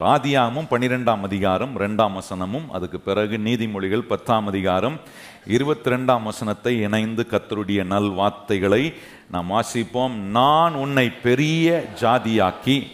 [0.00, 5.00] ஆதியாமும் பன்னிரெண்டாம் அதிகாரம் ரெண்டாம் வசனமும் அதுக்கு பிறகு நீதிமொழிகள் பத்தாம் அதிகாரம்
[5.46, 8.94] இருபத்தி ரெண்டாம் வசனத்தை இணைந்து கத்தருடைய நல் வார்த்தைகளை
[9.30, 10.10] நாம் வாசிப்போம்.
[10.10, 12.90] நான் உன்னை பெரிய ஜாதியாக்கி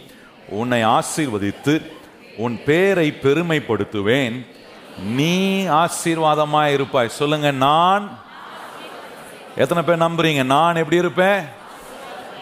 [0.49, 1.87] உன்னை ஆசீர்வதித்து
[2.37, 4.47] உன் பேரை பெருமைப்படுத்துவேன்.
[5.01, 8.19] நீ ஆசீர்வாதமாக இருப்பாய் சொல்லுங்க நான்.
[9.57, 10.45] எத்தனை பேர் நம்புறீங்க?
[10.45, 11.56] நான் எப்படி இருப்பேன்?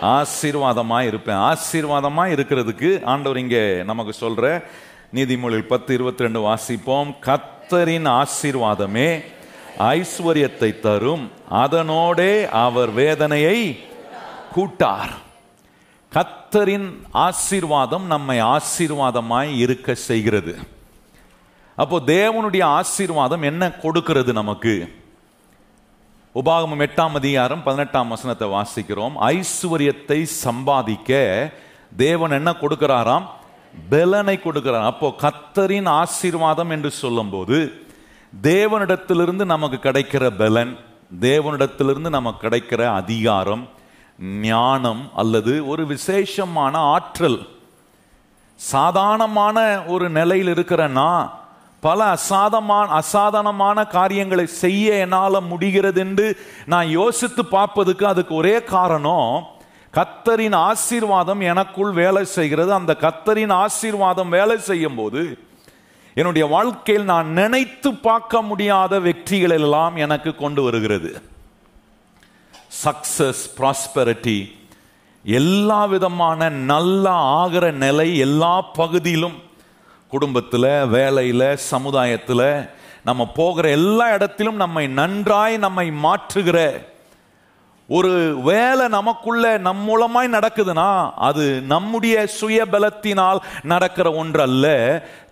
[0.01, 1.37] ஆசீர்வாதமாக இருப்பேன்.
[1.37, 4.65] ஆசீர்வாதமாக இருக்கிறதுக்கு ஆண்டவர் இங்கே நமக்கு சொல்கிற
[5.15, 7.15] நீதிமொழியில் பத்து இருபத்தி ரெண்டு வாசிப்போம்.
[7.21, 9.25] கத்தரின் ஆசீர்வாதமே
[9.79, 11.31] ஐஸ்வர்யத்தை தரும்.
[11.51, 13.81] அதனோடே அவர் வேதனையை
[14.53, 15.11] கூட்டார்.
[16.13, 20.59] கத்தரின் ஆசீர்வாதம் நம்மை ஆசீர்வாதமாய் இருக்க செய்கிறது.
[21.77, 24.91] அப்போ தேவனுடைய ஆசீர்வாதம் என்ன கொடுக்கிறது நமக்கு?
[26.39, 29.15] உபாகமம் எட்டாம் அதிகாரம் பதினெட்டாம் வசனத்தை வாசிக்கிறோம்.
[29.35, 31.11] ஐஸ்வர்யத்தை சம்பாதிக்க
[31.97, 33.27] தேவன் என்ன கொடுக்கிறாராம்?
[33.91, 34.87] பெலனை கொடுக்கிறார்.
[34.93, 37.59] அப்போ கத்தரின் ஆசீர்வாதம் என்று சொல்லும்போது
[38.33, 40.73] தேவனிடத்திலிருந்து நமக்கு கிடைக்கிற பலன்
[41.29, 43.65] தேவனிடத்திலிருந்து நமக்கு கிடைக்கிற அதிகாரம்
[44.49, 47.41] ஞானம் அல்லது ஒரு விசேஷமான ஆற்றல்
[48.61, 49.59] சாதாரணமான
[49.95, 51.31] ஒரு நிலையில் இருக்கிற நான்
[51.87, 56.27] பல அசாதமான அசாதாரணமான காரியங்களை செய்ய என்னால் முடிகிறது என்று
[56.73, 59.33] நான் யோசித்து பார்ப்பதுக்கு அதுக்கு ஒரே காரணம்
[59.95, 62.71] கத்தரின் ஆசீர்வாதம் எனக்குள் வேலை செய்கிறது.
[62.81, 65.23] அந்த கத்தரின் ஆசீர்வாதம் வேலை செய்யும் போது
[66.17, 71.11] என்னுடைய வாழ்க்கையில் நான் நினைத்து பார்க்க முடியாத வெற்றிகள் எல்லாம் எனக்கு கொண்டு வருகிறது.
[72.85, 74.39] சக்சஸ் ப்ராஸ்பெரிட்டி
[75.25, 77.05] எல்லா விதமான நல்ல
[77.39, 79.37] ஆகிற நிலை எல்லா பகுதியிலும்
[80.15, 82.49] குடும்பத்தில் வேலையில் சமுதாயத்தில்
[83.03, 86.59] நம்ம போகிற எல்லா இடத்திலும் நம்மை நன்றாய் நம்மை மாற்றுகிற
[87.89, 90.87] ஒரு வேலை நமக்குள்ள நம் மூலமாய் நடக்குதுன்னா
[91.29, 94.67] அது நம்முடைய சுய பலத்தினால் நடக்கிற ஒன்று அல்ல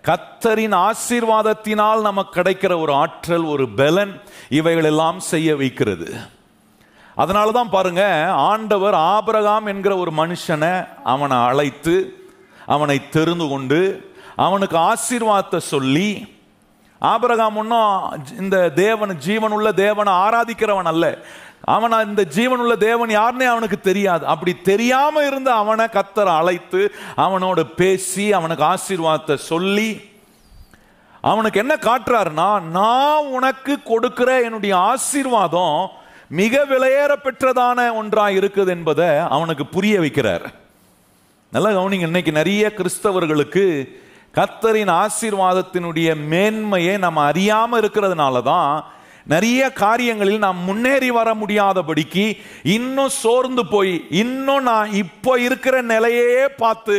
[0.07, 4.13] கத்தரின் ஆசீர்வாதத்தினால் நமக்கு கிடைக்கிற ஒரு ஆற்றல் ஒரு பலன்
[4.49, 6.07] இவைகள் எல்லாம் செய்ய வைக்கிறது.
[7.17, 8.03] அதனால தான் பாருங்க
[8.45, 10.73] ஆண்டவர் ஆபரகாம் என்கிற ஒரு மனுஷனை
[11.03, 11.95] அவனை அழைத்து
[12.67, 13.79] அவனை தெரிந்து கொண்டு
[14.35, 16.41] அவனுக்கு ஆசீர்வாதத்தை சொல்லி
[17.01, 21.05] ஆபரகாம் ஒன்றும் இந்த தேவன் ஜீவனுள்ள தேவனை ஆராதிக்கிறவன் அல்ல.
[21.61, 24.25] அவன் இந்த ஜீவனுள்ள தேவன் யாருன்னே அவனுக்கு தெரியாது.
[24.25, 26.81] அப்படி தெரியாம இருந்த அவனை கத்தரை அழைத்து
[27.17, 30.11] அவனோட பேசி அவனுக்கு ஆசீர்வாதத்தை சொல்லி
[31.21, 35.89] அவனுக்கு என்ன காட்டுறாருன்னா நான் உனக்கு கொடுக்கிற என்னுடைய ஆசீர்வாதம்
[36.27, 40.45] மிக விலையேற பெற்றதான ஒன்றா இருக்குது என்பதை அவனுக்கு புரிய வைக்கிறார்.
[41.51, 43.65] நல்லா கவனிங்க இன்னைக்கு நிறைய கிறிஸ்தவர்களுக்கு
[44.37, 48.71] கத்தரின் ஆசீர்வாதத்தினுடைய மேன்மையை நம்ம அறியாமல் இருக்கிறதுனால தான்
[49.33, 52.25] நிறைய காரியங்களில் நாம் முன்னேறி வர முடியாதபடிக்கு
[52.77, 56.97] இன்னும் சோர்ந்து போய் இன்னும் நான் இப்போ இருக்கிற நிலையே பார்த்து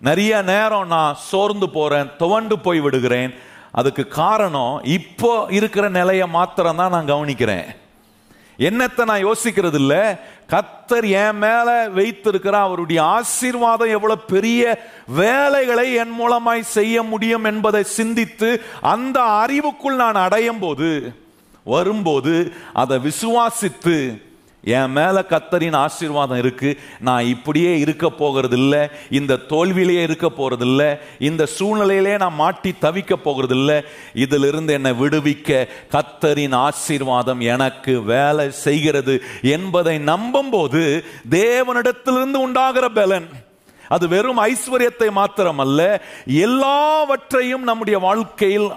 [0.00, 3.32] நிறைய நேரம் நான் சோர்ந்து போகிறேன் துவண்டு போய் விடுகிறேன்.
[3.72, 7.68] அதுக்கு காரணம் இப்போ இருக்கிற நிலையை மாத்திரம் தான் நான் கவனிக்கிறேன்.
[8.58, 10.02] என்னத்தை நான் யோசிக்கிறது இல்லை
[10.50, 14.62] கத்தர் என் மேல வைத்திருக்கிற அவருடைய ஆசீர்வாதம் எவ்வளவு பெரிய
[15.16, 18.50] வேலைகளை என் மூலமாய் செய்ய முடியும் என்பதை சிந்தித்து
[18.86, 20.90] அந்த அறிவுக்குள் நான் அடையும் போது
[21.66, 22.34] வரும்போது
[22.74, 23.96] அதை விசுவாசித்து
[24.74, 26.70] என் மேலே கத்தரின் ஆசீர்வாதம் இருக்கு.
[27.00, 28.74] நான் இப்படியே இருக்க போகிறதில்ல.
[29.10, 33.84] இந்த தோல்வியிலேயே இருக்க போகிறதில்ல இந்த சூழ்நிலையிலே நான் மாட்டி தவிக்க போகிறதில்ல.
[34.14, 43.28] இதிலிருந்து என்னை விடுவிக்க கத்தரின் ஆசீர்வாதம் எனக்கு வேலை செய்கிறது என்பதை நம்பும் போது தேவனிடத்திலிருந்து உண்டாகிற பலன்
[43.88, 45.80] அது வெறும் ஐஸ்வர்யத்தை மாத்திரமல்ல
[46.26, 48.68] எல்லாவற்றையும் நம்முடைய வாழ்க்கையில்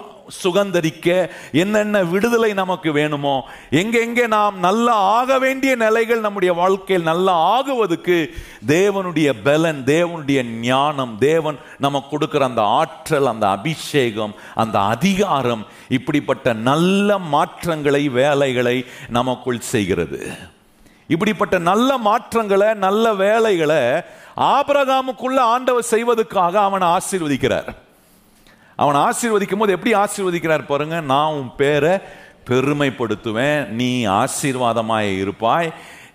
[0.42, 3.34] சுகந்தரிக்க என்னென்ன விடுதலை நமக்கு வேணுமோ
[3.70, 8.18] எங்கெங்கே நாம் நல்லா ஆக வேண்டிய நிலைகள் நம்முடைய வாழ்க்கையில் நல்லா ஆகுவதற்கு
[8.66, 17.18] தேவனுடைய பலன் தேவனுடைய ஞானம் தேவன் நமக்கு கொடுக்கிற அந்த ஆற்றல் அந்த அபிஷேகம் அந்த அதிகாரம் இப்படிப்பட்ட நல்ல
[17.18, 20.20] மாற்றங்களை வேலைகளை நமக்குள் செய்கிறது.
[21.06, 23.82] இப்படிப்பட்ட நல்ல மாற்றங்களை நல்ல வேலைகளை
[24.36, 27.70] ஆபரகாமுக்குள்ள ஆண்டவர் செய்வதற்காக அவனை ஆசீர்வதிக்கிறார்.
[28.80, 30.96] அவன் ஆசீர்வதிக்கும் போது எப்படி ஆசீர்வதிக்கிறார் பாருங்க?
[31.12, 31.94] நான் உன் பேரை
[32.48, 33.90] பெருமைப்படுத்துவேன் நீ
[34.20, 35.68] ஆசீர்வாதமாய் இருப்பாய்.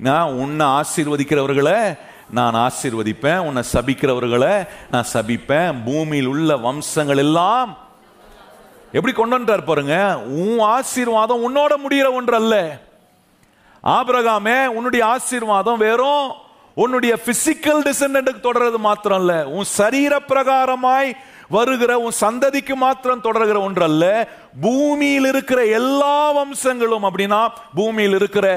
[0.08, 1.80] நான் உன்னை ஆசீர்வதிக்கிறவர்களை
[2.38, 4.54] நான் ஆசீர்வதிப்பேன் உன்னை சபிக்கிறவர்களை
[4.92, 5.76] நான் சபிப்பேன்.
[5.86, 7.70] பூமியில் உள்ள வம்சங்கள் எல்லாம்
[8.92, 9.96] எப்படி கொண்டு வந்தார் பாருங்க?
[10.42, 12.56] உன் ஆசீர்வாதம் உன்னோட முடிகிற ஒன்று அல்ல
[13.84, 16.28] ஆபிரகாமே உன்னுடைய ஆசீர்வாதம் வெறும்
[16.84, 19.34] உன்னுடைய பிசிக்கல் டிசெண்டன்ட்டுக்கு தொடர்றது மாத்திரம் இல்ல.
[19.58, 21.10] உன் சரீர பிரகாரமாய்
[21.50, 24.06] வருகிற உன் சந்ததிக்கு மாத்திரம் தொடர்கிற ஒன்று அல்ல
[24.62, 28.48] பூமியில் இருக்கிற எல்லா வம்சங்களும் அப்படின்னா பூமியில் இருக்கிற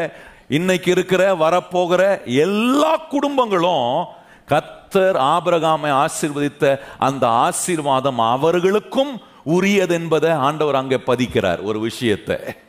[0.49, 4.07] இன்னைக்கு இருக்கிற வரப்போகிற எல்லா குடும்பங்களும்
[4.49, 12.68] கத்தர் ஆபரகாமை ஆசீர்வதித்த அந்த ஆசீர்வாதம் அவர்களுக்கும் உரியது என்பதை ஆண்டவர் அங்கே பதிக்கிறார் ஒரு விஷயத்தை.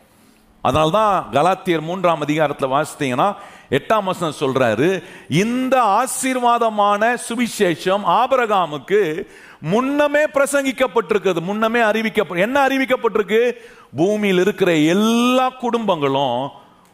[0.61, 3.35] அதனால்தான் கலாத்தியர் மூன்றாம் அதிகாரத்தில் வாசித்தீங்கன்னா
[3.69, 9.23] எட்டாம் வசனம் சொல்றாரு இந்த ஆசீர்வாதமான சுவிசேஷம் ஆபரகாமுக்கு
[9.61, 13.51] முன்னமே பிரசங்கிக்கப்பட்டிருக்கிறது முன்னமே அறிவிக்கப்ப என்ன அறிவிக்கப்பட்டிருக்கு?
[13.95, 16.49] பூமியில் இருக்கிற எல்லா குடும்பங்களும்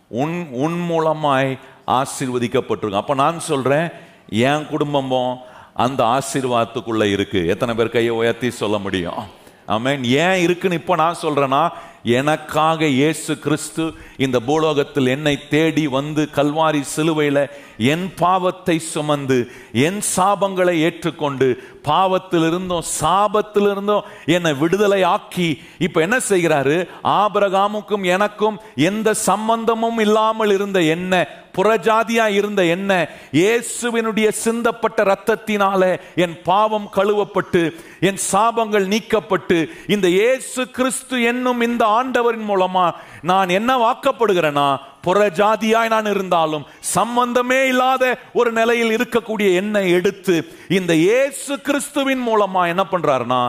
[0.07, 3.89] உன் உன் மூலமாய் ஆசீர்வதிக்கப்பட்டிருக்கு அப்போ நான் சொல்றேன்
[4.29, 5.37] என் குடும்பமும்
[5.73, 7.47] அந்த ஆசீர்வாதத்துக்குள்ள இருக்கு.
[7.47, 9.43] எத்தனை பேர் கையை உயர்த்தி சொல்ல முடியும்?
[9.65, 10.03] ஆமென்.
[10.03, 11.69] ஏன் இருக்குன்னு இப்போ நான் சொல்றேன்னா
[12.13, 13.83] எனக்காக இயேசு கிறிஸ்து
[14.17, 17.41] இந்த பூலோகத்தில் என்னை தேடி வந்து கல்வாரி சிலுவையில்
[17.85, 19.37] என் பாவத்தை சுமந்து
[19.81, 21.47] என் சாபங்களை ஏற்றுக்கொண்டு
[21.87, 26.77] பாவத்திலிருந்தும் சாபத்திலிருந்தும் என்னை விடுதலை ஆக்கி இப்ப என்ன செய்கிறாரு?
[27.19, 31.25] ஆபரகாமுக்கும் எனக்கும் எந்த சம்பந்தமும் இல்லாமல் இருந்த என்ன
[31.55, 32.91] புறஜாதியா இருந்த என்ன
[33.39, 35.81] இயேசுவினுடைய சிந்தப்பட்ட ரத்தத்தினால
[36.15, 37.61] என் பாவம் கழுவப்பட்டு
[37.99, 39.57] என் சாபங்கள் நீக்கப்பட்டு
[39.87, 42.85] இந்த இயேசு கிறிஸ்து என்னும் இந்த ஆண்டவரின் மூலமா
[43.21, 44.67] நான் என்ன வாக்கப்படுகிறேன்னா
[45.01, 46.65] புற ஜாதியாய் நான் இருந்தாலும்
[46.95, 48.03] சம்பந்தமே இல்லாத
[48.33, 50.35] ஒரு நிலையில் இருக்கக்கூடிய என்னை எடுத்து
[50.69, 53.41] இந்த இயேசு கிறிஸ்துவின் மூலமா என்ன பண்றாருன்னா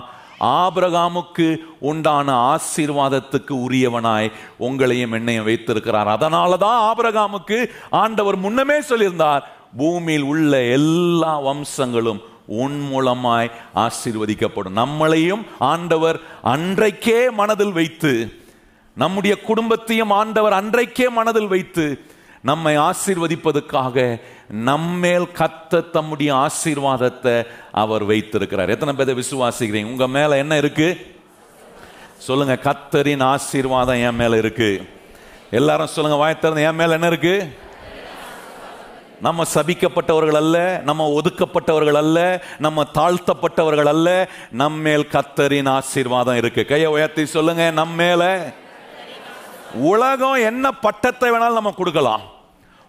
[0.63, 1.47] ஆபிரகாமுக்கு
[1.81, 4.29] உண்டான ஆசீர்வாதத்துக்கு உரியவனாய்
[4.61, 6.09] உங்களையும் என்னையும் வைத்திருக்கிறார்.
[6.09, 7.59] அதனால தான் ஆபிரகாமுக்கு
[8.03, 9.45] ஆண்டவர் முன்னமே சொல்லியிருந்தார்
[9.77, 14.77] பூமியில் உள்ள எல்லா வம்சங்களும் உன் மூலமாய் ஆசீர்வதிக்கப்படும்.
[14.77, 18.33] நம்மளையும் ஆண்டவர் அன்றைக்கே மனதில் வைத்து
[18.95, 22.05] நம்முடைய குடும்பத்தையும் ஆண்டவர் அன்றைக்கே மனதில் வைத்து
[22.43, 28.69] நம்மை ஆசீர்வதிப்பதற்காக நம்மேல் கத்த தம்முடைய ஆசீர்வாதத்தை அவர் வைத்திருக்கிறார்.
[28.69, 29.85] எத்தனை பேரை விசுவாசிக்கிறீங்க?
[29.85, 31.15] உங்க மேல என்ன இருக்கு?
[32.19, 34.89] சொல்லுங்க கத்தரின் ஆசீர்வாதம் என் மேல இருக்கு.
[35.51, 37.57] எல்லாரும் சொல்லுங்க வாய் என் மேல என்ன இருக்கு?
[39.21, 46.65] நம்ம சபிக்கப்பட்டவர்கள் அல்ல நம்ம ஒதுக்கப்பட்டவர்கள் அல்ல நம்ம தாழ்த்தப்பட்டவர்கள் அல்ல நம்மேல் கத்தரின் ஆசீர்வாதம் இருக்கு.
[46.65, 48.53] கையை உயர்த்தி சொல்லுங்க நம்ம மேல.
[49.75, 52.21] உலகம் என்ன பட்டத்தை வேணாலும் நம்ம கொடுக்கலாம்.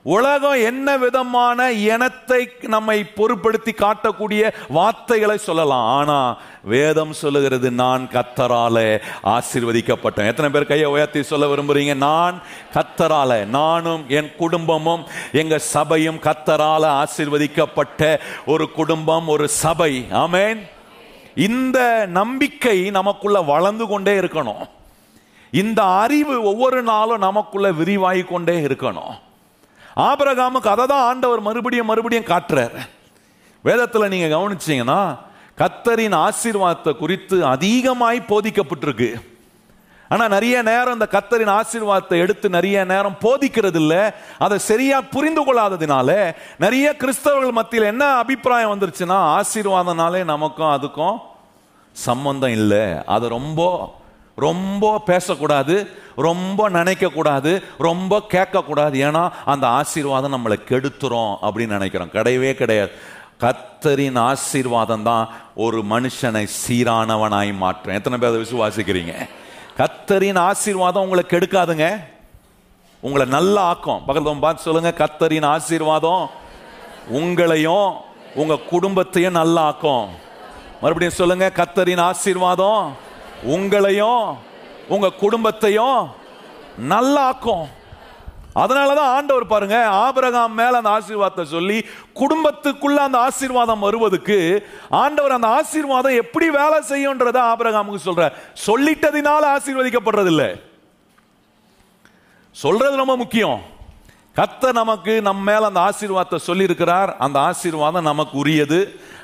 [0.08, 5.86] உலகம் என்ன விதமான இனத்தை நம்மை பொருட்படுத்தி காட்டக்கூடிய வார்த்தைகளை சொல்லலாம்.
[5.86, 10.28] ஆனா வேதம் சொல்லுகிறது நான் கத்தரால ஆசீர்வதிக்கப்பட்டேன்.
[10.28, 11.96] எத்தனை பேர் கையை உயர்த்தி சொல்ல விரும்புறீங்க?
[11.96, 12.42] நான்
[12.74, 20.06] கத்தரால நானும் என் குடும்பமும் எங்க சபையும் கத்தரால ஆசீர்வதிக்கப்பட்ட ஒரு குடும்பம் ஒரு சபை.
[20.12, 20.68] ஆமேன்.
[21.36, 24.66] இந்த நம்பிக்கை நமக்குள்ள வளர்ந்து கொண்டே இருக்கணும்.
[25.52, 29.26] இந்த அறிவு ஒவ்வொரு நாளும் நமக்குள்ள விரிவாகி கொண்டே இருக்கணும்.
[30.06, 32.78] ஆபரகாமுக்கு அதை தான் ஆண்டவர் மறுபடியும் மறுபடியும் காட்டுறார்.
[33.68, 35.00] வேதத்தில் நீங்கள் கவனிச்சிங்கன்னா
[35.62, 39.10] கத்தரின் ஆசீர்வாதத்தை குறித்து அதிகமாய் போதிக்கப்பட்டிருக்கு.
[40.12, 44.04] ஆனால் நிறைய நேரம் இந்த கத்தரின் ஆசீர்வாதத்தை எடுத்து நிறைய நேரம் போதிக்கிறது இல்லை
[44.46, 46.10] அதை சரியா புரிந்து கொள்ளாததுனால
[46.64, 51.18] நிறைய கிறிஸ்தவர்கள் மத்தியில் என்ன அபிப்பிராயம் வந்துருச்சுன்னா ஆசீர்வாதனாலே நமக்கும் அதுக்கும்
[51.96, 52.86] சம்பந்தம் இல்லை.
[53.16, 53.62] அதை ரொம்ப
[54.38, 55.76] ரொம்ப பேசக்கூடாது
[56.16, 58.98] ரொம்ப நினைக்கக்கூடாது ரொம்ப கேட்கக்கூடாது.
[59.08, 62.10] ஏன்னா அந்த ஆசீர்வாதம் நம்மளை கெடுத்துரும் அப்படின்னு நினைக்கிறோம்.
[62.14, 62.92] கிடையவே கிடையாது.
[63.40, 67.94] கத்தரின் ஆசீர்வாதம் தான் ஒரு மனுஷனை சீரானவனாய் மாற்றும்.
[67.94, 69.14] எத்தனை பேர் அதை விசுவாசிக்கிறீங்க?
[69.78, 72.04] கத்தரின் ஆசீர்வாதம் உங்களை கெடுக்காதுங்க.
[73.00, 74.02] உங்களை நல்லா ஆக்கும்.
[74.08, 76.30] பக்கத்துல பார்த்து சொல்லுங்க கத்தரின் ஆசீர்வாதம்
[77.14, 77.94] உங்களையும்
[78.36, 80.08] உங்க குடும்பத்தையும் நல்லா ஆக்கும்.
[80.82, 83.06] மறுபடியும் சொல்லுங்க கத்தரின் ஆசீர்வாதம்
[83.44, 84.38] உங்களையும்
[84.88, 86.10] உங்க குடும்பத்தையும்
[86.90, 87.66] நல்லாக்கும்.
[88.56, 91.86] அதனாலதான் ஆண்டவர் பாருங்க ஆபரகாம் மேல அந்த ஆசீர்வாதத்தை சொல்லி
[92.16, 98.34] குடும்பத்துக்குள்ள அந்த ஆசீர்வாதம் வருவதுக்கு ஆண்டவர் அந்த ஆசீர்வாதம் எப்படி வேலை செய்யும்ன்றத ஆபரகாமுக்கு சொல்ற
[98.68, 100.62] சொல்லிட்டதினால ஆசீர்வதிக்கப்படுறது இல்லை
[102.52, 103.62] சொல்றது ரொம்ப முக்கியம்.
[104.38, 107.12] கத்த நமக்கு நம்ம மேல அந்த ஆசீர்வாதத்தை சொல்லியிருக்கிறார்.
[107.26, 108.80] அந்த ஆசீர்வாதம் நமக்கு உரியது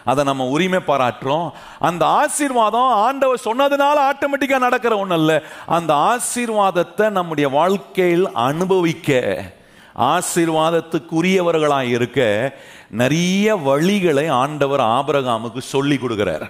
[0.05, 1.51] அதை நம்ம உரிமை பாராட்டுறோம்.
[1.79, 5.37] அந்த ஆசீர்வாதம் ஆண்டவர் சொன்னதுனால ஆட்டோமேட்டிக்காக நடக்கிற ஒன்றும் இல்லை.
[5.65, 9.11] அந்த ஆசீர்வாதத்தை நம்முடைய வாழ்க்கையில் அனுபவிக்க
[10.13, 12.19] ஆசீர்வாதத்துக்குரியவர்களாக இருக்க
[12.89, 16.45] நிறைய வழிகளை ஆண்டவர் ஆபரகாமுக்கு சொல்லி கொடுக்கிறார்.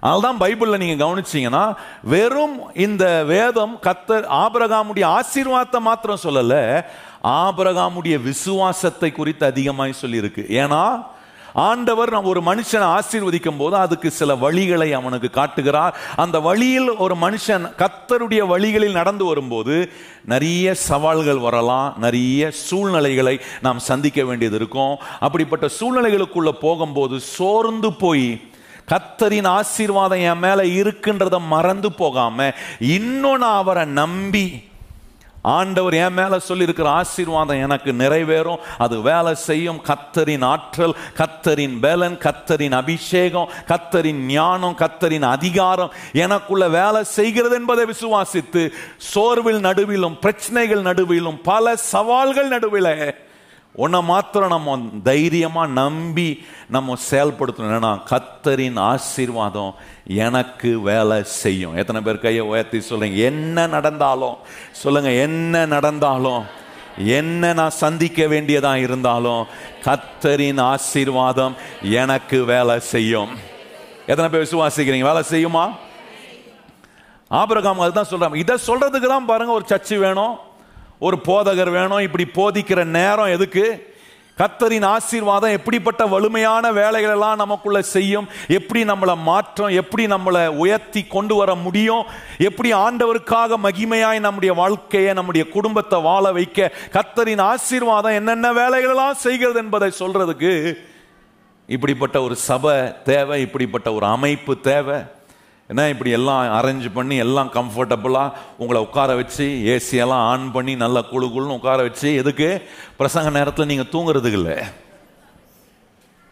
[0.00, 6.82] அதனால்தான் பைபிளில் நீங்கள் கவனிச்சீங்கன்னா வெறும் இந்த வேதம் கத்த ஆபரகாமுடைய ஆசீர்வாதத்தை மாத்திரம் சொல்லலை
[7.24, 10.44] ஆபரகாமுடைய விசுவாசத்தை குறித்து அதிகமாய் சொல்லியிருக்கு.
[10.62, 10.84] ஏன்னா
[11.54, 15.96] ஆண்டவர் நம்ம ஒரு மனுஷனை ஆசீர்வதிக்கும் போது அதுக்கு சில வழிகளை அவனுக்கு காட்டுகிறார்.
[16.16, 19.76] அந்த வழியில் ஒரு மனுஷன் கத்தருடைய வழிகளில் நடந்து வரும்போது
[20.24, 24.94] நிறைய சவால்கள் வரலாம் நிறைய சூழ்நிலைகளை நாம் சந்திக்க வேண்டியது இருக்கும்.
[25.20, 28.28] அப்படிப்பட்ட சூழ்நிலைகளுக்குள்ள போகும்போது சோர்ந்து போய்
[28.90, 34.68] கத்தரின் ஆசீர்வாதம் என் மேல இருக்குன்றத மறந்து போகாம இன்னும் நான் அவரை நம்பி
[35.42, 38.58] ஆண்டவர் என் மேல சொல்லியிருக்கிற ஆசீர்வாதம் எனக்கு நிறைவேறும்.
[38.78, 39.80] அது வேலை செய்யும்.
[39.88, 48.70] கத்தரின் ஆற்றல் கத்தரின் பலன் கத்தரின் அபிஷேகம் கத்தரின் ஞானம் கத்தரின் அதிகாரம் எனக்குள்ள வேலை செய்கிறது என்பதை விசுவாசித்து
[48.96, 53.14] சோர்வில் நடுவிலும் பிரச்சனைகள் நடுவிலும் பல சவால்கள் நடுவில்
[53.84, 54.76] உன்னை மாத்திரம் நம்ம
[55.10, 56.28] தைரியமாக நம்பி
[56.74, 57.74] நம்ம செயல்படுத்தணும்.
[57.78, 59.72] ஏன்னா கத்தரின் ஆசீர்வாதம்
[60.24, 61.76] எனக்கு வேலை செய்யும்.
[61.80, 64.36] எத்தனை பேர் கையை உயர்த்தி சொல்லுங்க என்ன நடந்தாலும்
[64.82, 66.42] சொல்லுங்க என்ன நடந்தாலும்
[67.18, 69.42] என்ன நான் சந்திக்க வேண்டியதா இருந்தாலும்
[69.86, 71.54] கத்தரின் ஆசீர்வாதம்
[72.00, 73.32] எனக்கு வேலை செய்யும்.
[74.10, 75.08] எத்தனை பேர் விசுவாசிக்கிறீங்க?
[75.10, 75.64] வேலை செய்யுமா?
[77.40, 80.36] ஆபிரகாம் அதுதான் சொல்றாங்க இதை சொல்றதுக்கு தான் பாருங்க ஒரு சர்ச்சு வேணும்.
[81.00, 83.88] ஒரு போதகர் வேணும் இப்படி போதிக்கிற நேரம் எதுக்கு?
[84.38, 88.28] கத்தரின் ஆசீர்வாதம் எப்படிப்பட்ட வலிமையான வேலைகளெல்லாம் நமக்குள்ள செய்யும்?
[88.48, 89.68] எப்படி நம்மளை மாற்றம்?
[89.68, 92.04] எப்படி நம்மளை உயர்த்தி கொண்டு வர முடியும்?
[92.38, 96.72] எப்படி ஆண்டவருக்காக மகிமையாய் நம்முடைய வாழ்க்கையை நம்முடைய குடும்பத்தை வாழ வைக்க?
[96.92, 100.74] கத்தரின் ஆசீர்வாதம் என்னென்ன வேலைகளெல்லாம் செய்கிறது என்பதை சொல்றதுக்கு
[101.66, 104.98] இப்படிப்பட்ட ஒரு சபை தேவை இப்படிப்பட்ட ஒரு அமைப்பு தேவை.
[105.70, 111.26] என்ன இப்படி எல்லாம் அரேஞ்ச் பண்ணி எல்லாம் கம்ஃபர்டபுளாக உங்களை உட்கார வச்சு ஏசியெல்லாம் ஆன் பண்ணி நல்லா குழு
[111.26, 112.48] குழுன்னு உட்கார வச்சு எதுக்கு?
[112.98, 114.56] பிரசங்க நேரத்தில் நீங்கள் தூங்குறதுக்கு இல்லை.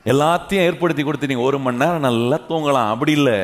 [0.05, 2.91] எல்லாத்தையும் ஏற்படுத்தி கொடுத்து நீங்கள் ஒரு மணி நேரம் நல்லா தூங்கலாம்.
[2.95, 3.39] அப்படி இல்லை.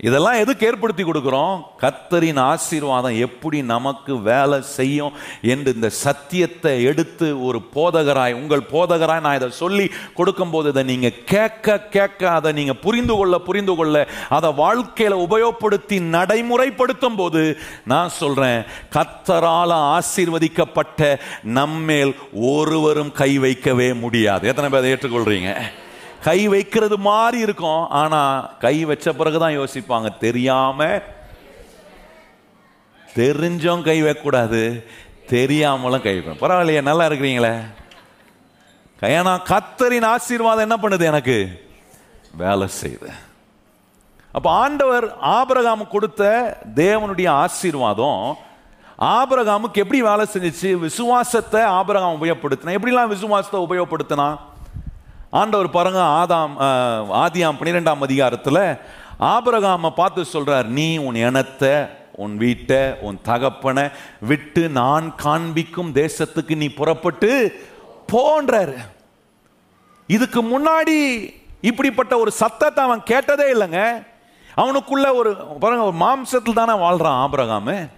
[0.00, 1.62] இதெல்லாம் எதுக்கு ஏற்படுத்தி கொடுக்குறோம்?
[1.80, 5.12] கத்தரின் ஆசீர்வாதம் எப்படி நமக்கு வேலை செய்யும்
[5.42, 11.80] என்று இந்த சத்தியத்தை எடுத்து ஒரு போதகராய் உங்கள் போதகராய் நான் இதை சொல்லி கொடுக்கும்போது இதை நீங்கள் கேட்க
[11.80, 19.76] கேட்க அதை நீங்கள் புரிந்து கொள்ள புரிந்து கொள்ள அதை வாழ்க்கையில் உபயோகப்படுத்தி நடைமுறைப்படுத்தும் போது நான் சொல்கிறேன் கத்தரால்
[19.96, 24.48] ஆசீர்வதிக்கப்பட்ட நம்மேல் ஒருவரும் கை வைக்கவே முடியாது.
[24.48, 25.52] எத்தனை பேர் ஏற்றுக்கொள்கிறீங்க
[26.24, 27.88] கை வைக்கிறது மாதிரி இருக்கும்.
[27.88, 31.00] ஆனா கை வச்ச பிறகுதான் யோசிப்பாங்க தெரியாம
[33.14, 34.84] தெரிஞ்சும் கை வைக்கக்கூடாது
[35.28, 36.42] தெரியாமலும் கை வைக்கணும்.
[36.42, 37.54] பரவாயில்லையே நல்லா இருக்கிறீங்களே.
[39.00, 41.68] ஏன்னா கத்தரின் ஆசீர்வாதம் என்ன பண்ணுது எனக்கு?
[42.32, 43.10] வேலை செய்யுது.
[44.32, 46.22] அப்ப ஆண்டவர் ஆபரகாம் கொடுத்த
[46.74, 48.36] தேவனுடைய ஆசீர்வாதம்
[48.98, 50.72] ஆபரகாமுக்கு எப்படி வேலை செஞ்சிச்சு?
[50.72, 54.38] விசுவாசத்தை ஆபரகாம் உபயோகப்படுத்தினா எப்படிலாம் விசுவாசத்தை உபயோகப்படுத்தினா?
[55.32, 56.54] ஆண்டவர் பாருங்க ஆதாம்
[57.24, 58.78] ஆதியாம் பன்னிரெண்டாம் அதிகாரத்தில்
[59.20, 66.68] ஆபரகாமை பார்த்து சொல்றார் நீ உன் இனத்தை உன் வீட்டை உன் தகப்பனை விட்டு நான் காண்பிக்கும் தேசத்துக்கு நீ
[66.68, 67.60] புறப்பட்டு
[68.12, 68.76] போன்றார்
[70.08, 70.96] இதுக்கு முன்னாடி
[71.60, 74.02] இப்படிப்பட்ட ஒரு சத்தத்தை அவன் கேட்டதே இல்லைங்க.
[74.56, 77.88] அவனுக்குள்ள ஒரு பாருங்க ஒரு மாம்சத்தில் தானே வாழ்றான் ஆபரகாமு.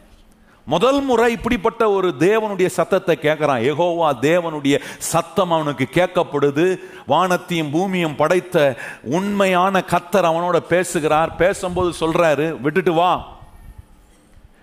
[0.71, 3.63] முதல் முறை இப்படிப்பட்ட ஒரு தேவனுடைய சத்தத்தை கேட்கிறான்.
[3.71, 6.79] எகோவா தேவனுடைய சத்தம் அவனுக்கு கேட்கப்படுது.
[7.07, 11.37] வானத்தையும் பூமியும் படைத்த உண்மையான கத்தர் அவனோட பேசுகிறார்.
[11.37, 13.39] பேசும்போது சொல்றாரு விட்டுட்டு வா.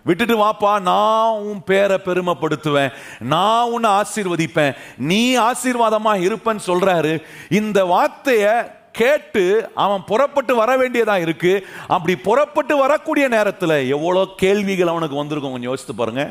[0.03, 2.91] விட்டுட்டு வாப்பா நான் உன் பேரை பெருமைப்படுத்துவேன்.
[3.19, 4.75] நான் உன்னை ஆசீர்வதிப்பேன்.
[4.97, 7.23] நீ ஆசீர்வாதமா இருப்பேன்னு சொல்றாரு.
[7.49, 8.53] இந்த வார்த்தையை
[8.97, 11.53] கேட்டு அவன் புறப்பட்டு வர வேண்டியதாக இருக்கு.
[11.87, 16.25] அப்படி புறப்பட்டு வரக்கூடிய நேரத்தில் எவ்வளோ கேள்விகள் அவனுக்கு வந்திருக்கும் கொஞ்சம் யோசித்து பாருங்க.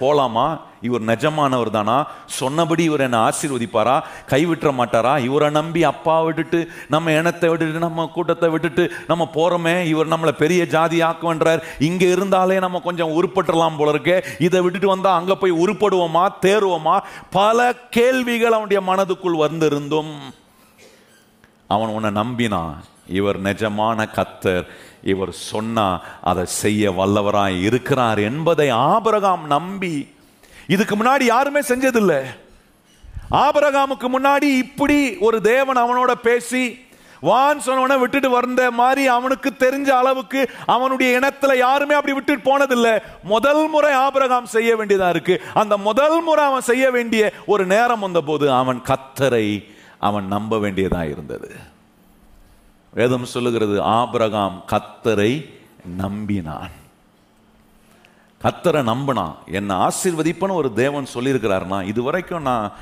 [0.00, 0.60] போலாமா?
[0.80, 2.06] இவர் நிஜமானவர் தானா?
[2.26, 3.94] சொன்னபடி இவர் என்னை ஆசீர்வதிப்பாரா?
[4.30, 5.18] கைவிட்டுற மாட்டாரா?
[5.18, 10.66] இவரை நம்பி அப்பா விட்டுட்டு நம்ம இனத்தை விட்டுட்டு நம்ம கூட்டத்தை விட்டுட்டு நம்ம போகிறோமே இவர் நம்மளை பெரிய
[10.66, 14.24] ஜாதி ஆக்குவன்றார் இங்கே இருந்தாலே நம்ம கொஞ்சம் உருப்பட்டுலாம் போல இருக்கே.
[14.38, 16.26] இதை விட்டுட்டு வந்தால் அங்கே போய் உருப்படுவோமா?
[16.42, 16.98] தேருவோமா?
[17.30, 20.14] பல கேள்விகள் அவனுடைய மனதுக்குள் வந்திருந்தும்.
[21.68, 22.74] அவன் உன்னை நம்பினான்
[23.06, 24.66] இவர் நிஜமான கத்தர்
[25.02, 30.14] இவர் சொன்னா அதை செய்ய வல்லவராய் இருக்கிறார் என்பதை ஆபரகாம் நம்பி.
[30.66, 32.24] இதுக்கு முன்னாடி யாருமே செஞ்சதில்லை.
[33.30, 36.84] ஆபரகாமுக்கு முன்னாடி இப்படி ஒரு தேவன் அவனோட பேசி
[37.20, 42.98] வான் சொன்னவனை விட்டுட்டு வந்த மாதிரி அவனுக்கு தெரிஞ்ச அளவுக்கு அவனுடைய இனத்துல யாருமே அப்படி விட்டுட்டு போனதில்லை.
[43.22, 45.42] முதல் முறை ஆபரகாம் செய்ய வேண்டியதா இருக்கு.
[45.54, 51.06] அந்த முதல் முறை அவன் செய்ய வேண்டிய ஒரு நேரம் வந்த போது அவன் கத்தரை அவன் நம்ப வேண்டியதாக
[51.06, 51.56] இருந்தது.
[52.92, 55.50] வேதம் சொல்லுகிறது ஆபரகாம் கத்தரை
[55.98, 56.70] நம்பினான்.
[58.42, 59.34] கத்தரை நம்பினான்.
[59.46, 62.72] என்னை ஆசீர்வதிப்பன்னு ஒரு தேவன் சொல்லியிருக்கிறாருனா இது வரைக்கும் நான்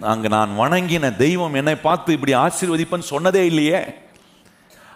[0.00, 3.84] அங்கே நான் வணங்கின தெய்வம் என்னை பார்த்து இப்படி ஆசீர்வதிப்பன்னு சொன்னதே இல்லையே.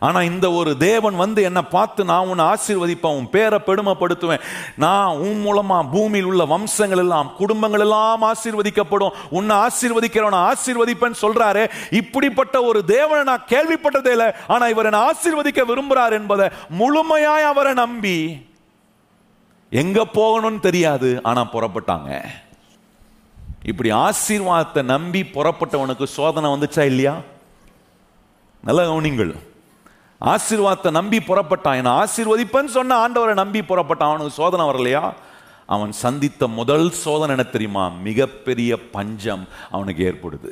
[0.00, 4.44] ஆனால் இந்த ஒரு தேவன் வந்து என்னை பார்த்து நான் உன்னை ஆசீர்வதிப்பேன் உன் பேரை பெருமைப்படுத்துவேன்.
[4.84, 9.16] நான் உன் மூலமாக பூமியில் உள்ள வம்சங்கள் எல்லாம் குடும்பங்கள் எல்லாம் ஆசீர்வதிக்கப்படும்.
[9.38, 11.62] உன்னை ஆசீர்வதிக்கிறவனை ஆசீர்வதிப்பேன்னு சொல்கிறாரு
[12.00, 14.28] இப்படிப்பட்ட ஒரு தேவனை நான் கேள்விப்பட்டதே இல்லை.
[14.48, 16.48] ஆனால் இவர் என்னை ஆசீர்வதிக்க விரும்புகிறார் என்பதை
[16.80, 18.18] முழுமையாய் அவரை நம்பி
[19.72, 22.10] எங்கே போகணும்னு தெரியாது ஆனால் புறப்பட்டாங்க.
[23.70, 27.14] இப்படி ஆசீர்வாதத்தை நம்பி புறப்பட்டவனுக்கு சோதனை வந்துச்சா இல்லையா?
[28.64, 29.34] நல்ல கவனிங்கள்.
[30.32, 31.78] ஆசீர்வாதத்தை நம்பி புறப்பட்டான்.
[31.80, 34.12] என்ன ஆசீர்வதிப்பேன்னு சொன்ன ஆண்டவரை நம்பி புறப்பட்டான்.
[34.12, 35.12] அவனுக்கு சோதனை வரலையா?
[35.66, 37.88] அவன் சந்தித்த முதல் சோதனை என்ன தெரியுமா?
[37.88, 40.50] மிகப்பெரிய பஞ்சம் அவனுக்கு ஏற்படுது.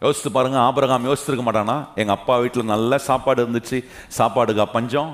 [0.00, 1.76] யோசித்து பாருங்க ஆபரகாம் யோசிச்சிருக்க மாட்டானா?
[1.94, 3.78] எங்கள் அப்பா வீட்டில் நல்ல சாப்பாடு இருந்துச்சு.
[4.18, 5.12] சாப்பாடுக்கா பஞ்சம்?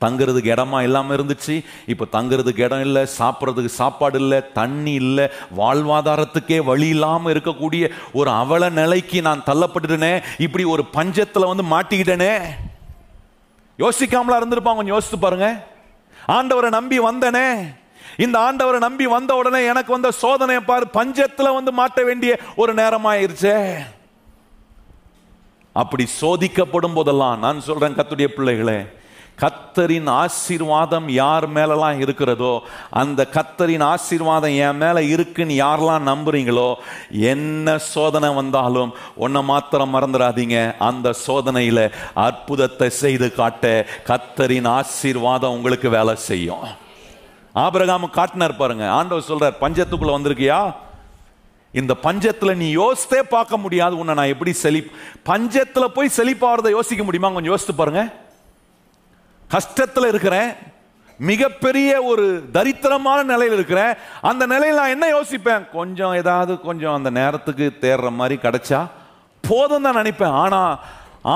[0.00, 1.64] தங்குறதுக்கு இடமா இல்லாமல் இருந்துச்சு.
[1.86, 5.26] இப்போ தங்குறதுக்கு இடம் இல்லை சாப்பிட்றதுக்கு சாப்பாடு இல்லை தண்ணி இல்லை
[5.56, 10.22] வாழ்வாதாரத்துக்கே வழி இல்லாமல் இருக்கக்கூடிய ஒரு அவல நிலைக்கு நான் தள்ளப்பட்டுட்டேனே.
[10.38, 12.32] இப்படி ஒரு பஞ்சத்தில் வந்து மாட்டிக்கிட்டேனே.
[13.78, 15.66] யோசிக்காமலா இருந்திருப்பான் கொஞ்சம் யோசித்து பாருங்க.
[16.28, 17.74] ஆண்டவரை நம்பி வந்தனே.
[18.16, 23.78] இந்த ஆண்டவரை நம்பி வந்த உடனே எனக்கு வந்த சோதனையை பாரு பஞ்சத்தில் வந்து மாட்ட வேண்டிய ஒரு நேரமாயிருச்சே.
[25.72, 28.78] அப்படி சோதிக்கப்படும் போதெல்லாம் நான் சொல்றேன் கத்துடைய பிள்ளைகளே
[29.42, 36.74] கத்தரின் ஆசீர்வாதம் யார் மேலெல்லாம் இருக்கிறதோ அந்த கத்தரின் ஆசீர்வாதம் என் மேலே இருக்குன்னு யாரெல்லாம் நம்புறீங்களோ
[37.32, 40.56] என்ன சோதனை வந்தாலும் ஒன்றை மாத்திரம் மறந்துடாதீங்க.
[40.78, 46.66] அந்த சோதனையில் அற்புதத்தை செய்து காட்ட கத்தரின் ஆசீர்வாதம் உங்களுக்கு வேலை செய்யும்.
[47.52, 48.84] ஆபிரகாம் காட்டினார் பாருங்க.
[48.90, 50.60] ஆண்டவர் சொல்றார் பஞ்சத்துக்குள்ள வந்திருக்கியா?
[51.72, 53.98] இந்த பஞ்சத்துல நீ யோசித்தே பார்க்க முடியாது.
[53.98, 54.80] உன்னை நான் எப்படி செழி
[55.30, 57.30] பஞ்சத்துல போய் செழிப்பாகிறத யோசிக்க முடியுமா?
[57.30, 58.02] கொஞ்சம் யோசித்து பாருங்க.
[59.54, 60.50] கஷ்டத்தில் இருக்கிறேன்
[61.30, 62.24] மிகப்பெரிய ஒரு
[62.56, 63.92] தரித்திரமான நிலையில் இருக்கிறேன்.
[64.30, 65.62] அந்த நிலையில் நான் என்ன யோசிப்பேன்?
[65.76, 68.80] கொஞ்சம் ஏதாவது கொஞ்சம் அந்த நேரத்துக்கு தேடுற மாதிரி கிடைச்சா
[69.44, 70.36] போதும் தான் நினைப்பேன்.
[70.42, 70.74] ஆனால்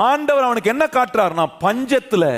[0.07, 2.29] ஆண்டவர் அவனுக்கு என்ன காட்டுறாருன்னா பஞ்சத்தில்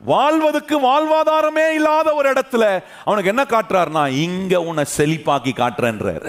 [0.00, 2.64] வாழ்வதற்கு வாழ்வாதாரமே இல்லாத ஒரு இடத்துல
[3.06, 6.26] அவனுக்கு என்ன காட்டுறாருனா இங்க உன்னை செழிப்பாக்கி காட்டுறேன்றார்.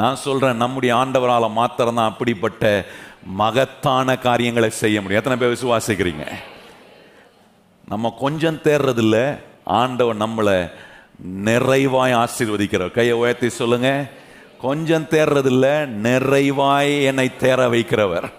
[0.00, 2.64] நான் சொல்றேன் நம்முடைய ஆண்டவரால் மாத்திரம் தான் அப்படிப்பட்ட
[3.42, 5.20] மகத்தான காரியங்களை செய்ய முடியும்.
[5.22, 6.26] எத்தனை பேர் விசுவாசிக்கிறீங்க?
[7.90, 9.38] நம்ம கொஞ்சம் தேர்றதில்ல.
[9.64, 10.70] ஆண்டவன் நம்மளை
[11.44, 12.90] நிறைவாய் ஆசீர்வதிக்கிறார்.
[12.90, 14.10] கையை உயர்த்தி சொல்லுங்க.
[14.60, 18.32] கொஞ்சம் தேர்றதில்ல நிறைவாய் என்னை தேர வைக்கிறவர்.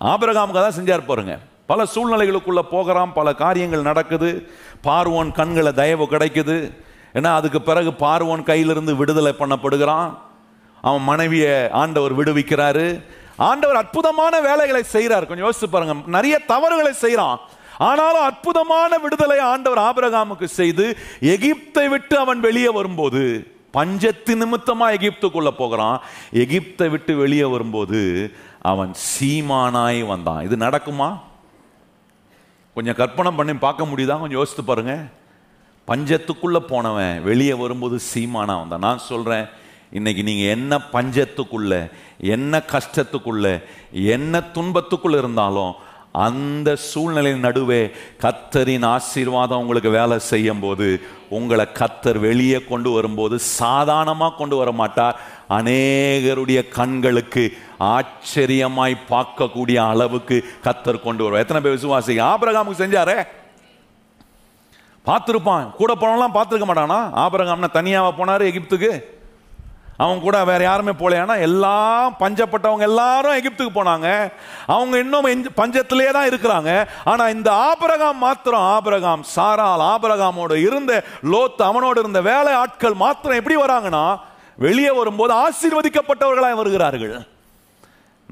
[0.00, 1.38] ஆபிரகாமுக்கு தான் செஞ்சார் பாருங்க.
[1.66, 4.50] பல சூழ்நிலைகளுக்குள்ள போகிறான் பல காரியங்கள் நடக்குது.
[4.84, 6.72] பார்வோன் கண்களை தயவு கிடைக்குது.
[7.14, 10.18] ஏன்னா அதுக்கு பிறகு பார்வோன் கையிலிருந்து விடுதலை பண்ணப்படுகிறான்.
[10.82, 13.04] அவன் மனைவியை ஆண்டவர் விடுவிக்கிறாரு.
[13.36, 15.26] ஆண்டவர் அற்புதமான வேலைகளை செய்கிறார்.
[15.26, 15.94] கொஞ்சம் யோசிச்சு பாருங்க.
[16.06, 17.40] நிறைய தவறுகளை செய்கிறான்.
[17.88, 20.84] ஆனாலும் அற்புதமான விடுதலை ஆண்டவர் ஆபிரகாமுக்கு செய்து
[21.34, 23.22] எகிப்தை விட்டு அவன் வெளியே வரும்போது
[23.76, 25.98] பஞ்சத்து நிமித்தமா எகிப்துக்குள்ள போகிறான்.
[26.34, 28.00] எகிப்தை விட்டு வெளியே வரும்போது
[28.62, 30.44] அவன் சீமானாய் வந்தான்.
[30.46, 31.08] இது நடக்குமா?
[32.76, 34.16] கொஞ்சம் கற்பனை பண்ணி பார்க்க முடியுதா?
[34.20, 34.94] கொஞ்சம் யோசித்து பாருங்க.
[35.88, 38.86] பஞ்சத்துக்குள்ள போனவன் வெளியே வரும்போது சீமானா வந்தான்.
[38.86, 39.46] நான் சொல்றேன்
[39.98, 41.74] இன்னைக்கு நீங்க என்ன பஞ்சத்துக்குள்ள
[42.34, 43.46] என்ன கஷ்டத்துக்குள்ள
[44.16, 45.72] என்ன துன்பத்துக்குள்ள இருந்தாலும்
[46.12, 54.34] அந்த சூழ்நிலையின் நடுவே கத்தரின் ஆசீர்வாதம் உங்களுக்கு வேலை செய்யும் போது உங்களை கத்தர் வெளியே கொண்டு வரும்போது சாதாரணமாக
[54.36, 61.46] கொண்டு வர மாட்டார் அநேகருடைய கண்களுக்கு ஆச்சரியமாய் பார்க்கக்கூடிய அளவுக்கு கத்தர் கொண்டு வருவார்.
[61.46, 63.24] எத்தனை பேர் விசுவாசிங்க ஆபிரகாமுக்கு செஞ்சாரே?
[65.06, 65.70] பார்த்துருப்பான்.
[65.70, 67.00] கூட போனவங்களாம் பார்த்துருக்க மாட்டானா?
[67.14, 69.04] ஆபரகாம்னா தனியாக போனார் எகிப்துக்கு?
[70.04, 74.08] அவங்க கூட வேற யாருமே போலையானா எல்லாம் பஞ்சப்பட்டவங்க எல்லாரும் எகிப்துக்கு போனாங்க.
[74.76, 75.28] அவங்க இன்னும்
[75.60, 76.70] பஞ்சத்திலே தான் இருக்கிறாங்க.
[77.12, 80.92] ஆனா இந்த ஆபரகாம் மாத்திரம் ஆபரகாம் சாரால் ஆபரகாமோட இருந்த
[81.34, 84.04] லோத் அவனோட இருந்த வேலை ஆட்கள் மாத்திரம் எப்படி வராங்கன்னா
[84.66, 87.14] வெளியே வரும்போது ஆசீர்வதிக்கப்பட்டவர்களாக வருகிறார்கள்.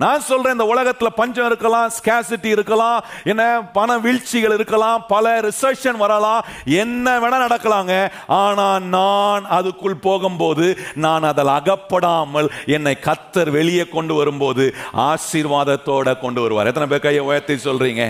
[0.02, 3.44] நான் சொல்றேன் இந்த உலகத்துல பஞ்சம் இருக்கலாம் ஸ்கேசிட்டி இருக்கலாம் என்ன
[3.78, 6.44] பண வீழ்ச்சிகள் இருக்கலாம் பல ரிசர்ஷன் வரலாம்
[6.82, 7.94] என்ன வேணா நடக்கலாங்க.
[8.26, 10.66] ஆனா நான் அதுக்குள் போகும்போது
[11.06, 14.66] நான் அதில் அகப்படாமல் என்னை கத்தர் வெளியே கொண்டு வரும்போது
[15.08, 16.66] ஆசீர்வாதத்தோட கொண்டு வருவார்.
[16.66, 18.04] எத்தனை பேர் கையை உயர்த்தி சொல்றீங்க?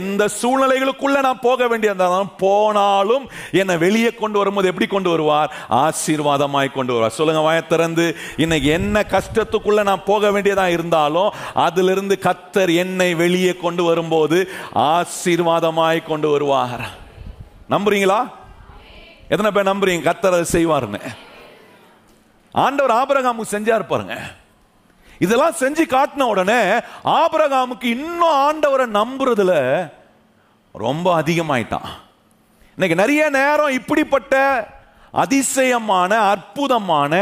[0.00, 3.26] எந்த சூழ்நிலைகளுக்குள்ள நான் போக வேண்டியதாலும் போனாலும்
[3.62, 5.52] என்னை வெளியே கொண்டு வரும்போது எப்படி கொண்டு வருவார்?
[5.84, 7.16] ஆசீர்வாதமாய் கொண்டு வருவார்.
[7.20, 13.84] சொல்லுங்க வாய திறந்து இன்னைக்கு என்ன கஷ்டத்துக்குள்ள நான் போக வேண்டியதா இருந்தாலும் அதிலிருந்து கத்தர் என்னை வெளியே கொண்டு
[13.84, 14.38] வரும்போது
[14.74, 16.84] ஆசீர்வாதமாய் கொண்டு வருவார்
[17.70, 18.20] நம்புறீங்களா?
[19.28, 20.06] எத்தனை பேர் நம்புறீங்க?
[20.08, 21.00] கத்தர் அதை செய்வார்னு
[22.52, 24.16] ஆண்டவர் ஆபிரகாமுக்கு செஞ்சார் பாருங்க.
[25.18, 26.60] இதெல்லாம் செஞ்சு காட்டின உடனே
[27.04, 29.52] ஆபரகாமுக்கு இன்னும் ஆண்டவரை நம்புறதுல
[30.72, 31.90] ரொம்ப அதிகமாயிட்டான்.
[32.76, 34.34] இன்னைக்கு நிறைய நேரம் இப்படிப்பட்ட
[35.10, 37.12] அதிசயமான அற்புதமான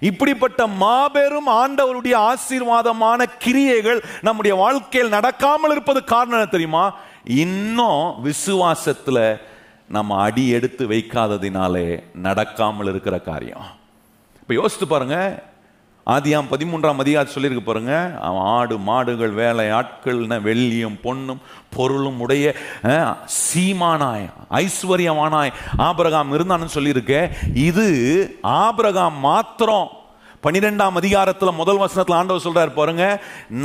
[0.00, 6.94] இப்படிப்பட்ட மாபெரும் ஆண்டவருடைய ஆசீர்வாதமான கிரியைகள் நம்முடைய வாழ்க்கையில் நடக்காமல் இருப்பது காரணம் என்ன தெரியுமா?
[7.24, 9.40] இன்னும் விசுவாசத்துல
[9.88, 13.66] நம்ம அடி எடுத்து வைக்காததினாலே நடக்காமல் இருக்கிற காரியம்.
[14.40, 15.42] இப்ப யோசித்து பாருங்க
[16.12, 17.94] ஆதியாம் பதிமூன்றாம் அதிகாரம் சொல்லியிருக்கு பாருங்க.
[18.52, 21.40] ஆடு மாடுகள் வேலை ஆட்கள்னு வெள்ளியும் பொண்ணும்
[21.76, 22.54] பொருளும் உடைய
[23.40, 24.24] சீமானாய்
[24.60, 25.52] ஐஸ்வர்யமானாய்
[25.88, 27.14] ஆபிரகாம் இருந்தான்னு சொல்லியிருக்க.
[27.68, 27.86] இது
[28.62, 29.90] ஆபிரகாம் மாத்திரம்.
[30.46, 33.04] பனிரெண்டாம் அதிகாரத்தில் முதல் வசனத்தில் ஆண்டவர் சொல்றாரு பாருங்க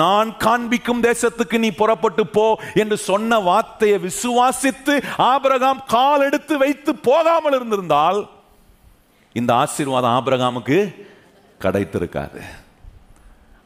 [0.02, 2.46] நான் காண்பிக்கும் தேசத்துக்கு நீ புறப்பட்டு போ
[2.84, 4.96] என்று சொன்ன வார்த்தையை விசுவாசித்து
[5.32, 8.22] ஆபிரகாம் கால் எடுத்து வைத்து போகாமல் இருந்திருந்தால்
[9.42, 10.80] இந்த ஆசீர்வாதம் ஆபிரகாமுக்கு
[11.66, 12.42] கிடைத்திருக்காது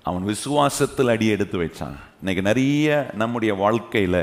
[0.10, 1.98] அவன் விசுவாசத்தில் அடி எடுத்து வச்சான்.
[2.20, 4.22] இன்னைக்கு நிறைய நம்முடைய வாழ்க்கையில்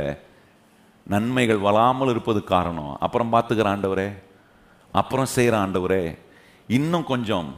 [1.12, 2.94] நன்மைகள் வராமல் இருப்பது காரணம்.
[3.04, 4.08] அப்புறம் பார்த்துக்கிற ஆண்டவரே
[5.00, 6.04] அப்புறம் செய்கிற ஆண்டவரே
[6.78, 7.48] இன்னும் கொஞ்சம்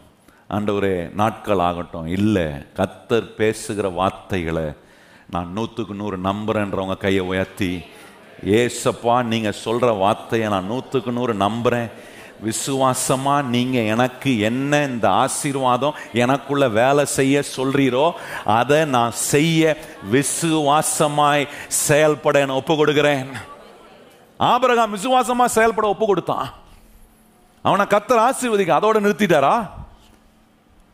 [0.57, 2.09] ஆண்டவரே நாட்கள் ஆகட்டும்.
[2.17, 2.47] இல்லை
[2.79, 4.67] கத்தர் பேசுகிற வார்த்தைகளை
[5.35, 7.71] நான் நூற்றுக்கு நூறு நம்புறேன்றவங்க கையை உயர்த்தி
[8.59, 11.89] ஏசப்பா நீங்கள் சொல்கிற வார்த்தையை நான் நூற்றுக்கு நூறு நம்புகிறேன்
[12.41, 18.13] விசுவாசமாக நீங்கள் எனக்கு என்ன இந்த ஆசீர்வாதம் எனக்குள்ள வேலை செய்ய சொல்கிறீரோ
[18.45, 19.77] அதை நான் செய்ய
[20.13, 23.29] விசுவாசமாய் செயல்பட நான் ஒப்பு கொடுக்கிறேன்.
[24.41, 26.55] ஆபரகம் விசுவாசமாக செயல்பட ஒப்பு கொடுத்தான்.
[27.63, 29.69] அவனை கத்தர் ஆசீர்வதிக்க அதோட நிறுத்திட்டாரா?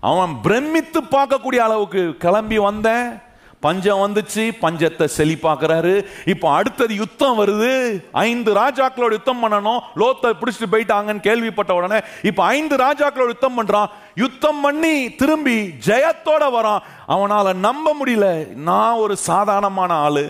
[0.01, 3.23] அவன் பிரமித்து பார்க்கக்கூடிய அளவுக்கு கிளம்பி வந்தேன்.
[3.65, 5.95] பஞ்சம் வந்துச்சு பஞ்சத்தை செழிப்பாக்குறாரு.
[6.25, 7.71] இப்போ அடுத்தது யுத்தம் வருது.
[8.13, 9.81] ஐந்து ராஜாக்களோட யுத்தம் பண்ணணும்.
[9.97, 13.91] லோத்தை பிடிச்சிட்டு போயிட்டாங்கன்னு கேள்விப்பட்ட உடனே இப்போ ஐந்து ராஜாக்களோட யுத்தம் பண்றான்.
[14.15, 16.85] யுத்தம் பண்ணி திரும்பி ஜெயத்தோட வரான்.
[17.09, 18.55] அவனால நம்ப முடியல.
[18.71, 20.25] நான் ஒரு சாதாரணமான ஆளு.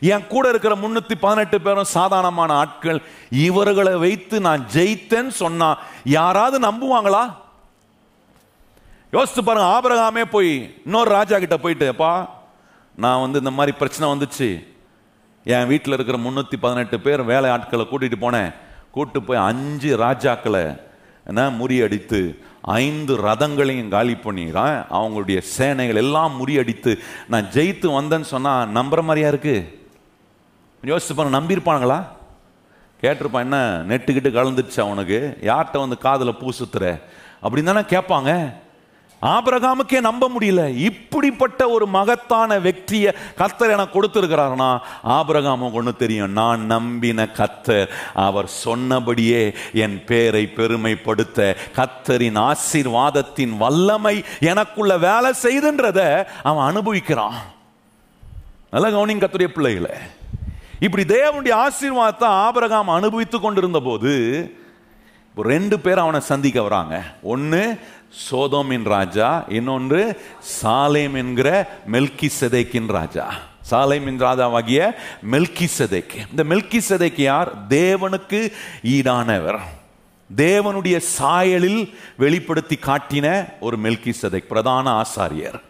[0.00, 3.02] என் கூட இருக்கிற முன்னூத்தி பதினெட்டு பேரும் சாதாரணமான ஆட்கள்.
[3.30, 7.24] இவர்களை வைத்து நான் ஜெயித்தேன்னு சொன்னா யாராவது நம்புவாங்களா?
[9.10, 10.52] யோசித்து பாருங்க ஆபரகாமே போய்
[10.84, 12.12] இன்னொரு ராஜா கிட்ட போயிட்டு அப்பா
[12.98, 14.66] நான் வந்து இந்த மாதிரி பிரச்சனை வந்துச்சு.
[15.44, 18.54] என் வீட்டில் இருக்கிற முந்நூற்றி பதினெட்டு பேர் வேலை ஆட்களை கூட்டிகிட்டு போனேன்.
[18.90, 20.80] கூட்டு போய் அஞ்சு ராஜாக்களை
[21.26, 22.20] என்ன முறியடித்து
[22.62, 29.86] ஐந்து ரதங்களையும் காலி பண்ணிடுறான் அவங்களுடைய சேனைகள் எல்லாம் முறியடித்து நான் ஜெயித்து வந்தேன்னு சொன்னால் நம்புற மாதிரியா இருக்கு?
[30.84, 32.04] யோசிச்சு பாருங்க நம்பியிருப்பானுங்களா?
[33.02, 37.00] கேட்டிருப்பான் என்ன நெட்டுக்கிட்டு கலந்துருச்சு அவனுக்கு யார்கிட்ட வந்து காதில் பூ சுத்துற?
[37.42, 38.54] அப்படின்னு தானே கேட்பாங்க.
[39.22, 40.76] ஆபரகாமுக்கே நம்ப முடியல.
[40.76, 46.32] இப்படிப்பட்ட ஒரு மகத்தான வெற்றியை கத்தர் எனக்கு கொடுத்திருக்கிறாருனா ஆபரகாமுக்கு ஒன்று தெரியும்.
[46.32, 56.66] நான் நம்பின கத்தர் அவர் சொன்னபடியே என் பேரை பெருமைப்படுத்த கத்தரின் ஆசீர்வாதத்தின் வல்லமை எனக்குள்ள வேலை செய்துன்றத அவன்
[56.70, 57.38] அனுபவிக்கிறான்.
[58.70, 59.90] நல்ல கவனிங்க கத்துடைய பிள்ளைகளை.
[60.80, 64.12] இப்படி தேவனுடைய ஆசீர்வாதத்தை ஆபரகாம் அனுபவித்து கொண்டிருந்த போது
[65.34, 67.02] ரெண்டு பேர் அவனை சந்திக்க வராங்க.
[67.22, 67.78] ஒன்று
[68.08, 70.20] சோதோமின் ராஜா இன்னொன்று
[70.62, 73.34] சாலேம் என்கிற மெல்கி செதைக்கின் ராஜா.
[73.70, 74.90] சாலேமின் ராஜாவாகிய
[75.30, 77.66] மெல்கி செதைக் இந்த மெல்கி செதைக்கு யார்?
[77.68, 79.58] தேவனுக்கு ஈடானவர்.
[80.36, 85.60] தேவனுடைய சாயலில் வெளிப்படுத்தி காட்டின ஒரு மெல்கி செதைக் பிரதான ஆசாரியர்.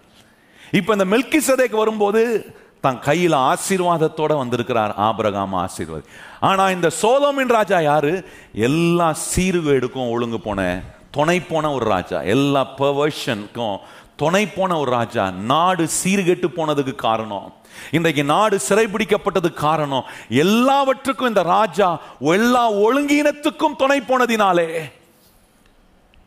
[0.70, 6.04] இப்போ இந்த மெல்கி செதைக் வரும்போது தன் கையில் ஆசீர்வாதத்தோட வந்திருக்கிறார் ஆபரகாம் ஆசீர்வாதி.
[6.40, 8.24] ஆனால் இந்த சோதோமின் ராஜா யாரு?
[8.52, 10.82] எல்லா சீர்கேடுக்கும் ஒழுங்கு போன
[11.18, 12.20] துணை போன ஒரு ராஜா.
[12.20, 13.78] எல்லா பர்வர்ஷனுக்கும்
[14.16, 15.30] துணை போன ஒரு ராஜா.
[15.30, 17.54] நாடு சீர்கெட்டு போனதுக்கு காரணம்.
[17.90, 20.04] இன்றைக்கு நாடு சிறைபிடிக்கப்பட்டதுக்கு காரணம்.
[20.28, 24.92] எல்லாவற்றுக்கும் இந்த ராஜா எல்லா ஒழுங்கீனத்துக்கும் துணை போனதினாலே.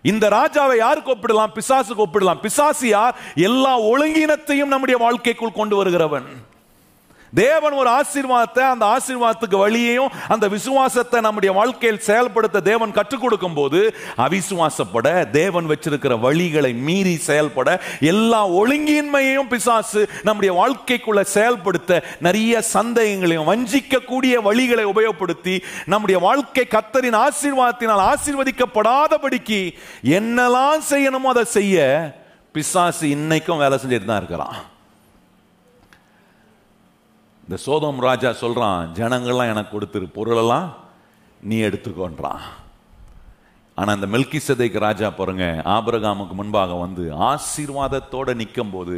[0.01, 3.15] இந்த ராஜாவை யாருக்கு ஒப்பிடலாம் பிசாசுக்கு ஒப்பிடலாம் பிசாசு யார்?
[3.35, 6.25] எல்லா ஒழுங்கீனத்தையும் நம்முடைய வாழ்க்கைக்குள் கொண்டு வருகிறவன்.
[7.33, 13.93] தேவன் ஒரு ஆசீர்வாதத்தை அந்த ஆசீர்வாதத்துக்கு வழியையும் அந்த விசுவாசத்தை நம்முடைய வாழ்க்கையில் செயல்படுத்த தேவன் கற்றுக் கொடுக்கும் போது
[14.17, 24.33] அவிசுவாசப்பட தேவன் வச்சிருக்கிற வழிகளை மீறி செயல்பட எல்லா ஒழுங்கின்மையையும் பிசாசு நம்முடைய வாழ்க்கைக்குள்ள செயல்படுத்த நிறைய சந்தேகங்களையும் வஞ்சிக்கக்கூடிய
[24.43, 29.61] வழிகளை உபயோகப்படுத்தி நம்முடைய வாழ்க்கை கத்தரின் ஆசீர்வாதத்தினால் ஆசீர்வதிக்கப்படாதபடிக்கு
[30.03, 31.79] என்னெல்லாம் செய்யணுமோ அதை செய்ய
[32.55, 34.70] பிசாசு இன்னைக்கும் வேலை செஞ்சுட்டு தான் இருக்கிறான்.
[37.51, 40.67] இந்த சோதம் ராஜா சொல்கிறான் ஜனங்கள்லாம் எனக்கு கொடுத்துரு பொருளெல்லாம்
[41.49, 42.43] நீ எடுத்துக்கொன்றான்.
[43.79, 48.97] ஆனால் இந்த மெல்கி சதைக்கு ராஜா பாருங்க ஆபரகாமுக்கு முன்பாக வந்து ஆசீர்வாதத்தோட நிற்கும் போது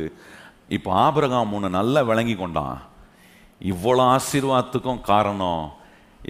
[0.77, 2.77] இப்போ ஆபரகாம் ஒன்று நல்லா விளங்கி கொண்டான்.
[3.71, 5.63] இவ்வளோ ஆசீர்வாதத்துக்கும் காரணம்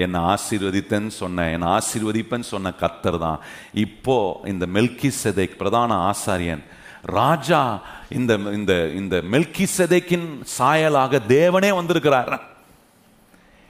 [0.06, 3.42] என்னை ஆசீர்வதித்தேன்னு சொன்ன என்னை ஆசீர்வதிப்பேன்னு சொன்ன கத்தர் தான்.
[3.86, 4.18] இப்போ
[4.54, 6.64] இந்த மெல்கி சதைக் பிரதான ஆசாரியன்
[7.04, 12.42] ராஜா இந்த இந்த இந்த மெல்கி செதைக்கின் சாயலாக தேவனே வந்திருக்கிறார்.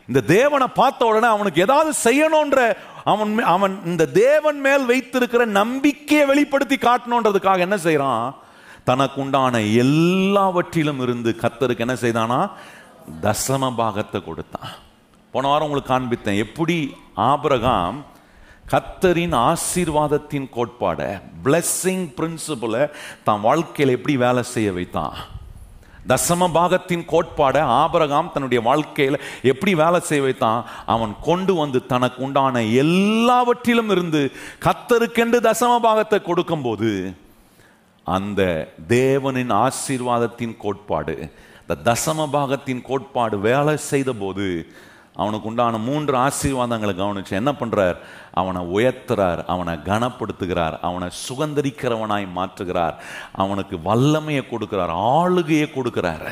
[0.07, 6.27] இந்த தேவனை பார்த்த உடனே அவனுக்கு ஏதாவது செய்யணும்ன்ற அவன் மே- அவன் இந்த தேவன் மேல் வைத்திருக்கிற நம்பிக்கையை
[6.27, 8.33] வெளிப்படுத்தி காட்டணுன்றதுக்காக என்ன செய்யறான்
[8.83, 12.51] தனக்கு உண்டான எல்லாவற்றிலும் இருந்து கத்தருக்கு என்ன செய்தானா?
[13.21, 14.71] தசம பாகத்தை கொடுத்தான்.
[15.31, 16.37] போன வாரம் உங்களுக்கு காண்பித்தேன்.
[16.37, 18.05] எப்படி ஆபிரகாம்
[18.71, 21.07] கத்தரின் ஆசீர்வாதத்தின் கோட்பாடை
[21.45, 22.83] பிளெஸ்ஸிங் பிரின்சிபலை
[23.23, 25.15] தான் வாழ்க்கையில் எப்படி வேலை செய்ய வைத்தான்?
[26.11, 29.17] தசம பாகத்தின் கோட்பாடை ஆபரகாம் தன்னுடைய வாழ்க்கையில்
[29.51, 30.61] எப்படி வேலை செய்ய வைத்தான்?
[30.85, 34.21] அவன் கொண்டு வந்து தனக்கு உண்டான எல்லாவற்றிலும் இருந்து
[34.65, 36.91] கத்தருக்கென்று தசம பாகத்தை கொடுக்கும்போது
[38.07, 38.41] அந்த
[38.87, 41.15] தேவனின் ஆசீர்வாதத்தின் கோட்பாடு
[41.61, 44.47] இந்த தசம பாகத்தின் கோட்பாடு வேலை செய்த போது
[45.15, 47.97] அவனுக்கு உண்டான மூன்று ஆசீர்வாதங்களை கவனிச்சு என்ன பண்ணுறார்
[48.31, 52.95] அவனை உயர்த்துறார் அவனை கனப்படுத்துகிறார் அவனை சுகந்தரிக்கிறவனாய் மாற்றுகிறார்
[53.31, 56.25] அவனுக்கு வல்லமையை கொடுக்கிறார் ஆளுகையை கொடுக்கிறார்.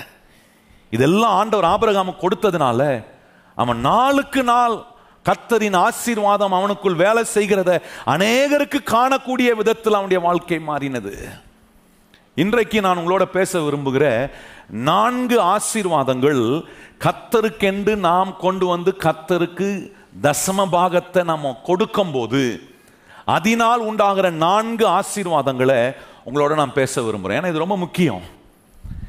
[0.89, 3.03] இதெல்லாம் ஆண்டவர் ஆபரகாம கொடுத்ததுனால
[3.55, 4.75] அவன் நாளுக்கு நாள்
[5.25, 7.71] கத்தரின் ஆசீர்வாதம் அவனுக்குள் வேலை செய்கிறத
[8.05, 11.13] அநேகருக்கு காணக்கூடிய விதத்தில் அவனுடைய வாழ்க்கை மாறினது.
[12.35, 14.05] இன்றைக்கு நான் உங்களோட பேச விரும்புகிற
[14.71, 16.43] நான்கு ஆசீர்வாதங்கள்.
[17.05, 19.69] கத்தருக்கென்று நாம் கொண்டு வந்து கத்தருக்கு
[20.25, 22.43] தசம பாகத்தை நம்ம கொடுக்கும் போது
[23.35, 25.81] அதனால் உண்டாகிற நான்கு ஆசீர்வாதங்களை
[26.27, 28.23] உங்களோட நான் பேச விரும்புகிறேன் ஏன்னா இது ரொம்ப முக்கியம்.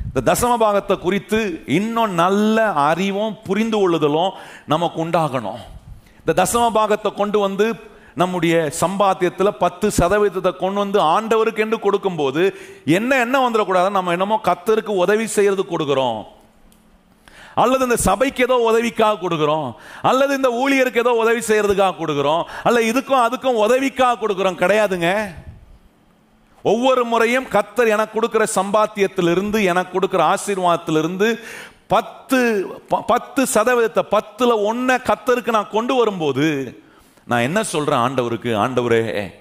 [0.07, 1.41] இந்த தசம பாகத்தை குறித்து
[1.79, 4.33] இன்னும் நல்ல அறிவும் புரிந்து கொள்ளுதலும்
[4.73, 5.63] நமக்கு உண்டாகணும்.
[6.19, 7.67] இந்த தசம பாகத்தை கொண்டு வந்து
[8.15, 14.87] நம்முடைய சம்பாத்தியத்தில் பத்து சதவீதத்தை கொண்டு வந்து ஆண்டவருக்கு என்று கொடுக்கும்போது என்ன என்ன வந்துடக்கூடாது நம்ம என்னமோ கத்தருக்கு
[14.87, 16.23] உதவி செய்யறது கொடுக்குறோம்.
[17.55, 19.73] அல்லது இந்த சபைக்கு ஏதோ உதவிக்காக கொடுக்குறோம்.
[20.03, 22.43] அல்லது இந்த ஊழியருக்கு ஏதோ உதவி செய்யறதுக்காக கொடுக்குறோம்.
[22.63, 24.57] அல்ல இதுக்கும் அதுக்கும் உதவிக்காக கொடுக்குறோம்.
[24.57, 25.35] கிடையாதுங்க.
[26.63, 31.39] ஒவ்வொரு முறையும் கத்தர் எனக்கு கொடுக்குற சம்பாத்தியத்திலிருந்து எனக்கு கொடுக்குற ஆசீர்வாதத்திலிருந்து
[31.87, 36.79] பத்து ப- பத்து சதவீதத்தை பத்தில் ஒன்றை கத்தருக்கு நான் கொண்டு வரும்போது
[37.27, 38.51] நான் என்ன சொல்கிறேன் ஆண்டவருக்கு?
[38.65, 39.33] ஆண்டவரே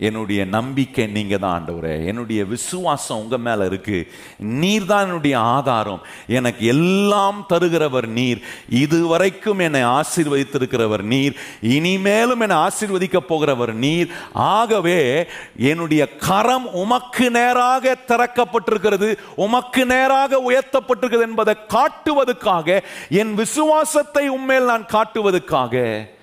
[0.00, 2.06] என்னுடைய நம்பிக்கை நீங்கள் தான் ஆண்டவரே.
[2.06, 4.06] என்னுடைய விசுவாசம் உங்கள் மேலே இருக்குது
[4.38, 6.02] நீர் தான் என்னுடைய ஆதாரம்.
[6.26, 8.40] எனக்கு எல்லாம் தருகிறவர் நீர்.
[8.68, 11.34] இதுவரைக்கும் என்னை ஆசீர்வதித்திருக்கிறவர் நீர்.
[11.60, 14.08] இனிமேலும் என்னை ஆசீர்வதிக்க போகிறவர் நீர்.
[14.32, 15.26] ஆகவே
[15.56, 19.16] என்னுடைய கரம் உமக்கு நேராக திறக்கப்பட்டிருக்கிறது.
[19.34, 26.16] உமக்கு நேராக உயர்த்தப்பட்டிருக்கிறது என்பதை காட்டுவதற்காக என் விசுவாசத்தை உண்மையில் நான் காட்டுவதற்காக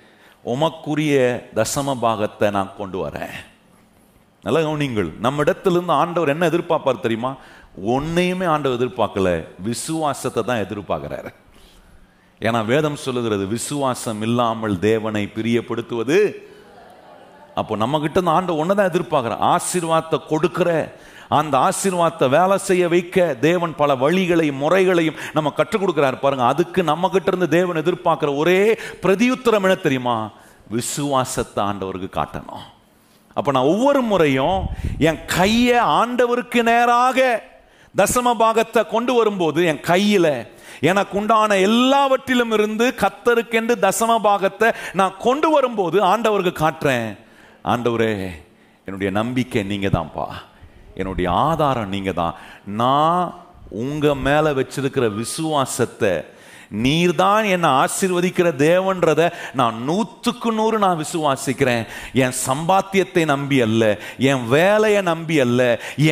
[0.52, 1.14] உமக்குரிய
[1.58, 3.36] தசம பாகத்தை நான் கொண்டு வரேன்.
[4.44, 7.30] நல்ல கவனிங்கள் நம்ம இடத்திலிருந்து ஆண்டவர் என்ன எதிர்பார்ப்பார் தெரியுமா?
[7.92, 9.30] ஒன்னையுமே ஆண்டவர் எதிர்பார்க்கல.
[9.68, 11.30] விசுவாசத்தை தான் எதிர்பார்க்கிறாரு.
[12.40, 16.18] ஏன்னா வேதம் சொல்லுகிறது விசுவாசம் இல்லாமல் தேவனை பிரியப்படுத்துவது.
[17.60, 20.70] அப்போ நம்ம கிட்ட இருந்து ஆண்டு தான் எதிர்பார்க்குற ஆசீர்வாதத்தை கொடுக்குற
[21.28, 26.46] அந்த ஆசீர்வாதத்தை வேலை செய்ய வைக்க தேவன் பல வழிகளையும் முறைகளையும் நம்ம கற்றுக் கொடுக்கிறார் பாருங்க.
[26.46, 28.60] அதுக்கு நம்ம கிட்ட இருந்து தேவன் எதிர்பார்க்கிற ஒரே
[29.02, 30.30] பிரதியுத்தரம் என்ன தெரியுமா?
[30.76, 32.64] விசுவாசத்தை ஆண்டவருக்கு காட்டணும்.
[33.34, 34.58] அப்போ நான் ஒவ்வொரு முறையும்
[35.08, 37.18] என் கையை ஆண்டவருக்கு நேராக
[37.94, 40.32] தசம பாகத்தை கொண்டு வரும்போது என் கையில்
[40.80, 47.08] எனக்கு உண்டான எல்லாவற்றிலும் இருந்து கத்தருக்கென்று தசம பாகத்தை நான் கொண்டு வரும்போது ஆண்டவருக்கு காட்டுறேன்.
[47.64, 48.12] ஆண்டவரே
[48.84, 50.26] என்னுடைய நம்பிக்கை நீங்கள் தான்ப்பா
[51.00, 52.38] என்னுடைய ஆதாரம் நீங்கள் தான்
[52.82, 53.34] நான்
[53.82, 56.14] உங்கள் மேலே வச்சிருக்கிற விசுவாசத்தை
[56.84, 59.22] நீர்தான் என்னை ஆசீர்வதிக்கிற தேவன்றத
[59.58, 61.84] நான் நூற்றுக்கு நூறு நான் விசுவாசிக்கிறேன்.
[62.22, 63.82] என் சம்பாத்தியத்தை நம்பி அல்ல
[64.30, 65.60] என் வேலையை நம்பி அல்ல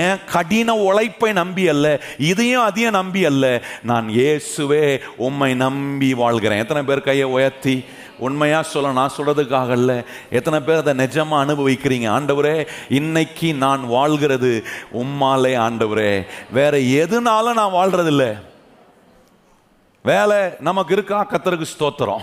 [0.05, 1.87] என் கடின உழைப்பை நம்பி அல்ல
[2.31, 3.45] இதையும் அதையும் நம்பி அல்ல.
[3.91, 4.87] நான் இயேசுவே
[5.29, 6.63] உம்மை நம்பி வாழ்கிறேன்.
[6.65, 7.77] எத்தனை பேர் கையை உயர்த்தி?
[8.19, 12.09] உண்மையா சொல்ல நான் சொல்றதுக்காக இல்ல எத்தனை பேர் அதை நிஜமா அனுபவிக்கிறீங்க?
[12.09, 16.27] ஆண்டவரே இன்னைக்கு நான் வாழ்கிறது உம்மாலே ஆண்டவரே.
[16.51, 18.53] வேற எதுனால நான் வாழ்றது இல்லை
[20.03, 21.27] வேலை நமக்கு இருக்கா?
[21.31, 22.21] கத்தருக்கு ஸ்தோத்திரம்.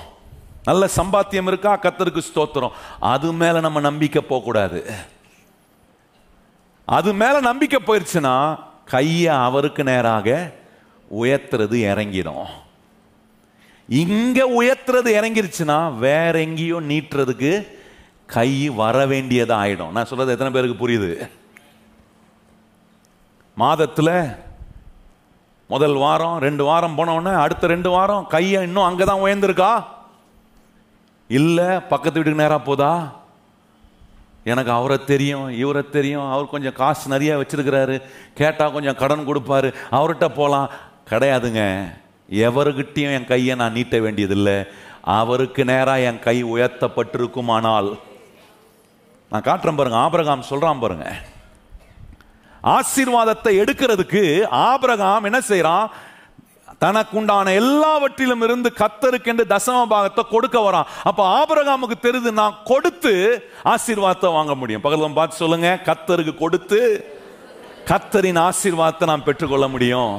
[0.64, 1.80] நல்ல சம்பாத்தியம் இருக்கா?
[1.82, 2.72] கத்தருக்கு ஸ்தோத்திரம்.
[3.00, 4.92] அது மேல நம்ம நம்பிக்கை போகக்கூடாது.
[6.86, 10.52] அது மேல நம்பிக்கை போயிடுச்சுன்னா கையை அவருக்கு நேராக
[11.22, 12.46] உயர்த்துறது இறங்கிடும்.
[14.00, 17.52] இங்க உயர்த்துறது இறங்கிருச்சுன்னா வேற எங்கேயோ நீட்டுறதுக்கு
[18.36, 18.50] கை
[18.82, 19.92] வர வேண்டியதா ஆயிடும்.
[19.96, 21.10] நான் சொல்றது எத்தனை பேருக்கு புரியுது?
[23.58, 24.10] மாதத்துல
[25.74, 29.72] முதல் வாரம் ரெண்டு வாரம் போனோடனே அடுத்த ரெண்டு வாரம் கையை இன்னும் அங்கே தான் உயர்ந்திருக்கா?
[31.30, 32.94] இல்லை பக்கத்து வீட்டுக்கு நேராக போதா?
[34.52, 37.98] எனக்கு அவரை தெரியும் இவரை தெரியும் அவர் கொஞ்சம் காசு நிறைய வச்சிருக்கிறாரு
[38.40, 40.72] கேட்டால் கொஞ்சம் கடன் கொடுப்பாரு அவர்கிட்ட போகலாம்
[41.12, 41.64] கிடையாதுங்க.
[42.46, 44.58] எவருகிட்டையும் என் கையை நான் நீட்ட வேண்டியதில்லை.
[45.20, 47.90] அவருக்கு நேராக என் கை உயர்த்தப்பட்டிருக்குமானால்
[49.32, 51.08] நான் காட்டுறேன் பாருங்க ஆபரகாம் சொல்றான் பாருங்க.
[52.78, 54.24] ஆசீர்வாதத்தை எடுக்கிறதுக்கு
[54.70, 55.88] ஆபரகாம் என்ன செய்யறான்
[56.84, 60.90] தனக்குண்டான எல்லாவற்றிலும் இருந்து கத்தருக்கென்று தசம பாகத்தை கொடுக்க வரான்.
[61.10, 63.14] அப்ப ஆபரகாமுக்கு தெரியுது நான் கொடுத்து
[63.74, 64.84] ஆசீர்வாதத்தை வாங்க முடியும்.
[64.86, 66.80] பகலும் பார்த்து சொல்லுங்க கத்தருக்கு கொடுத்து
[67.90, 70.14] கத்தரின் ஆசீர்வாதத்தை நான் பெற்றுக்கொள்ள முடியும்.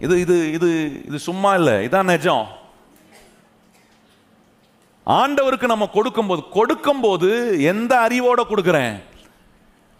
[0.00, 0.68] இது இது இது
[1.08, 1.74] இது சும்மா இல்லை.
[1.86, 2.46] இதான் நிஜம்.
[5.06, 7.30] ஆண்டவருக்கு நம்ம கொடுக்கும்போது கொடுக்கும்போது
[7.72, 8.94] எந்த அறிவோட கொடுக்குறேன்?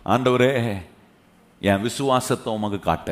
[0.07, 0.52] ஆண்டவரே
[1.61, 3.11] என் விசுவாசத்தை உமக்கு காட்ட.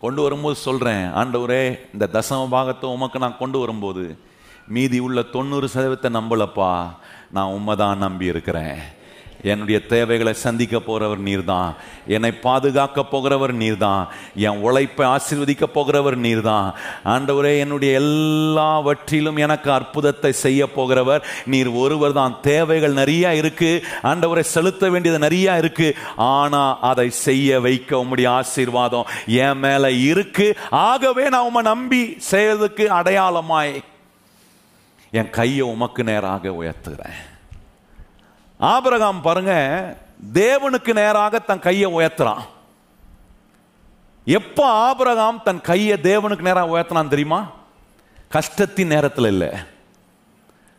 [0.00, 1.62] கொண்டு வரும்போது சொல்கிறேன் ஆண்டவரே
[1.92, 4.04] இந்த தசம பாகத்தை உமக்கு நான் கொண்டு வரும்போது
[4.74, 6.72] மீதி உள்ள தொண்ணூறு சதவீதத்தை நம்பலப்பா.
[7.30, 8.78] நான் உண்மை தான் நம்பி இருக்கிறேன்.
[9.42, 11.74] என்னுடைய தேவைகளை சந்திக்க போகிறவர் நீர்தான்.
[12.06, 14.06] என்னை பாதுகாக்க போகிறவர் நீர்தான்.
[14.34, 16.72] என் உழைப்பை ஆசீர்வதிக்க போகிறவர் நீர்தான்.
[17.04, 23.84] ஆண்டவரே என்னுடைய எல்லாவற்றிலும் எனக்கு அற்புதத்தை செய்ய போகிறவர் நீர் ஒருவர் தான் தேவைகள் நிறைய இருக்கு.
[24.02, 25.94] ஆண்டவரை செலுத்த வேண்டியது நிறைய இருக்கு.
[26.16, 30.56] ஆனா அதை செய்ய வைக்க உம்முடைய ஆசீர்வாதம் என் மேல இருக்கு.
[30.70, 33.82] ஆகவே நான் உம்மை நம்பி செய்யறதுக்கு அடையாளமாய்
[35.10, 37.31] என் கையை உமக்கு நேராக உயர்த்துகிறேன்.
[38.62, 39.54] ஆபரகாம் பாருங்க
[40.32, 42.40] தேவனுக்கு நேராக தன் கையை உயர்த்துறான்.
[44.24, 47.50] எப்ப ஆபரகாம் தன் கையை தேவனுக்கு நேராக உயர்த்தினான் தெரியுமா?
[48.28, 49.48] கஷ்டத்தின் நேரத்தில் இல்லை.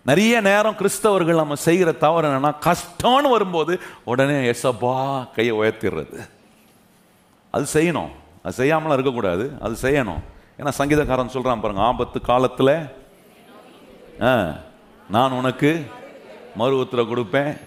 [0.06, 6.30] நிறைய நேரம் கிறிஸ்தவர்கள் நம்ம செய்கிற தவறு என்னன்னா கஷ்டம்னு வரும்போது உடனே எசப்பா கையை உயர்த்திடுறது.
[7.52, 8.10] அது செய்யணும்.
[8.44, 9.52] அது செய்யாமலாம் இருக்கக்கூடாது.
[9.62, 10.20] அது செய்யணும்.
[10.60, 13.02] ஏன்னா சங்கீதக்காரன் சொல்கிறான் பாருங்க ஆபத்து காலத்தில்
[14.22, 14.54] ஆ,
[15.10, 15.92] நான் உனக்கு
[16.56, 17.58] மறு உத்தரவு கொடுப்பேன்.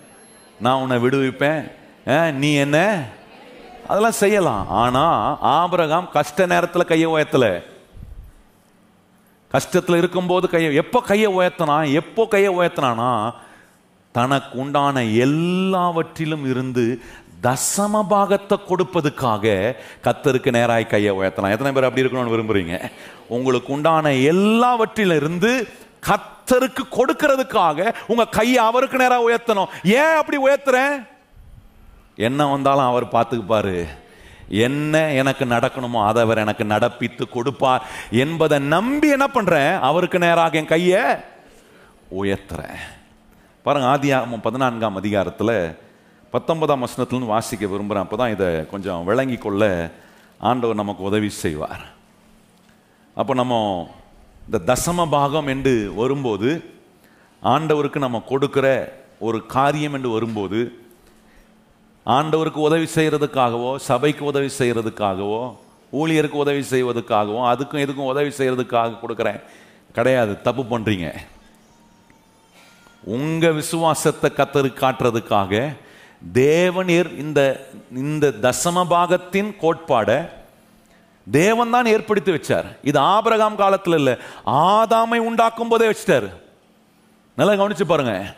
[0.61, 1.71] நான் உன்னை விடுவிப்பேன்.
[2.09, 3.05] ஆ, நீ என்ன?
[3.89, 4.69] அதெல்லாம் செய்யலாம்.
[4.69, 7.63] ஆனால் ஆபிரகாம் கஷ்ட நேரத்தில் கையை உயர்த்தல.
[9.53, 13.33] கஷ்டத்தில் இருக்கும்போது கையை எப்போ கையை உயர்த்தனா எப்போ கையை உயர்த்தினானா
[14.13, 17.01] தனக்கு உண்டான எல்லாவற்றிலும் இருந்து
[17.43, 21.51] தசம பாகத்தை கொடுப்பதுக்காக கத்தருக்கு நேராய் கையை உயர்த்தலாம்.
[21.51, 22.91] எத்தனை பேர் அப்படி இருக்கணும்னு விரும்புறீங்க?
[23.29, 25.69] உங்களுக்கு உண்டான எல்லாவற்றிலிருந்து
[26.09, 29.71] கத்தருக்கு கொடுக்கிறதுக்காக உங்க கையை அவருக்கு நேராக உயர்த்தணும்.
[30.01, 30.97] ஏன் அப்படி உயர்த்துறேன்
[32.17, 33.79] என்ன வந்தாலும் அவர் பார்த்துக்குப்பாரு.
[34.67, 37.87] என்ன எனக்கு நடக்கணுமோ அதை அவர் எனக்கு நடப்பித்து கொடுப்பார்
[38.25, 41.03] என்பதை நம்பி என்ன பண்றேன் அவருக்கு நேராக என் கையை
[42.21, 42.79] உயர்த்துறேன்
[43.65, 45.57] பாருங்க ஆதியாகமம் பதினான்காம் அதிகாரத்தில்
[46.33, 49.63] பத்தொன்பதாம் வசனத்துலேருந்து வாசிக்க விரும்புகிறேன் அப்போ தான் இதை கொஞ்சம் விளங்கி கொள்ள
[50.39, 51.85] ஆண்டவர் நமக்கு உதவி செய்வார்.
[53.17, 53.55] அப்போ நம்ம
[54.47, 56.75] இந்த தசம பாகம் என்று வரும்போது
[57.43, 58.67] ஆண்டவருக்கு நம்ம கொடுக்கிற
[59.19, 60.83] ஒரு காரியம் என்று வரும்போது
[62.07, 65.55] ஆண்டவருக்கு உதவி செய்கிறதுக்காகவோ சபைக்கு உதவி செய்கிறதுக்காகவோ
[65.93, 69.41] ஊழியருக்கு உதவி செய்வதற்காகவோ அதுக்கும் இதுக்கும் உதவி செய்கிறதுக்காக கொடுக்குறேன்.
[69.93, 71.15] கிடையாது தப்பு பண்ணுறீங்க
[73.03, 75.77] உங்கள் விசுவாசத்தை கத்தரு காட்டுறதுக்காக
[76.35, 77.41] தேவனீர் இந்த
[77.93, 80.29] இந்த தசம பாகத்தின் கோட்பாடை
[81.33, 82.67] தேவன் தான் ஏற்படுத்தி வச்சார்.
[82.83, 84.17] இது ஆபிரகாம் காலத்தில் இல்லை.
[84.47, 86.29] ஆதாமை உண்டாக்கும் போதே வச்சிட்டாரு.
[87.39, 88.35] நல்லா கவனிச்சு பாருங்க.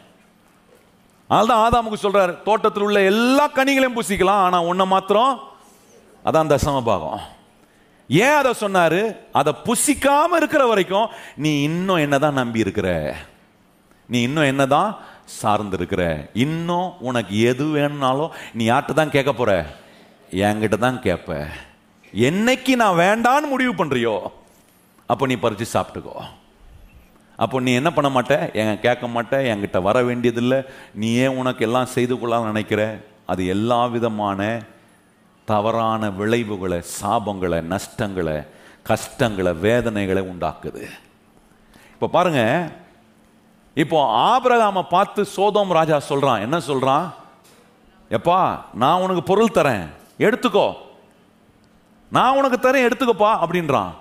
[1.31, 5.33] அதனால்தான் ஆதாமுக்கு சொல்றாரு தோட்டத்தில் உள்ள எல்லா கனிகளையும் பூசிக்கலாம் ஆனால் ஒன்றை மாத்திரம்
[6.25, 7.21] அதான் தசம பாகம்.
[8.09, 9.17] ஏன் அதை சொன்னாரு?
[9.33, 13.15] அதை புசிக்காம இருக்கிற வரைக்கும் நீ இன்னும் என்னதான் நம்பி இருக்கிற?
[14.07, 14.97] நீ இன்னும் என்னதான்
[15.43, 19.67] சார்ந்திருக்கிற இன்னும் உனக்கு எது வேணும்னாலும் நீ யார்கிட்ட தான் கேட்க போற?
[20.31, 21.47] என்கிட்ட தான் கேட்ப.
[22.13, 24.31] என்னைக்கு நான் வேண்டான்னு முடிவு பண்றியோ
[25.07, 26.23] அப்போ நீ பறிச்சு சாப்பிட்டுக்கோ.
[27.37, 28.53] அப்போ நீ என்ன பண்ண மாட்ட?
[28.53, 30.63] என் கேட்க மாட்ட என்கிட்ட வர வேண்டியதில்லை.
[30.95, 33.01] நீ ஏன் உனக்கு எல்லாம் செய்து கொள்ளலாம் நினைக்கிற.
[33.27, 34.63] அது எல்லா விதமான
[35.45, 38.47] தவறான விளைவுகளை சாபங்களை நஷ்டங்களை
[38.83, 40.85] கஷ்டங்களை வேதனைகளை உண்டாக்குது.
[41.93, 42.73] இப்போ பாருங்க
[43.75, 47.15] இப்போ ஆபிரகாமை பார்த்து சோதோம் ராஜா சொல்கிறான் என்ன சொல்கிறான்
[48.11, 49.87] எப்பா நான் உனக்கு பொருள் தரேன்.
[50.19, 50.75] எடுத்துக்கோ.
[52.17, 53.93] நான் உனக்கு தரேன் எடுத்துக்கப்பா அப்படின்றான்.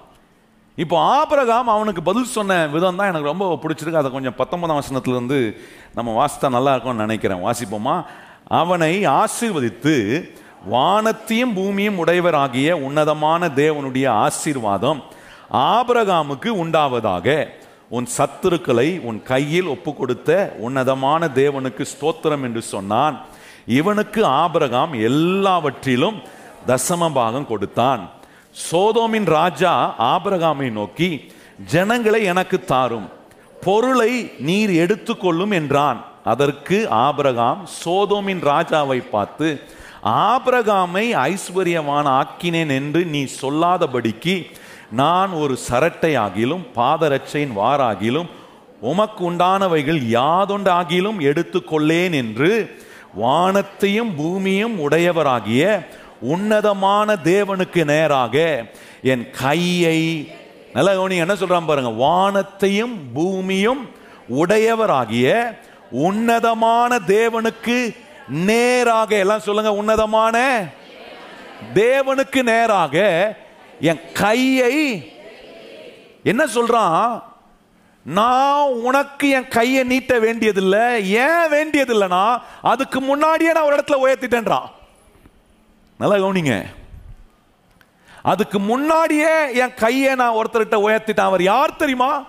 [0.83, 4.01] இப்போ ஆபரகாம் அவனுக்கு பதில் சொன்ன விதம் தான் எனக்கு ரொம்ப பிடிச்சிருக்கு.
[4.01, 5.39] அதை கொஞ்சம் பத்தொன்பதாம் வசனத்துலேருந்து
[5.93, 7.43] நம்ம வாசித்தா நல்லா இருக்கும்னு நினைக்கிறேன்.
[7.47, 7.95] வாசிப்போமா?
[8.61, 9.95] அவனை ஆசீர்வதித்து
[10.73, 15.01] வானத்தையும் பூமியும் உடையவராகிய உன்னதமான தேவனுடைய ஆசீர்வாதம்
[15.51, 17.47] ஆபரகாமுக்கு உண்டாவதாக
[17.89, 23.17] உன் சத்துருக்களை உன் கையில் ஒப்பு கொடுத்த உன்னதமான தேவனுக்கு ஸ்தோத்திரம் என்று சொன்னான்.
[23.65, 26.17] இவனுக்கு ஆபரகாம் எல்லாவற்றிலும்
[26.69, 28.01] தசம பாகம் கொடுத்தான்.
[28.71, 29.73] சோதோமின் ராஜா
[30.13, 31.09] ஆபிரகாமை நோக்கி
[31.71, 33.07] ஜனங்களை எனக்கு தாரும்.
[33.65, 34.11] பொருளை
[34.47, 35.99] நீர் எடுத்துக்கொள்ளும் என்றான்.
[36.33, 39.49] அதற்கு ஆபிரகாம் சோதோமின் ராஜாவை பார்த்து
[40.31, 44.35] ஆபிரகாமை ஐஸ்வர்யவான ஆக்கினேன் என்று நீ சொல்லாதபடிக்கு
[45.01, 48.29] நான் ஒரு சரட்டை ஆகிலும் பாதரட்சையின் வாராகிலும்
[48.91, 52.51] உமக்கு உண்டானவைகள் யாதொண்டாகிலும் எடுத்துக்கொள்ளேன் என்று
[53.23, 55.63] வானத்தையும் பூமியும் உடையவராகிய
[56.21, 58.65] உன்னதமான தேவனுக்கு நேராக
[59.01, 60.31] என் கையை
[60.73, 63.89] நல்ல கவனிங்க என்ன சொல்றான் பாருங்க வானத்தையும் பூமியும்
[64.35, 65.57] உடையவராகிய
[65.91, 67.95] உன்னதமான தேவனுக்கு
[68.29, 70.65] நேராக எல்லாம் சொல்லுங்க உன்னதமான
[71.73, 73.37] தேவனுக்கு நேராக
[73.79, 75.11] என் கையை
[76.23, 77.21] என்ன சொல்றான்
[78.03, 84.67] நான் உனக்கு என் கையை நீட்ட வேண்டியதில்லை ஏன் வேண்டியதில்லைனா அதுக்கு முன்னாடியே நான் ஒரு இடத்துல உயர்த்திட்டேன்றான்.
[85.97, 86.65] நல்லா கவனிங்க.
[88.23, 91.29] அதுக்கு முன்னாடியே என் கையை நான் ஒருத்தர்கிட்ட உயர்த்திட்டேன்.
[91.29, 92.23] அவர் யார் தெரியுமா?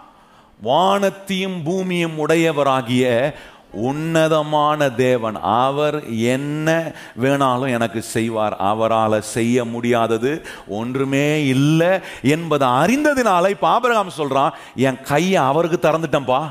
[0.60, 3.34] வானத்தையும் பூமியும் உடையவராகிய
[3.70, 5.34] உன்னதமான தேவன்.
[5.42, 8.56] அவர் என்ன வேணாலும் எனக்கு செய்வார்.
[8.56, 16.48] அவரால் செய்ய முடியாதது ஒன்றுமே இல்லை என்பதை அறிந்ததினால இப்ப ஆபரகாம் சொல்றான் என் கையை அவருக்கு திறந்துட்டேன்பா.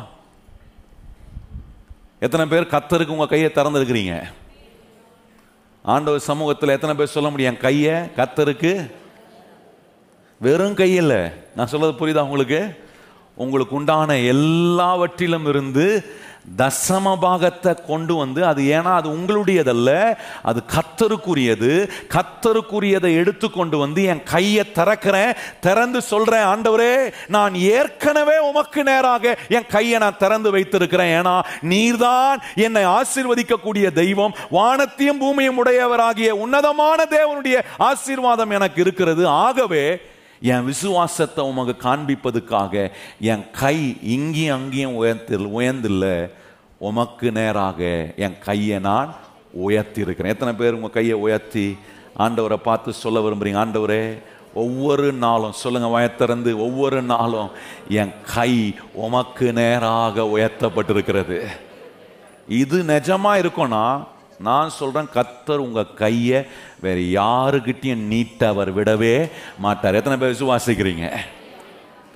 [2.19, 4.23] எத்தனை பேர் கத்தருக்கு உங்க கையை திறந்துருக்கிறீங்க?
[5.87, 7.53] ஆண்டவர் சமூகத்தில் எத்தனை பேர் சொல்ல முடியும்?
[7.53, 8.91] என் கையை கத்தருக்கு?
[10.39, 11.31] வெறும் கையில்.
[11.55, 12.61] நான் சொல்றது புரியுதா உங்களுக்கு?
[13.35, 15.85] உங்களுக்கு உண்டான எல்லாவற்றிலும் இருந்து
[16.57, 24.23] தசம பாகத்தை கொண்டு வந்து அது ஏன்னா அது உங்களுடையதல்ல அது கத்தருக்குரியது கத்தருக்குரியதை எடுத்து கொண்டு வந்து என்
[24.23, 31.21] கையை திறக்கிறேன் திறந்து சொல்றேன் ஆண்டவரே நான் ஏற்கனவே உமக்கு நேராக என் கையை நான் திறந்து வைத்திருக்கிறேன்.
[31.21, 34.35] ஏன்னா நீர்தான் என்னை ஆசீர்வதிக்கக்கூடிய தெய்வம்.
[34.49, 39.27] வானத்தையும் பூமியும் உடையவராகிய உன்னதமான தேவனுடைய ஆசீர்வாதம் எனக்கு இருக்கிறது.
[39.27, 40.01] ஆகவே
[40.41, 46.29] என் விசுவாசத்தை உமக்கு காண்பிப்பதுக்காக என் கை இங்கேயும் அங்கேயும் உயர்த்தில் உயர்ந்தில்லை.
[46.77, 49.15] உமக்கு நேராக என் கையை நான்
[49.67, 50.33] உயர்த்தியிருக்கிறேன்.
[50.35, 51.77] எத்தனை பேர் உங்கள் கையை உயர்த்தி
[52.17, 54.21] ஆண்டவரை பார்த்து சொல்ல விரும்புகிறீங்க ஆண்டவரே
[54.53, 57.49] ஒவ்வொரு நாளும் சொல்லுங்கள் வயத்திறந்து ஒவ்வொரு நாளும்
[57.89, 61.39] என் கை உமக்கு நேராக உயர்த்தப்பட்டிருக்கிறது.
[62.47, 64.03] இது நிஜமாக இருக்கும்னா
[64.39, 66.45] நான் சொல்கிறேன் கத்தர் உங்கள் கையை
[66.79, 69.95] வேறு யாருக்கிட்டையும் நீட்ட அவர் விடவே மாட்டார்.
[69.95, 71.17] எத்தனை பேர் விசுவாசிக்கிறீங்க?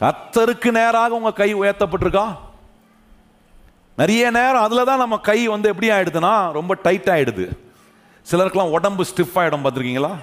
[0.02, 2.36] கத்தருக்கு நேராக உங்கள் கை உயர்த்தப்பட்டிருக்கா?
[3.96, 7.46] நிறைய நேரம் அதில் தான் நம்ம கை வந்து எப்படி ஆகிடுதுன்னா ரொம்ப டைட் ஆகிடுது
[8.32, 10.14] சிலருக்கெல்லாம் உடம்பு ஸ்டிஃப் ஆகிடும் பார்த்துருக்கீங்களா?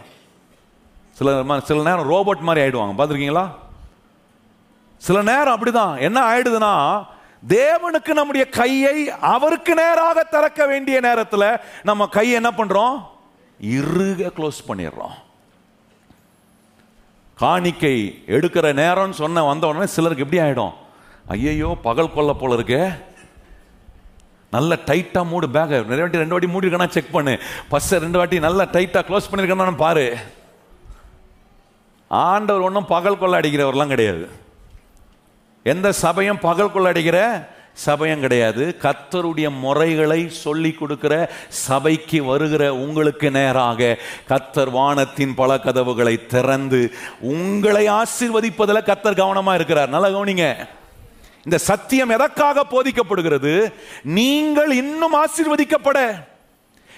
[1.12, 3.46] சில சில நேரம் ரோபோட் மாதிரி ஆகிடுவாங்க பார்த்துருக்கீங்களா?
[4.98, 5.98] சில நேரம் அப்படிதான்.
[5.98, 6.72] என்ன ஆயிடுதுன்னா
[7.46, 13.02] தேவனுக்கு நம்முடைய கையை அவருக்கு நேராக திறக்க வேண்டிய நேரத்தில் நம்ம கையை என்ன பண்றோம்?
[13.60, 15.14] இறுக க்ளோஸ் பண்ணிடுறோம்.
[17.34, 20.72] காணிக்கை எடுக்கிற நேரம்னு சொன்ன வந்த உடனே சிலருக்கு எப்படி ஆயிடும்?
[21.28, 22.98] ஐயையோ பகல் கொல்ல போல இருக்கே.
[24.50, 27.38] நல்ல டைட்டா மூடு பேக நிறைய வாட்டி ரெண்டு வாட்டி மூடிருக்கனா செக் பண்ணு.
[27.68, 30.16] பஸ் ரெண்டு வாட்டி நல்லா டைட்டா க்ளோஸ் பண்ணிருக்கேன்னு பாரு.
[32.08, 34.46] ஆண்டவர் ஒன்றும் பகல் கொள்ள அடிக்கிறவர்லாம் கிடையாது.
[35.62, 36.92] எந்த சபையும் பகல் கொள்ள
[37.72, 38.76] சபையும் கிடையாது.
[38.82, 43.98] கத்தருடைய முறைகளை சொல்லி கொடுக்கிற சபைக்கு வருகிற உங்களுக்கு நேராக
[44.28, 49.88] கத்தர் வானத்தின் பல கதவுகளை திறந்து உங்களை ஆசிர்வதிப்பதில் கத்தர் கவனமா இருக்கிறார்.
[49.88, 50.68] நல்லா கவனிங்க.
[51.44, 53.72] இந்த சத்தியம் எதற்காக போதிக்கப்படுகிறது?
[54.02, 56.26] நீங்கள் இன்னும் ஆசிர்வதிக்கப்பட.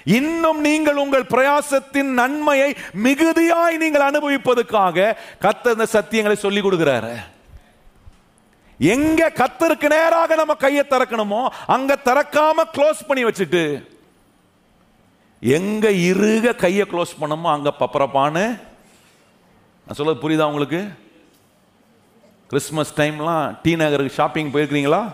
[0.03, 7.30] இன்னும் நீங்கள் உங்கள் பிரயாசத்தின் நன்மையை மிகுதியாய் நீங்கள் அனுபவிப்பதற்காக கத்தர் இந்த சத்தியங்களை சொல்லிக் கொடுக்கிறாரு.
[8.81, 13.89] எங்க கத்தருக்கு நேராக நம்ம கையை திறக்கணுமோ அங்க திறக்காம க்ளோஸ் பண்ணி வச்சுட்டு
[15.39, 18.59] எங்க இருக கையை க்ளோஸ் பண்ணமோ அங்க பப்பரப்பான்னு
[19.85, 20.91] நான் சொல்ல புரியுதா உங்களுக்கு?
[22.47, 25.13] கிறிஸ்மஸ் டைம்லாம் டி நகருக்கு ஷாப்பிங் போயிருக்கிறீங்களா?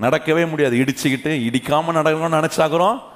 [0.00, 0.76] நடக்கவே முடியாது.
[0.76, 3.11] இடிச்சுக்கிட்டு இடிக்காம நடக்கணும்னு நினைச்சாக்குறோம்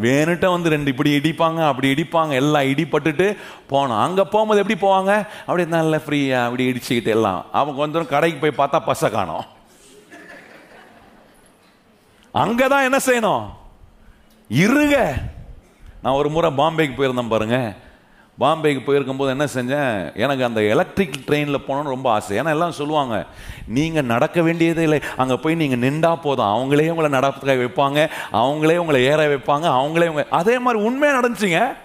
[0.00, 3.26] வேணுட்ட வந்து ரெண்டு இப்படி இடிப்பாங்க அப்படி இடிப்பாங்க எல்லாம் இடிப்பட்டுட்டு
[3.72, 4.02] போனோம்.
[4.04, 5.12] அங்கே போகும்போது எப்படி போவாங்க?
[5.46, 7.44] அப்படி நல்ல ஃப்ரீயாக அப்படி இடிச்சுக்கிட்டு எல்லாம்.
[7.52, 9.44] அவங்க கொஞ்சம் கடைக்கு போய் பார்த்தா பசை காணும்.
[12.32, 13.44] அங்கே தான் என்ன செய்யணும்?
[14.50, 14.96] இருக.
[16.02, 17.74] நான் ஒரு முறை பாம்பேக்கு போயிருந்தேன் பாருங்கள்
[18.40, 20.16] பாம்பேக்கு போயிருக்கும்போது என்ன செஞ்சேன்?
[20.16, 22.38] எனக்கு அந்த எலக்ட்ரிக் ட்ரெயினில் போகணுன்னு ரொம்ப ஆசை.
[22.38, 23.26] ஏன்னா எல்லாம் சொல்லுவாங்க
[23.66, 25.00] நீங்கள் நடக்க வேண்டியதே இல்லை.
[25.16, 26.46] அங்கே போய் நீங்கள் நின்றா போதும்.
[26.46, 28.08] அவங்களே உங்களை நடக்க வைப்பாங்க.
[28.32, 29.46] அவங்களே உங்களை ஏற வைப்பாங்க.
[29.46, 31.76] அவங்களே உங்க அதே மாதிரி உண்மையாக நடந்துச்சுங்க.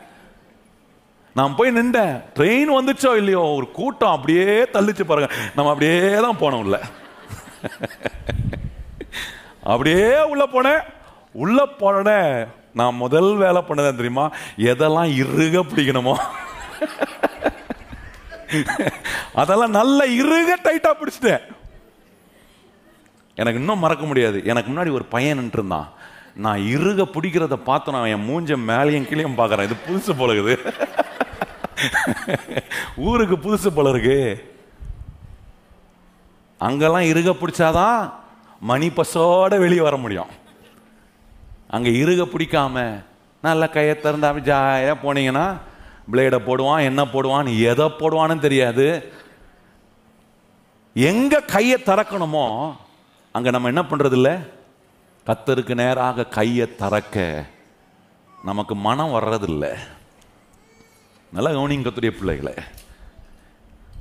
[1.33, 2.21] நான் போய் நின்றேன்.
[2.35, 3.39] ட்ரெயின் வந்துச்சோ இல்லையோ?
[3.39, 5.33] ஒரு கூட்டம் அப்படியே தள்ளிச்சு பாருங்க.
[5.55, 6.81] நம்ம அப்படியே தான் போனோம் உள்ள.
[9.63, 10.79] அப்படியே உள்ளே போனேன்.
[11.31, 12.47] உள்ளே போனேன்
[12.79, 14.25] நான் முதல் வேலை பண்ணதான் தெரியுமா?
[14.71, 16.15] எதெல்லாம் இறுக பிடிக்கணுமோ?
[19.41, 21.43] அதெல்லாம் நல்ல இறுக டைட்டா பிடிச்சிட்டேன்.
[23.41, 24.37] எனக்கு இன்னும் மறக்க முடியாது.
[24.51, 25.89] எனக்கு முன்னாடி ஒரு பையன் இருந்தான்
[26.45, 29.67] நான் இறுக பிடிக்கிறத பார்த்து நான் என் மூஞ்ச மேலேயும் கீழேயும் பார்க்குறேன்.
[29.67, 30.55] இது புதுசு போல இருக்குது.
[33.07, 34.19] ஊருக்கு புதுசு போல இருக்கு.
[36.67, 37.99] அங்கெல்லாம் இறுக பிடிச்சாதான்
[38.69, 40.31] மணி பசோட வெளியே வர முடியும்.
[41.73, 42.85] அங்கே இருக பிடிக்காம
[43.45, 45.45] நல்ல கையை திறந்தாம ஜாயா போனீங்கன்னா
[46.11, 48.85] பிளேடை போடுவான் என்ன போடுவான் எதை போடுவான்னு தெரியாது.
[50.95, 52.45] எங்கே கையை திறக்கணுமோ
[53.35, 54.29] அங்கே நம்ம என்ன பண்ணுறதில்ல
[55.27, 57.45] கத்தருக்கு நேராக கையை திறக்க
[58.49, 59.71] நமக்கு மனம் வர்றதில்லை.
[61.33, 62.55] நல்லா கவனிங்க கத்துடைய பிள்ளைகளை.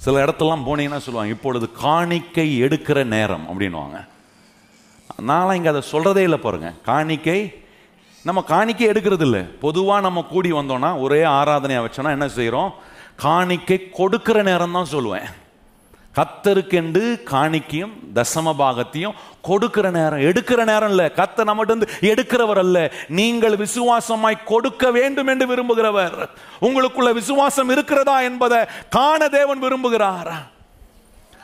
[0.05, 3.99] சில இடத்துலலாம் போனீங்கன்னா சொல்லுவாங்க இப்பொழுது காணிக்கை எடுக்கிற நேரம் அப்படின்வாங்க
[5.29, 6.69] நான்லாம் இங்கே அதை சொல்கிறதே இல்லை பாருங்க.
[6.91, 7.39] காணிக்கை
[8.25, 12.71] நம்ம காணிக்கை எடுக்கிறது இல்லை பொதுவாக நம்ம கூடி வந்தோம்னா ஒரே ஆராதனையாக வச்சோன்னா என்ன செய்கிறோம்
[13.25, 15.29] காணிக்கை கொடுக்கிற நேரம் தான் சொல்லுவேன்.
[16.19, 19.17] கத்தருக்கென்று காணிக்கையும் தசம பாகத்தையும்
[19.49, 21.07] கொடுக்கிற நேரம் எடுக்கிற நேரம் இல்லை.
[21.21, 22.79] கத்த நம்மகிட்ட இருந்து எடுக்கிறவர் அல்ல.
[23.19, 26.19] நீங்கள் விசுவாசமாய் கொடுக்க வேண்டும் என்று விரும்புகிறவர்.
[26.67, 28.61] உங்களுக்குள்ள விசுவாசம் இருக்கிறதா என்பதை
[28.99, 30.33] காண தேவன் விரும்புகிறார்.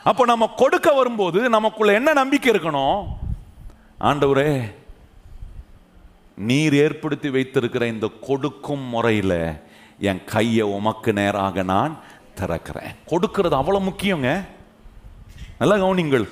[0.09, 2.97] அப்போ நம்ம கொடுக்க வரும்போது நமக்குள்ள என்ன நம்பிக்கை இருக்கணும்?
[4.07, 4.49] ஆண்டவரே
[6.47, 9.39] நீர் ஏற்படுத்தி வைத்திருக்கிற இந்த கொடுக்கும் முறையில்
[10.09, 11.93] என் கையை உமக்கு நேராக நான்
[12.39, 12.91] திறக்கிறேன்.
[13.11, 14.29] கொடுக்கிறது அவ்வளோ முக்கியங்க.
[15.59, 16.25] நல்லா கவனிங்கள்.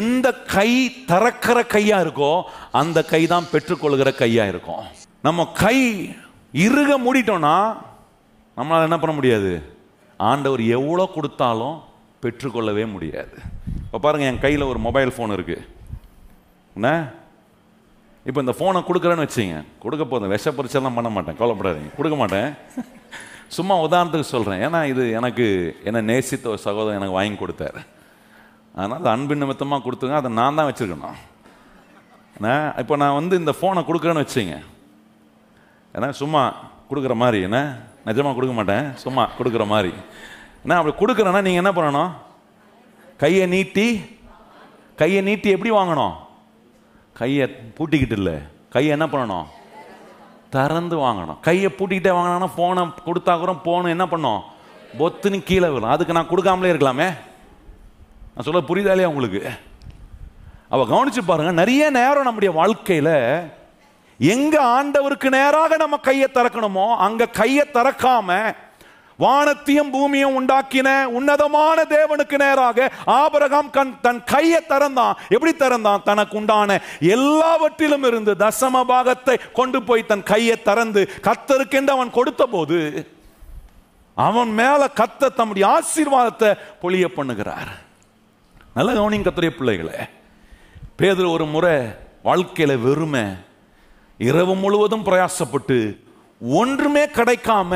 [0.00, 0.70] எந்த கை
[1.10, 2.32] திறக்கிற கையா இருக்கோ
[2.80, 4.82] அந்த கை தான் பெற்றுக்கொள்கிற கையா இருக்கும்.
[5.26, 5.78] நம்ம கை
[6.66, 7.56] இறுக மூடிட்டோம்னா
[8.56, 9.52] நம்மளால் என்ன பண்ண முடியாது?
[10.30, 11.76] ஆண்டவர் எவ்வளோ கொடுத்தாலும்
[12.24, 13.36] பெற்றுக்கொள்ளவே முடியாது.
[13.86, 15.64] இப்போ பாருங்கள் என் கையில் ஒரு மொபைல் ஃபோன் இருக்குது
[16.74, 17.12] என்ன?
[18.24, 19.64] இப்போ இந்த ஃபோனை கொடுக்குறேன்னு வச்சுங்க.
[19.78, 20.28] கொடுக்க போதும்.
[20.28, 21.36] விஷ பரிச்செல்லாம் பண்ண மாட்டேன்.
[21.36, 21.94] கவலைப்படாதீங்க.
[21.96, 22.54] கொடுக்க மாட்டேன்.
[23.48, 27.80] சும்மா உதாரணத்துக்கு சொல்கிறேன் ஏன்னா இது எனக்கு என்னை நேசித்த ஒரு சகோதரன் எனக்கு வாங்கி கொடுத்தாரு.
[28.74, 30.14] அதனால் அன்பு நிமித்தமாக கொடுத்துங்க.
[30.14, 31.18] அதை நான் தான் வச்சுருக்கணும்.
[32.36, 34.56] ஏன்னா இப்போ நான் வந்து இந்த ஃபோனை கொடுக்குறேன்னு வச்சுங்க.
[35.94, 36.54] ஏன்னா சும்மா
[36.90, 37.42] கொடுக்குற மாதிரி.
[37.42, 37.78] என்ன?
[38.06, 38.96] நிஜமாக கொடுக்க மாட்டேன்.
[38.96, 39.92] சும்மா கொடுக்குற மாதிரி.
[40.62, 40.76] என்ன?
[40.80, 42.12] அப்படி கொடுக்குறேன்னா நீங்கள் என்ன பண்ணணும்?
[43.16, 44.04] கையை நீட்டி
[44.96, 46.14] கையை நீட்டி எப்படி வாங்கணும்?
[47.12, 48.34] கையை பூட்டிக்கிட்டு இல்லை.
[48.70, 49.44] கையை என்ன பண்ணணும்?
[50.50, 51.40] திறந்து வாங்கணும்.
[51.40, 54.42] கையை பூட்டிக்கிட்டே வாங்கினா ஃபோனை கொடுத்தா கூட ஃபோனு என்ன பண்ணும்?
[54.98, 55.90] பொத்துன்னு கீழே விழும்.
[55.90, 57.08] அதுக்கு நான் கொடுக்காமலே இருக்கலாமே?
[58.34, 59.50] நான் சொல்ல புரியுதாலே உங்களுக்கு?
[60.68, 63.50] அவள் கவனிச்சு பாருங்க நிறைய நேரம் நம்முடைய வாழ்க்கையில்
[64.18, 68.54] எங்க ஆண்டவருக்கு நேராக நம்ம கையை திறக்கணுமோ அங்க கையை திறக்காமல்
[69.22, 75.16] வானத்தையும் பூமியும் உண்டாக்கின உன்னதமான தேவனுக்கு நேராக ஆபரகாம் கண் தன் கையை திறந்தான்.
[75.28, 76.04] எப்படி திறந்தான்?
[76.08, 76.80] தனக்கு உண்டான
[77.16, 82.78] எல்லாவற்றிலும் இருந்து தசம பாகத்தை கொண்டு போய் தன் கையை திறந்து கத்தருக்கென்று அவன் கொடுத்த போது
[84.16, 86.50] அவன் மேல கத்த தம்முடைய ஆசீர்வாதத்தை
[86.82, 87.70] பொழிய பண்ணுகிறார்.
[88.74, 89.98] நல்ல கவனிங்க கத்துடைய பிள்ளைகளே.
[90.98, 91.76] பேதில் ஒரு முறை
[92.24, 93.24] வாழ்க்கையில வெறுமை
[94.18, 95.78] இரவு முழுவதும் பிரயாசப்பட்டு
[96.60, 97.72] ஒன்றுமே கிடைக்காம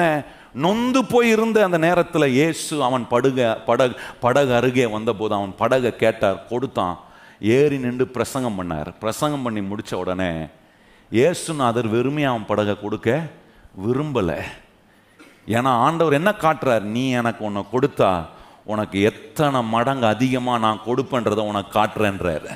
[0.65, 3.95] நொந்து போய் இருந்த அந்த நேரத்தில் இயேசு அவன் படுக படகு
[4.25, 6.97] படகு அருகே வந்தபோது அவன் படகை கேட்டார் கொடுத்தான்.
[7.57, 8.91] ஏறி நின்று பிரசங்கம் பண்ணார்.
[9.03, 10.31] பிரசங்கம் பண்ணி முடித்த உடனே
[11.11, 13.11] இயேசுநாதர் வெறுமையாக அவன் படகை கொடுக்க
[13.87, 14.39] விரும்பலை.
[15.57, 16.85] ஏன்னா ஆண்டவர் என்ன காட்டுறார்?
[16.95, 18.11] நீ எனக்கு உன்னை கொடுத்தா
[18.73, 22.49] உனக்கு எத்தனை மடங்கு அதிகமாக நான் கொடுப்பேன்றதை உனக்கு காட்டுறேன்றார்.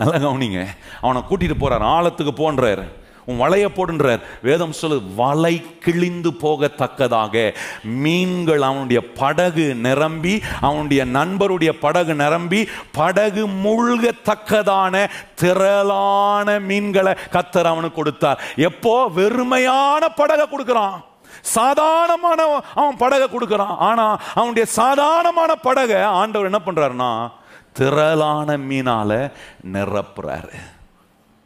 [0.00, 0.60] நல்லா கவனிங்க.
[1.04, 2.84] அவனை கூட்டிகிட்டு போகிறார் ஆழத்துக்கு போன்றார்.
[3.24, 4.20] உன் வலைய போடுன்றார்.
[4.42, 7.54] வேதம் சொல்லு வலை கிழிந்து போகத்தக்கதாக.
[7.82, 18.40] மீன்கள் அவனுடைய படகு நிரம்பி அவனுடைய நண்பருடைய படகு நிரம்பி படகு முழுகத்தக்கதான திரளான மீன்களை கத்தர் அவனுக்கு கொடுத்தார்.
[18.56, 19.10] எப்போ?
[19.16, 21.04] வெறுமையான படகை கொடுக்குறான்.
[21.40, 23.76] சாதாரணமான அவன் படகை கொடுக்குறான்.
[23.78, 27.30] ஆனா அவனுடைய சாதாரணமான படகை ஆண்டவர் என்ன பண்றாருன்னா
[27.72, 29.30] திரளான மீனால
[29.72, 30.52] நிரப்புறாரு.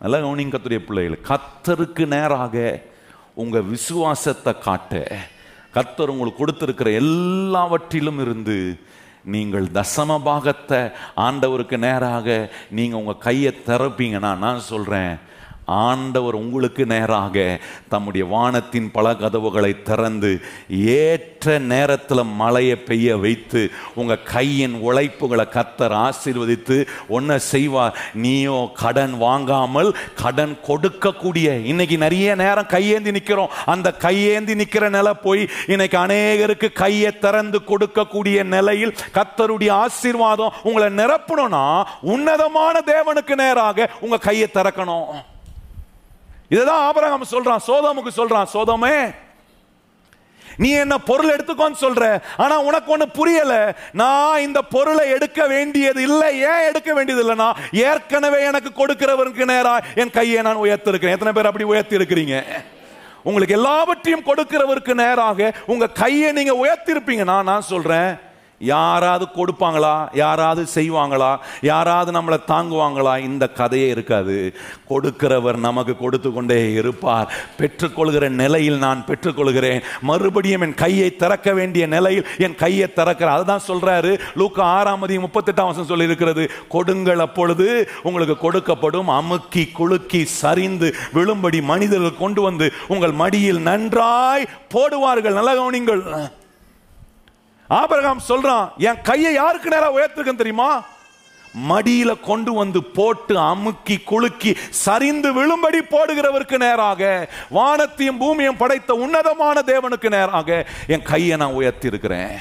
[0.01, 1.18] நல்ல கவனிங்க கத்துடைய பிள்ளைகள்.
[1.30, 2.57] கத்தருக்கு நேராக
[3.34, 4.92] உங்கள் விசுவாசத்தை காட்ட
[5.74, 8.57] கத்தர் உங்களுக்கு கொடுத்துருக்கிற எல்லாவற்றிலும் இருந்து
[9.24, 10.80] நீங்கள் தசம பாகத்தை
[11.26, 12.26] ஆண்டவருக்கு நேராக
[12.70, 15.14] நீங்கள் உங்கள் கையை திறப்பீங்கன்னா நான் சொல்கிறேன்
[15.66, 24.76] ஆண்டவர் உங்களுக்கு நேராக தம்முடைய வானத்தின் பல கதவுகளை திறந்து ஏற்ற நேரத்தில் மழையை பெய்ய வைத்து உங்கள் கையின்
[24.82, 31.64] உழைப்புகளை கத்தர் ஆசீர்வதித்து ஒன்றை செய்வார் நீயோ கடன் வாங்காமல் கடன் கொடுக்கக்கூடிய.
[31.64, 38.44] இன்னைக்கு நிறைய நேரம் கையேந்தி நிற்கிறோம் அந்த கையேந்தி நிற்கிற நிலை போய் இன்னைக்கு அநேகருக்கு கையை திறந்து கொடுக்கக்கூடிய
[38.44, 45.34] நிலையில் கத்தருடைய ஆசீர்வாதம் உங்களை நிரப்பணும்னா உன்னதமான தேவனுக்கு நேராக உங்கள் கையை திறக்கணும்.
[46.51, 48.97] இதுதான் ஆபரகம் சொல்றான் சோதமுக்கு சொல்றான் சோதமே
[50.59, 52.05] நீ என்ன பொருள் எடுத்துக்கோன்னு சொல்ற
[52.36, 53.55] ஆனா உனக்கு ஒண்ணு புரியல
[53.92, 60.11] நான் இந்த பொருளை எடுக்க வேண்டியது இல்லை ஏன் எடுக்க வேண்டியது இல்லைன்னா ஏற்கனவே எனக்கு கொடுக்கிறவருக்கு நேரா என்
[60.11, 61.12] கையை நான் உயர்த்திருக்கிறேன்.
[61.12, 62.36] எத்தனை பேர் அப்படி உயர்த்தி இருக்கிறீங்க
[63.22, 68.11] உங்களுக்கு எல்லாவற்றையும் கொடுக்கிறவருக்கு நேராக உங்க கையை நீங்க உயர்த்திருப்பீங்கன்னா நான் சொல்றேன்
[68.59, 70.09] யாராவது கொடுப்பாங்களா?
[70.12, 71.36] யாராவது செய்வாங்களா?
[71.61, 73.18] யாராவது நம்மளை தாங்குவாங்களா?
[73.18, 74.57] இந்த கதையே இருக்காது.
[74.90, 77.32] கொடுக்கிறவர் நமக்கு கொடுத்து கொண்டே இருப்பார்.
[77.59, 79.82] பெற்றுக்கொள்கிற நிலையில் நான் பெற்றுக்கொள்கிறேன்.
[80.00, 84.20] மறுபடியும் என் கையை திறக்க வேண்டிய நிலையில் என் கையை திறக்கிற அதுதான் சொல்றாரு.
[84.34, 91.62] லூக்கா ஆறாம் அதிகம் முப்பத்தெட்டாம் வருஷம் சொல்லி இருக்கிறது கொடுங்கள் அப்பொழுது உங்களுக்கு கொடுக்கப்படும் அமுக்கி குலுக்கி சரிந்து விழும்படி
[91.62, 95.32] மனிதர்கள் கொண்டு வந்து உங்கள் மடியில் நன்றாய் போடுவார்கள்.
[95.32, 96.30] நல்ல கவனிங்கள்.
[97.70, 100.84] ஆபரகாம் சொல்றான் என் கையை யாருக்கு நேரம் உயர்த்திருக்கேன் தெரியுமா?
[101.68, 110.10] மடியில கொண்டு வந்து போட்டு அமுக்கி குலுக்கி சரிந்து விழும்படி போடுகிறவருக்கு நேராக வானத்தையும் பூமியும் படைத்த உன்னதமான தேவனுக்கு
[110.10, 112.38] நேராக என் கையை நான் உயர்த்தி இருக்கிறேன்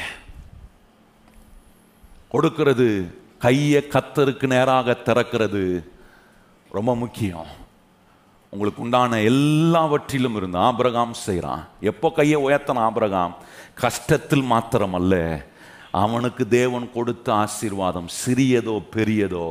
[2.29, 5.83] கொடுக்கிறது கையை கத்தருக்கு நேராக திறக்கிறது
[6.71, 7.47] ரொம்ப முக்கியம்.
[8.55, 13.35] உங்களுக்கு உண்டான எல்லாவற்றிலும் இருந்து ஆபிரகாம் செய்கிறான் எப்போ கையை உயர்த்தன ஆபிரகாம்?
[13.83, 15.13] கஷ்டத்தில் மாத்திரம் அல்ல
[16.03, 19.45] அவனுக்கு தேவன் கொடுத்த ஆசீர்வாதம் சிறியதோ பெரியதோ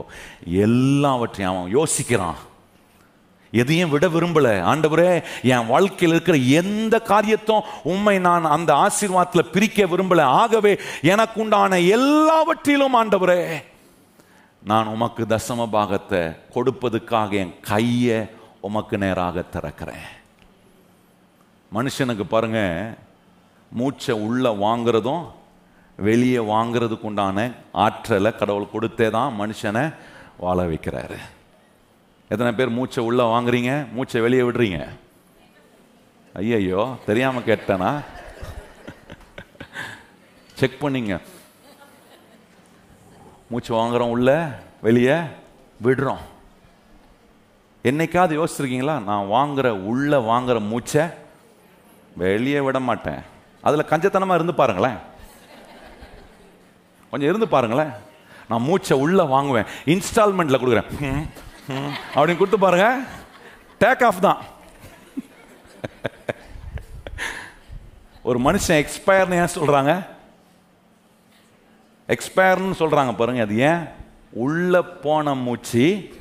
[0.64, 2.40] எல்லாவற்றையும் அவன் யோசிக்கிறான்.
[3.52, 4.48] எதையும் விட விரும்பல.
[4.70, 5.10] ஆண்டவரே
[5.54, 10.22] என் வாழ்க்கையில் இருக்கிற எந்த காரியத்தும் உண்மை நான் அந்த ஆசீர்வாதத்தில் பிரிக்க விரும்பல.
[10.42, 10.72] ஆகவே
[11.12, 13.40] எனக்கு உண்டான எல்லாவற்றிலும் ஆண்டவரே
[14.70, 16.22] நான் உமக்கு தசம பாகத்தை
[16.54, 18.18] கொடுப்பதுக்காக என் கையை
[18.66, 20.06] உமக்கு நேராக திறக்கிறேன்.
[21.74, 22.60] மனுஷனுக்கு பாருங்க
[23.78, 25.24] மூச்சை உள்ள வாங்குறதும்
[26.08, 27.38] வெளியே வாங்குறதுக்கு உண்டான
[27.84, 29.84] ஆற்றலை கடவுள் கொடுத்தே தான் மனுஷனை
[30.42, 31.18] வாழ வைக்கிறாரு.
[32.32, 34.80] எத்தனை பேர் மூச்சை உள்ள வாங்குறீங்க மூச்சை வெளியே விடுறீங்க?
[36.34, 37.90] ஐயையோ தெரியாம கேட்டேனா?
[40.60, 41.14] செக் பண்ணிங்க.
[43.50, 44.30] மூச்சு வாங்குறோம் உள்ள
[44.86, 45.18] வெளியே
[45.82, 46.24] விடுறோம்.
[47.84, 49.02] என்னைக்காவது யோசிச்சிருக்கீங்களா?
[49.02, 51.02] நான் வாங்குற உள்ள வாங்குற மூச்சை
[52.16, 53.22] வெளியே விட மாட்டேன்.
[53.60, 54.96] அதில் கஞ்சத்தனமாக இருந்து பாருங்களேன்.
[57.10, 57.92] கொஞ்சம் இருந்து பாருங்களேன்.
[58.48, 59.64] நான் மூச்சை உள்ள வாங்குவேன்.
[59.84, 61.28] இன்ஸ்டால்மெண்ட்ல கொடுக்குறேன்.
[62.14, 63.00] அப்படின்னு கொடுத்து பாருங்க.
[63.80, 64.36] டேக் ஆஃப் தான்.
[68.22, 70.06] ஒரு மனுஷன் எக்ஸ்பயர்னு ஏன் சொல்றாங்க?
[72.08, 73.42] எக்ஸ்பயர்னு சொல்றாங்க பாருங்க.
[73.42, 73.84] அது ஏன்?
[74.30, 76.14] உள்ள போன மூச்சு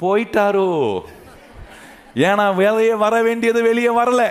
[0.00, 1.00] போயிட்டாரோ?
[2.14, 4.30] ஏன்னா வேலையே வர வேண்டியது வெளியே வரல.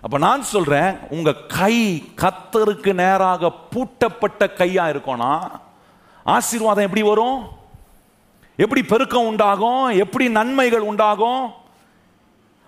[0.00, 5.50] அப்ப நான் சொல்றேன் உங்க கை கத்தருக்கு நேராக பூட்டப்பட்ட கையா இருக்கோனா
[6.24, 7.48] ஆசீர்வாதம் எப்படி வரும்?
[8.56, 9.88] எப்படி பெருக்கம் உண்டாகும்?
[9.88, 11.50] எப்படி நன்மைகள் உண்டாகும்?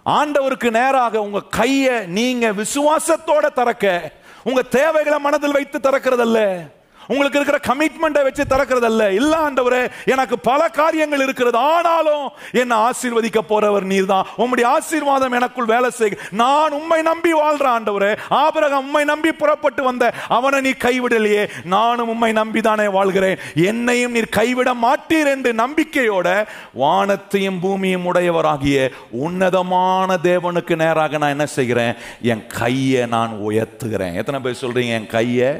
[0.06, 4.12] ஆண்டவருக்கு நேராக உங்க கையை நீங்க விசுவாசத்தோட திறக்க
[4.44, 6.70] உங்க தேவைகளை மனதில் வைத்து திறக்கிறதல்ல.
[7.12, 9.04] உங்களுக்கு இருக்கிற கமிட்மெண்ட்டை வச்சு திறக்கிறதல்ல.
[9.20, 9.82] இல்ல ஆண்டவரே
[10.14, 11.58] எனக்கு பல காரியங்கள் இருக்கிறது.
[11.74, 12.26] ஆனாலும்
[12.62, 18.12] என்ன ஆசீர்வதிக்க போறவர் நீர் தான் உம்முடைய ஆசீர்வாதம் எனக்குள் வேலை செய்ய நான் உம்மை நம்பி வாழ்ற ஆண்டவரே
[18.42, 21.44] ஆபரகம் உம்மை நம்பி புறப்பட்டு வந்த அவனை நீ கைவிடலையே.
[21.64, 23.38] நானும் உம்மை நம்பி தானே வாழ்கிறேன்.
[23.54, 26.28] என்னையும் நீர் கைவிட மாட்டீர் என்று நம்பிக்கையோட
[26.82, 28.78] வானத்தையும் பூமியும் உடையவராகிய
[29.10, 31.94] உன்னதமான தேவனுக்கு நேராக நான் என்ன செய்கிறேன்?
[32.32, 34.14] என் கையை நான் உயர்த்துகிறேன்.
[34.14, 34.98] எத்தனை பேர் சொல்றீங்க?
[35.00, 35.50] என் கையை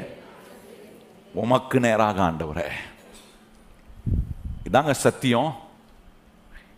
[1.41, 2.67] உமக்கு நேராக ஆண்டவரே.
[4.67, 5.51] இதாங்க சத்தியம்.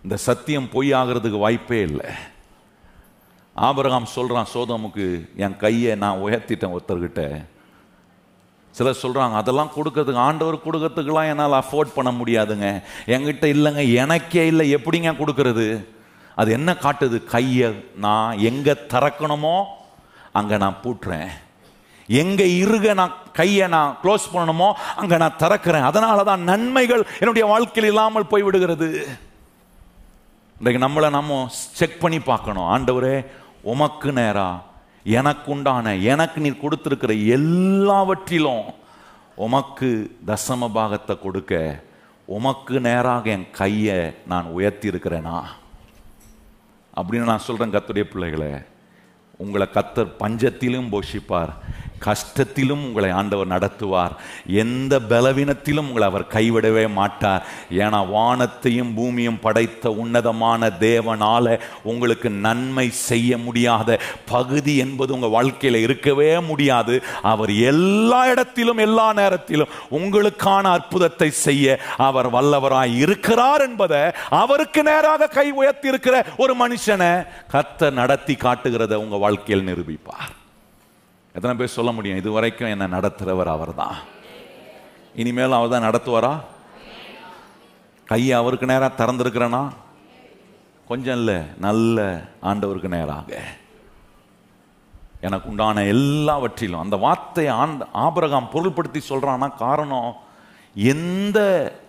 [0.04, 2.10] இந்த சத்தியம் பொய் ஆகிறதுக்கு வாய்ப்பே இல்லை.
[3.56, 7.46] ஆபரகாம் சொல்கிறான் சோதமுக்கு என் கையை நான் உயர்த்திட்டேன் ஒருத்தர்கிட்ட.
[8.72, 12.84] சிலர் சொல்கிறாங்க அதெல்லாம் கொடுக்கறதுக்கு ஆண்டவர் கொடுக்கறதுக்கெல்லாம் என்னால் அஃபோர்ட் பண்ண முடியாதுங்க.
[13.06, 14.76] என்கிட்ட இல்லைங்க எனக்கே இல்லை.
[14.76, 15.86] எப்படிங்க கொடுக்கறது?
[16.36, 17.24] அது என்ன காட்டுது?
[17.24, 19.64] கையை நான் எங்கே திறக்கணுமோ
[20.32, 21.30] அங்கே நான் பூட்டுறேன்.
[22.08, 24.68] எங்க இருக நான் கையை நான் க்ளோஸ் பண்ணணுமோ
[25.02, 25.88] அங்க நான் திறக்கிறேன்.
[25.90, 28.90] அதனால தான் நன்மைகள் என்னுடைய வாழ்க்கையில் இல்லாமல் போய் விடுகிறது
[30.60, 31.40] இன்றைக்கு நம்மளை நம்ம
[31.80, 32.68] செக் பண்ணி பார்க்கணும்.
[32.74, 33.16] ஆண்டவரே
[33.74, 34.50] உமக்கு நேரா
[35.18, 38.66] எனக்கு உண்டான எனக்கு நீர் கொடுத்துருக்கிற எல்லாவற்றிலும்
[39.46, 39.90] உமக்கு
[40.30, 41.54] தசம பாகத்தை கொடுக்க
[42.38, 43.98] உமக்கு நேராக என் கையை
[44.32, 45.38] நான் உயர்த்தி இருக்கிறேனா
[46.98, 48.52] அப்படின்னு நான் சொல்கிறேன் கத்துடைய பிள்ளைகளை.
[49.44, 51.52] உங்களை கத்தர் பஞ்சத்திலும் போஷிப்பார்.
[52.08, 54.14] கஷ்டத்திலும் உங்களை ஆண்டவர் நடத்துவார்.
[54.46, 57.46] எந்த பலவீனத்திலும் உங்களை அவர் கைவிடவே மாட்டார்.
[57.72, 66.40] ஏன்னா வானத்தையும் பூமியும் படைத்த உன்னதமான தேவனால உங்களுக்கு நன்மை செய்ய முடியாத பகுதி என்பது உங்க வாழ்க்கையில இருக்கவே
[66.40, 67.04] முடியாது.
[67.22, 75.48] அவர் எல்லா இடத்திலும் எல்லா நேரத்திலும் உங்களுக்கான அற்புதத்தை செய்ய அவர் வல்லவராய் இருக்கிறார் என்பதை அவருக்கு நேராக கை
[75.52, 77.12] உயர்த்தி இருக்கிற ஒரு மனுஷனை
[77.54, 80.34] கத்த நடத்தி காட்டுகிறத உங்க வாழ்க்கையில் நிரூபிப்பார்.
[81.36, 82.18] எத்தனை பேர் சொல்ல முடியும்?
[82.18, 83.96] இது வரைக்கும் என்ன நடத்துறவர் அவர்தான்.
[85.16, 86.40] இனிமேல் அவர் தான் நடத்துவாரா?
[88.06, 89.68] கையை அவருக்கு நேராக திறந்திருக்கிறேனா?
[90.88, 93.44] கொஞ்சம் இல்லை நல்ல ஆண்டவருக்கு நேராக.
[95.22, 100.16] எனக்கு உண்டான எல்லாவற்றிலும் அந்த வார்த்தையை ஆண்ட ஆபரகம் பொருள்படுத்தி சொல்கிறான்னா காரணம்
[100.74, 101.40] எந்த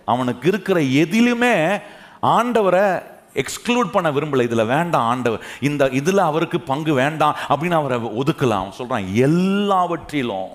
[0.05, 1.81] அவனுக்கு இருக்கிற எதிலுமே
[2.21, 3.03] ஆண்டவரை
[3.41, 4.45] எக்ஸ்க்ளூட் பண்ண விரும்பல.
[4.49, 5.43] இதில் வேண்டாம் ஆண்டவர்.
[5.69, 8.69] இந்த இதில் அவருக்கு பங்கு வேண்டாம் அப்படின்னு அவரை ஒதுக்கலாம்.
[8.85, 10.53] அவன் எல்லாவற்றிலும்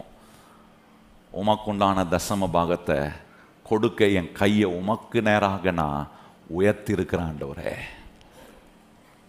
[1.42, 2.98] உமக்குண்டான தசம பாகத்தை
[3.68, 6.08] கொடுக்க என் கையை உமக்கு நேராக நான்
[6.58, 6.94] உயர்த்தி
[7.26, 7.74] ஆண்டவரே.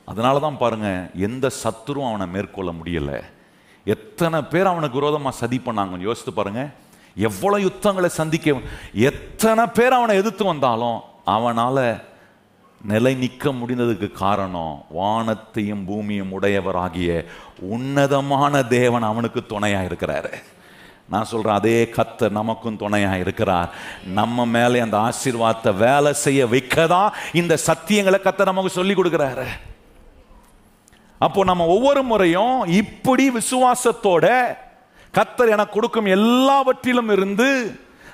[0.08, 3.20] அதனால தான் பாருங்கள் எந்த சத்துரும் அவனை மேற்கொள்ள முடியலை.
[3.86, 6.72] எத்தனை பேர் அவனுக்கு விரோதமாக சதி பண்ணாங்க யோசித்து பாருங்கள்
[7.30, 8.56] எவ்வளோ யுத்தங்களை சந்திக்க
[9.10, 11.00] எத்தனை பேர் அவனை எதிர்த்து வந்தாலும்
[11.36, 11.86] அவனால்
[12.92, 17.12] நிலை நிற்க முடிந்ததுக்கு காரணம் வானத்தையும் பூமியும் உடையவராகிய
[17.76, 20.32] உன்னதமான தேவன் அவனுக்கு துணையாக இருக்கிறாரு.
[21.10, 23.70] நான் சொல்கிறேன் அதே கத்தர் நமக்கும் துணையாக இருக்கிறார்.
[24.20, 29.48] நம்ம மேலே அந்த ஆசீர்வாதத்தை வேலை செய்ய வைக்கதான் இந்த சத்தியங்களை கத்தர் நமக்கு சொல்லி கொடுக்குறாரு.
[31.20, 34.28] அப்போ நம்ம ஒவ்வொரு முறையும் இப்படி விசுவாசத்தோட
[35.18, 37.50] கத்தர் எனக்கு கொடுக்கும் எல்லாவற்றிலும் இருந்து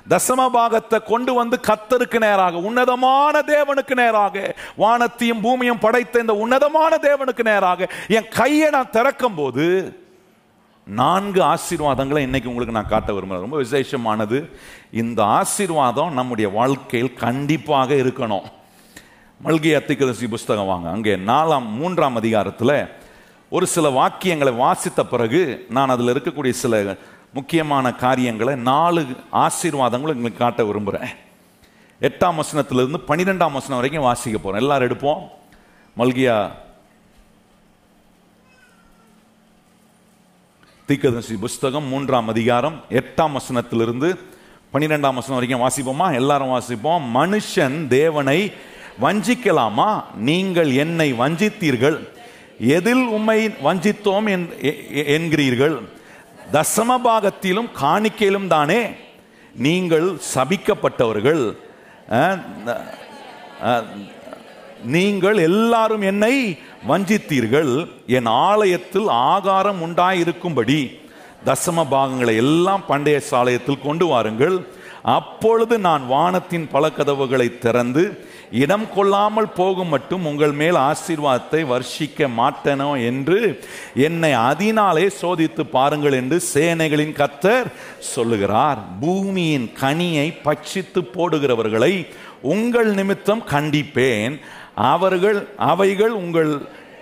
[0.09, 7.43] தசம பாகத்தை கொண்டு வந்து கத்தருக்கு நேராக உன்னதமான தேவனுக்கு நேராக வானத்தையும் பூமியும் படைத்த இந்த உன்னதமான தேவனுக்கு
[7.43, 9.65] நேராக என் கையை நான் திறக்கும் போது
[10.87, 13.45] நான்கு ஆசீர்வாதங்களை இன்னைக்கு உங்களுக்கு நான் காட்ட விரும்புகிறேன்.
[13.45, 14.37] ரொம்ப விசேஷமானது
[14.91, 18.47] இந்த ஆசீர்வாதம் நம்முடைய வாழ்க்கையில் கண்டிப்பாக இருக்கணும்.
[19.43, 20.89] மல்கி அத்திகதசி புஸ்தகம் வாங்க.
[20.89, 22.73] அங்கே நாலாம் மூன்றாம் அதிகாரத்தில்
[23.49, 26.97] ஒரு சில வாக்கியங்களை வாசித்த பிறகு நான் அதில் இருக்கக்கூடிய சில
[27.33, 31.09] முக்கியமான காரியங்களை நாலு ஆசீர்வாதங்களை உங்களுக்கு காட்ட விரும்புகிறேன்
[32.01, 35.27] எட்டாம் வசனத்திலிருந்து பன்னிரெண்டாம் வசனம் வரைக்கும் வாசிக்க போகிறோம் எல்லாரும் எடுப்போம்.
[35.97, 36.51] மல்கியா
[40.87, 44.17] தீக்கதரிசி புஸ்தகம் மூன்றாம் அதிகாரம் எட்டாம் வசனத்திலிருந்து
[44.73, 46.13] பன்னிரெண்டாம் வசனம் வரைக்கும் வாசிப்போமா?
[46.13, 47.01] எல்லாரும் வாசிப்போம்.
[47.13, 48.53] மனுஷன் தேவனை
[49.01, 50.03] வஞ்சிக்கலாமா?
[50.15, 52.09] நீங்கள் என்னை வஞ்சித்தீர்கள்.
[52.59, 55.97] எதில் உம்மை வஞ்சித்தோம் என்- எ- எ- என்கிறீர்கள்?
[56.53, 58.81] தசம பாகத்திலும் காணிக்கையிலும் தானே
[59.65, 61.43] நீங்கள் சபிக்கப்பட்டவர்கள்.
[64.95, 66.33] நீங்கள் எல்லாரும் என்னை
[66.89, 67.71] வஞ்சித்தீர்கள்.
[68.17, 70.79] என் ஆலயத்தில் ஆகாரம் உண்டாயிருக்கும்படி
[71.49, 74.57] தசம பாகங்களை எல்லாம் பண்டைய சாலயத்தில் கொண்டு வாருங்கள்.
[75.17, 78.03] அப்பொழுது நான் வானத்தின் பல கதவுகளை திறந்து
[78.51, 83.61] இடம் கொள்ளாமல் போகும் மட்டும் உங்கள் மேல் ஆசீர்வாதத்தை வர்ஷிக்க மாட்டேனோ என்று
[83.93, 87.67] என்னை அதனாலே சோதித்து பாருங்கள் என்று சேனைகளின் கத்தர்
[87.99, 88.79] சொல்லுகிறார்.
[89.01, 92.07] பூமியின் கனியை பட்சித்து போடுகிறவர்களை
[92.41, 94.39] உங்கள் நிமித்தம் கண்டிப்பேன்.
[94.75, 96.51] அவர்கள் அவைகள் உங்கள்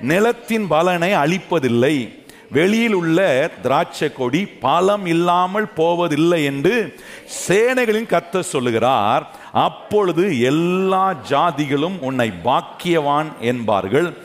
[0.02, 6.76] நிலத்தின் பலனை அளிப்பதில்லை வெளியில் உள்ள திராட்சை கொடி பலம் இல்லாமல் போவதில்லை என்று
[7.48, 9.26] சேனைகளின் கத்த சொல்லுகிறார்.
[9.52, 14.18] அப்பொழுது எல்லா ஜாதிகளும் உன்னை பாக்கியவான் என்பார்கள்.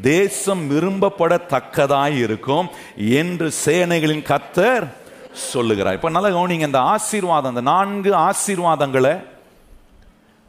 [0.00, 2.68] தேசம் விரும்பப்படத்தக்கதாய் இருக்கும்
[2.98, 4.86] என்று சேனைகளின் கத்தர்
[5.32, 5.94] சொல்லுகிறார்.
[5.94, 9.24] இப்போ நல்லா கவனிங்க இந்த ஆசீர்வாதம் இந்த நான்கு ஆசீர்வாதங்களை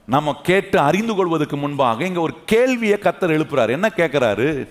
[0.05, 3.69] நம்ம கேட்டு அறிந்து கொள்வதற்கு முன்பாக இங்கே ஒரு கேள்வியை கத்தர் எழுப்புறாரு.
[3.69, 4.67] என்ன கேட்குறாரு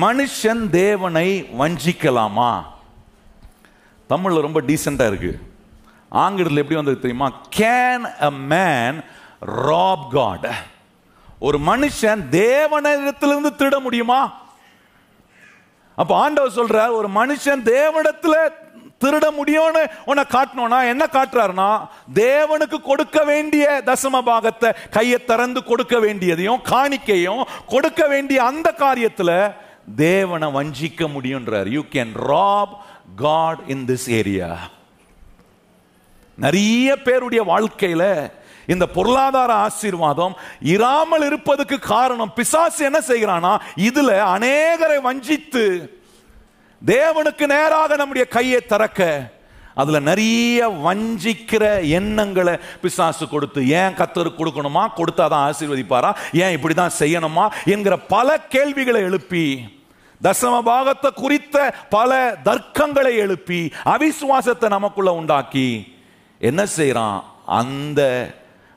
[0.00, 2.64] மனுஷன் தேவனை வஞ்சிக்கலாமா?
[4.06, 5.40] தமிழில் ரொம்ப டீசெண்டாக இருக்கு.
[6.14, 7.28] ஆங்கிலத்தில் எப்படி வந்தது தெரியுமா?
[7.56, 8.98] Can a man
[9.64, 10.48] rob God
[11.40, 14.20] ஒரு மனுஷன் தேவனிடத்திலிருந்து திருட முடியுமா?
[15.98, 18.36] அப்ப ஆண்டவர் சொல்றார் ஒரு மனுஷன் தேவனிடத்துல
[19.04, 21.68] திருட முடியும்னு உன்னை காட்டணும்னா என்ன காட்டுறாருன்னா
[22.14, 29.36] தேவனுக்கு கொடுக்க வேண்டிய தசம பாகத்தை கையை திறந்து கொடுக்க வேண்டியதையும் காணிக்கையும் கொடுக்க வேண்டிய அந்த காரியத்தில்
[29.96, 32.74] தேவனை வஞ்சிக்க முடியுன்றார் you can rob
[33.16, 34.50] God in this area
[36.36, 38.32] நிறைய பேருடைய வாழ்க்கையில
[38.66, 45.64] இந்த பொருளாதார ஆசீர்வாதம் இராமல் இருப்பதுக்கு காரணம் பிசாசு என்ன செய்கிறானா இதுல அநேகரை வஞ்சித்து
[46.86, 49.32] தேவனுக்கு நேராக நம்முடைய கையை திறக்க
[49.74, 54.88] அதுல நிறைய வஞ்சிக்கிற எண்ணங்களை பிசாசு கொடுத்து ஏன் கத்தருக்கு கொடுக்கணுமா?
[54.96, 56.14] கொடுத்தாதான் ஆசீர்வதிப்பாரா?
[56.32, 57.48] ஏன் இப்படிதான் செய்யணுமா?
[57.64, 59.64] என்கிற பல கேள்விகளை எழுப்பி
[60.22, 65.93] தசம பாகத்தை குறித்த பல தர்க்கங்களை எழுப்பி அவிசுவாசத்தை நமக்குள்ள உண்டாக்கி
[66.44, 68.00] என்ன செய்கிறான் அந்த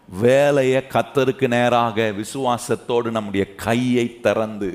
[0.09, 4.71] வேலையை கத்தருக்கு நேராக விசுவாசத்தோடு நம்முடைய கையை திறந்து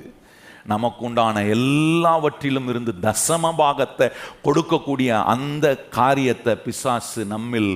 [0.69, 4.09] நமக்குண்டான எல்லாவற்றிலும் இருந்து தசம பாகத்தை
[4.45, 7.73] கொடுக்கக்கூடிய அந்த காரியத்தை பிசாசு நம்மில்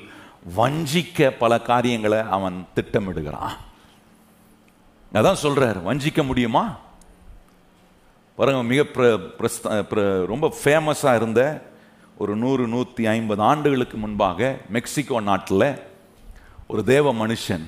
[0.56, 3.54] வஞ்சிக்க பல காரியங்களை அவன் திட்டமிடுகிறான்.
[5.12, 6.64] அதான் சொல்றார் வஞ்சிக்க முடியுமா?
[8.36, 11.42] பாருங்க மிக பிர- ரொம்ப ஃபேமஸாக இருந்த
[12.22, 14.40] ஒரு நூறு நூற்றி ஐம்பது ஆண்டுகளுக்கு முன்பாக
[14.74, 15.64] மெக்சிகோ நாட்டில்
[16.72, 17.64] ஒரு தேவ மனுஷன்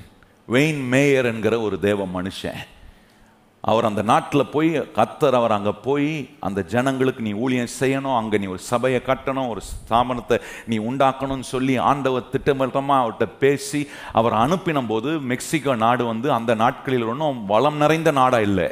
[0.53, 2.57] வெயின் மேயர் என்கிற ஒரு தேவ மனுஷன்.
[3.63, 6.09] அவர் அந்த நாட்டில் போய் கத்தர் அவர் அங்கே போய்
[6.47, 10.37] அந்த ஜனங்களுக்கு நீ ஊழியம் செய்யணும் அங்கே நீ ஒரு சபையை கட்டணும் ஒரு ஸ்தாபனத்தை
[10.71, 13.81] நீ உண்டாக்கணும்னு சொல்லி ஆண்டவர் திட்டமிட்டமாக அவர்கிட்ட பேசி
[14.19, 18.69] அவர் அனுப்பின போது மெக்சிகோ நாடு வந்து அந்த நாட்களில் ஒன்றும் வளம் நிறைந்த நாடாக இல்லை.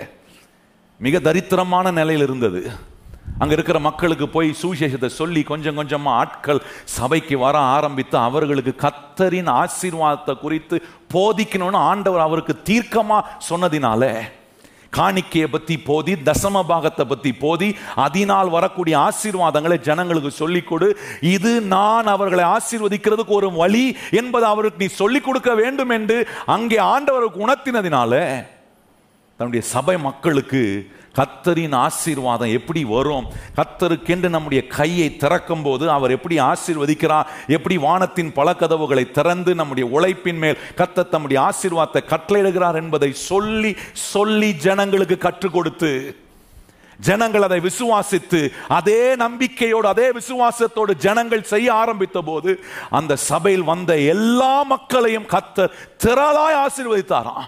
[0.99, 2.63] மிக தரித்திரமான நிலையில் இருந்தது.
[3.39, 6.61] அங்க இருக்கிற மக்களுக்கு போய் சுவிசேஷத்தை சொல்லி கொஞ்சம் கொஞ்சமா ஆட்கள்
[6.95, 10.78] சபைக்கு வர ஆரம்பித்து அவர்களுக்கு கத்தரின் ஆசீர்வாதத்தை குறித்து
[11.13, 13.19] போதிக்கணும்னு ஆண்டவர் அவருக்கு தீர்க்கமா
[13.49, 14.03] சொன்னதினால
[14.93, 20.88] காணிக்கையை பத்தி போதி தசம பாகத்தை பத்தி போதி அதனால் வரக்கூடிய ஆசீர்வாதங்களை ஜனங்களுக்கு சொல்லிக் கொடு
[21.30, 26.17] இது நான் அவர்களை ஆசீர்வதிக்கிறதுக்கு ஒரு வழி என்பதை அவருக்கு நீ சொல்லிக் கொடுக்க வேண்டும் என்று
[26.47, 28.13] அங்கே ஆண்டவருக்கு உணர்த்தினதினால
[29.39, 30.61] தன்னுடைய சபை மக்களுக்கு
[31.18, 33.28] கத்தரின் ஆசீர்வாதம் எப்படி வரும்?
[33.59, 37.28] கத்தருக்கென்று நம்முடைய கையை திறக்கும் போது அவர் எப்படி ஆசீர்வதிக்கிறார்?
[37.47, 43.76] எப்படி வானத்தின் பல கதவுகளை திறந்து நம்முடைய உழைப்பின் மேல் கத்த தம்முடைய ஆசீர்வாதத்தை கட்டளையிடுகிறார் என்பதை சொல்லி
[44.13, 45.91] சொல்லி ஜனங்களுக்கு கற்றுக் கொடுத்து
[46.99, 52.51] ஜனங்கள் அதை விசுவாசித்து அதே நம்பிக்கையோடு அதே விசுவாசத்தோடு ஜனங்கள் செய்ய ஆரம்பித்த போது
[52.89, 55.68] அந்த சபையில் வந்த எல்லா மக்களையும் கத்த
[56.03, 57.47] திரளாய் ஆசீர்வதித்தாராம்.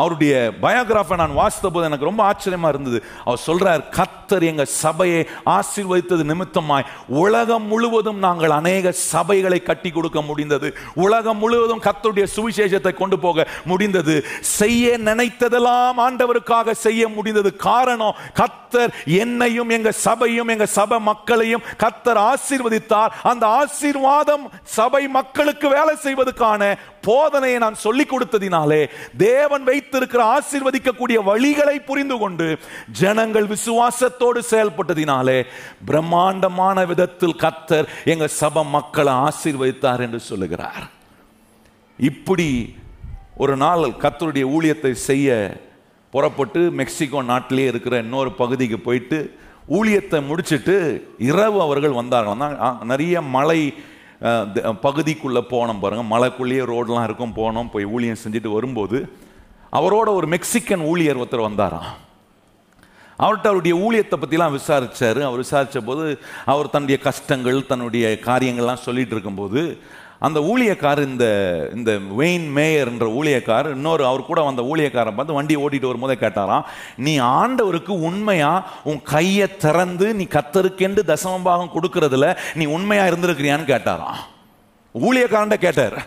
[0.00, 2.98] அவருடைய பயோகிராஃபை நான் வாசித்த போது எனக்கு ரொம்ப ஆச்சரியமா இருந்தது.
[3.24, 5.20] அவர் சொல்றார் கத்தர் எங்க சபையை
[5.56, 6.88] ஆசீர்வதித்தது நிமித்தமாய்
[7.22, 10.70] உலகம் முழுவதும் நாங்கள் அநேக சபைகளை கட்டி கொடுக்க முடிந்தது.
[11.06, 14.16] உலகம் முழுவதும் கத்தருடைய சுவிசேஷத்தை கொண்டு போக முடிந்தது.
[14.40, 17.52] செய்ய நினைத்ததெல்லாம் ஆண்டவருக்காக செய்ய முடிந்தது.
[17.68, 18.92] காரணம் கத்தர்
[19.22, 23.14] என்னையும் எங்க சபையும் எங்க சபை மக்களையும் கத்தர் ஆசீர்வதித்தார்.
[23.22, 24.44] அந்த ஆசீர்வாதம்
[24.78, 26.62] சபை மக்களுக்கு வேலை செய்வதற்கான
[27.08, 28.82] போதனையை நான் சொல்லிக் கொடுத்ததினாலே
[29.16, 32.46] தேவன் வைத்திருக்கிற ஆசிர்வதிக்கக்கூடிய வழிகளை புரிந்து கொண்டு
[33.00, 35.38] ஜனங்கள் விசுவாசத்தோடு செயல்பட்டதினாலே
[35.88, 40.84] பிரம்மாண்டமான விதத்தில் கத்தர் எங்க சப மக்களை ஆசீர்வதித்தார் என்று சொல்லுகிறார்.
[41.98, 42.50] இப்படி
[43.42, 45.34] ஒரு நாள் கத்தருடைய ஊழியத்தை செய்ய
[46.12, 49.18] புறப்பட்டு மெக்சிகோ நாட்டிலே இருக்கிற இன்னொரு பகுதிக்கு போயிட்டு
[49.76, 50.76] ஊழியத்தை முடிச்சிட்டு
[51.30, 52.42] இரவு அவர்கள் வந்தார்கள்.
[52.92, 53.60] நிறைய மலை
[54.18, 56.04] பகுதிக்குள்ளே பகுதிக்குள்ள போனோம் பாருங்க.
[56.14, 57.34] மலைக்குள்ளேயே ரோடெலாம் இருக்கும்.
[57.40, 58.98] போனோம் போய் ஊழியம் செஞ்சுட்டு வரும்போது
[59.78, 61.88] அவரோட ஒரு மெக்சிக்கன் ஊழியர் ஒருத்தர் வந்தாராம்.
[63.18, 69.78] அவர்கிட்ட அவருடைய ஊழியத்தை பற்றிலாம் விசாரித்தார் அவர் விசாரித்த போது அவர் தன்னுடைய கஷ்டங்கள் தன்னுடைய காரியங்கள்லாம் சொல்லிட்டு இருக்கும்போது
[70.18, 71.24] அந்த ஊழியக்கார் இந்த
[71.74, 73.06] இந்த வெயின் மேயர் என்ற
[73.70, 76.64] இன்னொரு அவர் கூட வந்த ஊழியக்காரை பார்த்து வண்டி ஓட்டிட்டு வரும்போதே கேட்டாராம்
[76.96, 78.52] நீ ஆண்டவருக்கு உண்மையா
[78.84, 84.20] உன் கையை திறந்து நீ கத்தருக்கென்று தசமபாகம் கொடுக்கறதுல நீ உண்மையா இருந்திருக்கிறியான்னு கேட்டாராம்.
[84.94, 85.98] ஊழியக்காரன்ட்ட கேட்டார்.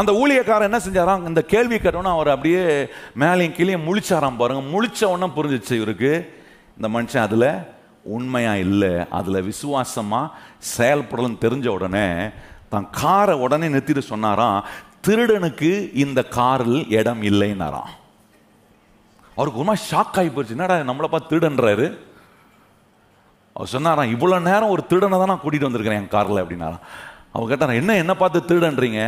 [0.00, 1.26] அந்த ஊழியக்காரன் என்ன செஞ்சாராம்?
[1.30, 2.62] இந்த கேள்வி கேட்டோன்னா அவர் அப்படியே
[3.22, 4.62] மேலேயும் கீழே முழிச்சாராம் பாருங்க.
[4.74, 6.12] முழிச்ச உடனே புரிஞ்சிச்சு இவருக்கு
[6.76, 7.50] இந்த மனுஷன் அதில்
[8.16, 10.32] உண்மையா இல்லை அதில் விசுவாசமாக
[10.76, 12.06] செயல்படலன்னு தெரிஞ்ச உடனே
[12.72, 14.64] தன் காரை உடனே நிறுத்திட்டு சொன்னாராம்
[15.06, 15.70] திருடனுக்கு
[16.04, 17.90] இந்த காரில் இடம் இல்லைன்னாராம்.
[19.36, 20.54] அவருக்கு ஒரு மாதிரி ஷாக் ஆகி போச்சு.
[20.56, 21.86] என்னடா நம்மளை பார்த்து திருடன்றாரு?
[23.56, 26.84] அவர் சொன்னாராம் இவ்வளோ நேரம் ஒரு திருடனை தான் நான் கூட்டிகிட்டு வந்திருக்கிறேன் என் காரில் அப்படின்னாராம்.
[27.32, 29.02] அவர் கேட்டாரா என்ன என்ன பார்த்து திருடன்றீங்க?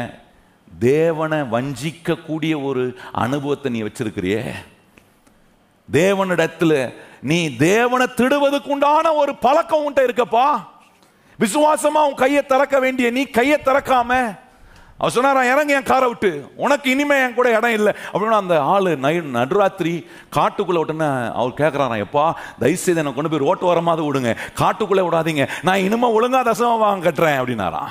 [0.78, 4.54] தேவனை வஞ்சிக்கக்கூடிய ஒரு அனுபவத்தை நீ வச்சிருக்கிறியே.
[5.92, 10.48] தேவனிடத்தில் நீ தேவனை திடுவதுக்கு உண்டான ஒரு பழக்கம் உன்ட்ட இருக்கப்பா.
[11.40, 14.42] விசுவாசமா உன் கையை திறக்க வேண்டிய நீ கையை திறக்காம
[14.98, 16.52] அவர் சொன்னார் இறங்க என் காரை விட்டு.
[16.56, 17.92] உனக்கு இனிமே என் கூட இடம் இல்லை.
[18.12, 20.06] அப்படின்னு அந்த ஆள் நை நடுராத்திரி
[20.36, 24.36] காட்டுக்குள்ளே விட்டுன்னு அவர் கேட்குறாராம் எப்பா தயவுசெய்து என்னை கொண்டு போய் ரோட்டு வரமாவது விடுங்க.
[24.58, 25.48] காட்டுக்குள்ளே விடாதீங்க.
[25.62, 27.44] நான் இனிமே ஒழுங்கா தசமாக வாங்க கட்டுறேன்.
[27.44, 27.88] அப்படின்னாரான்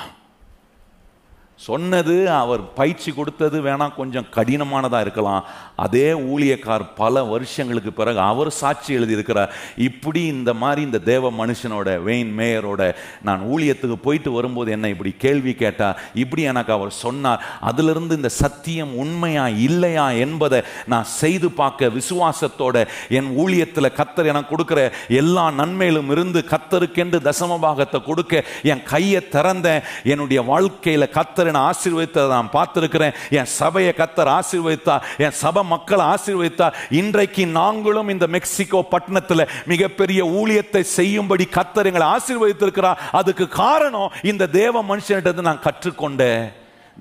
[1.68, 5.44] சொன்னது அவர் பயிற்சி கொடுத்தது வேணால் கொஞ்சம் கடினமானதாக இருக்கலாம்.
[5.76, 9.50] அதே ஊழியக்கார் பல வருஷங்களுக்கு பிறகு அவர் சாட்சி எழுதியிருக்கிறார்.
[9.78, 15.54] இப்படி இந்த மாதிரி இந்த தேவ மனுஷனோட வெயின் மேயரோட நான் ஊழியத்துக்கு போயிட்டு வரும்போது என்ன இப்படி கேள்வி
[15.54, 17.44] கேட்டால் இப்படி எனக்கு அவர் சொன்னார்.
[17.60, 24.92] அதிலிருந்து இந்த சத்தியம் உண்மையா இல்லையா என்பதை நான் செய்து பார்க்க விசுவாசத்தோட என் ஊழியத்தில் கத்தர் எனக்கு கொடுக்குற
[25.08, 29.82] எல்லா நன்மையிலும் இருந்து கத்தருக்கென்று தசம பாகத்தை கொடுக்க என் கையை திறந்தேன்.
[30.04, 33.14] என்னுடைய வாழ்க்கையில் கத்தர் என்னை ஆசீர்வதித்ததை நான் பார்த்துருக்கிறேன்.
[33.30, 35.02] என் சபையை கத்தர் ஆசீர்வதித்தார்.
[35.18, 36.74] என் சபை மக்களை ஆசீர்வதித்தார்.
[36.90, 43.02] இன்றைக்கு நாங்களும் இந்த மெக்சிகோ பட்டணத்தில் மிகப்பெரிய ஊழியத்தை செய்யும்படி கத்தர் எங்களை ஆசீர்வதித்திருக்கிறார்.
[43.12, 46.54] அதுக்கு காரணம் இந்த தேவ மனுஷன்கிட்ட நான் கற்றுக்கொண்ட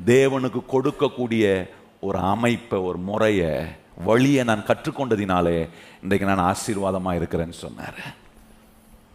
[0.06, 1.68] தேவனுக்கு கொடுக்கக்கூடிய
[2.00, 5.68] ஒரு அமைப்பை ஒரு முறையை வழியை நான் கற்றுக்கொண்டதினாலே
[6.02, 7.98] இன்றைக்கு நான் ஆசீர்வாதமாக இருக்கிறேன்னு சொன்னார்.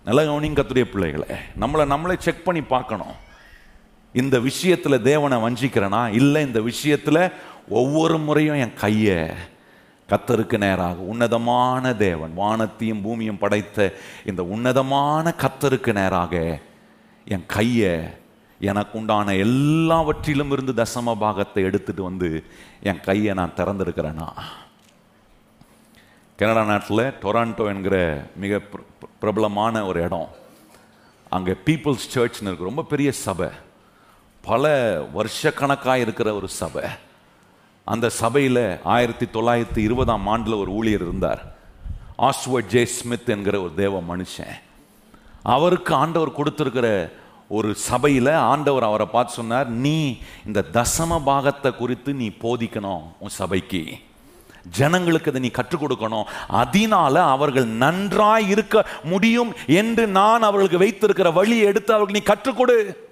[0.05, 1.37] நல்ல கவனிங்க கத்துடைய பிள்ளைகளை.
[1.59, 3.15] நம்மளை நம்மளே செக் பண்ணி பார்க்கணும்.
[4.13, 6.13] இந்த விஷயத்தில் தேவனை வஞ்சிக்கிறேனா?
[6.13, 7.31] இல்லை இந்த விஷயத்தில்
[7.69, 9.29] ஒவ்வொரு முறையும் என் கையை
[10.09, 13.93] கத்தருக்கு நேராக உன்னதமான தேவன் வானத்தையும் பூமியும் படைத்த
[14.25, 16.59] இந்த உன்னதமான கத்தருக்கு நேராக
[17.25, 18.03] என் கையை
[18.59, 22.43] எனக்கு உண்டான எல்லாவற்றிலும் இருந்து தசம பாகத்தை எடுத்துட்டு வந்து
[22.83, 24.29] என் கையை நான் திறந்திருக்கிறேன்னா
[26.35, 28.61] கனடா நாட்டில் டொராண்டோ என்கிற மிக
[29.19, 30.27] பிரபலமான ஒரு இடம்.
[31.29, 32.63] அங்கே பீப்புள்ஸ் சர்ச்னு இருக்கு.
[32.63, 33.47] ரொம்ப பெரிய சபை.
[34.47, 34.65] பல
[35.15, 36.83] வருஷக்கணக்காக இருக்கிற ஒரு சபை.
[37.83, 41.41] அந்த சபையில் ஆயிரத்தி தொள்ளாயிரத்தி இருபதாம் ஆண்டில் ஒரு ஊழியர் இருந்தார்.
[42.17, 44.55] ஆஸ்வர்ட் ஜே ஸ்மித் என்கிற ஒரு தேவ மனுஷன்.
[45.43, 47.11] அவருக்கு ஆண்டவர் கொடுத்துருக்கிற
[47.47, 53.83] ஒரு சபையில் ஆண்டவர் அவரை பார்த்து சொன்னார் நீ இந்த தசம பாகத்தை குறித்து நீ போதிக்கணும் உன் சபைக்கு.
[54.69, 56.27] ஜனங்களுக்கு அதை நீ கற்றுக் கொடுக்கணும்.
[56.47, 63.05] அதனால அவர்கள் நன்றாய் இருக்க முடியும் என்று நான் அவர்களுக்கு வைத்திருக்கிற வழியை எடுத்து அவர்களுக்கு நீ கற்றுக்கொடு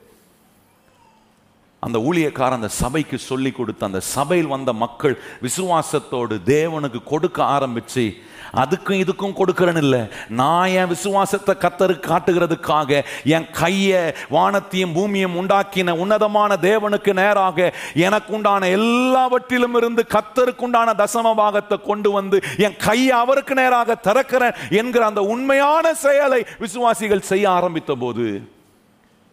[1.85, 8.05] அந்த ஊழியக்காரன் அந்த சபைக்கு சொல்லி கொடுத்து அந்த சபையில் வந்த மக்கள் விசுவாசத்தோடு தேவனுக்கு கொடுக்க ஆரம்பிச்சு
[8.53, 9.99] அதுக்கும் இதுக்கும் கொடுக்கறேன்னு இல்லை.
[10.31, 12.99] நான் என் விசுவாசத்தை கத்தருக்கு காட்டுகிறதுக்காக
[13.35, 17.67] என் கையை வானத்தையும் பூமியும் உண்டாக்கின உன்னதமான தேவனுக்கு நேராக
[18.05, 24.57] எனக்கு உண்டான எல்லாவற்றிலும் இருந்து கத்தருக்கு உண்டான தசம பாகத்தை கொண்டு வந்து என் கையை அவருக்கு நேராக திறக்கிறேன்
[24.79, 28.27] என்கிற அந்த உண்மையான செயலை விசுவாசிகள் செய்ய ஆரம்பித்த போது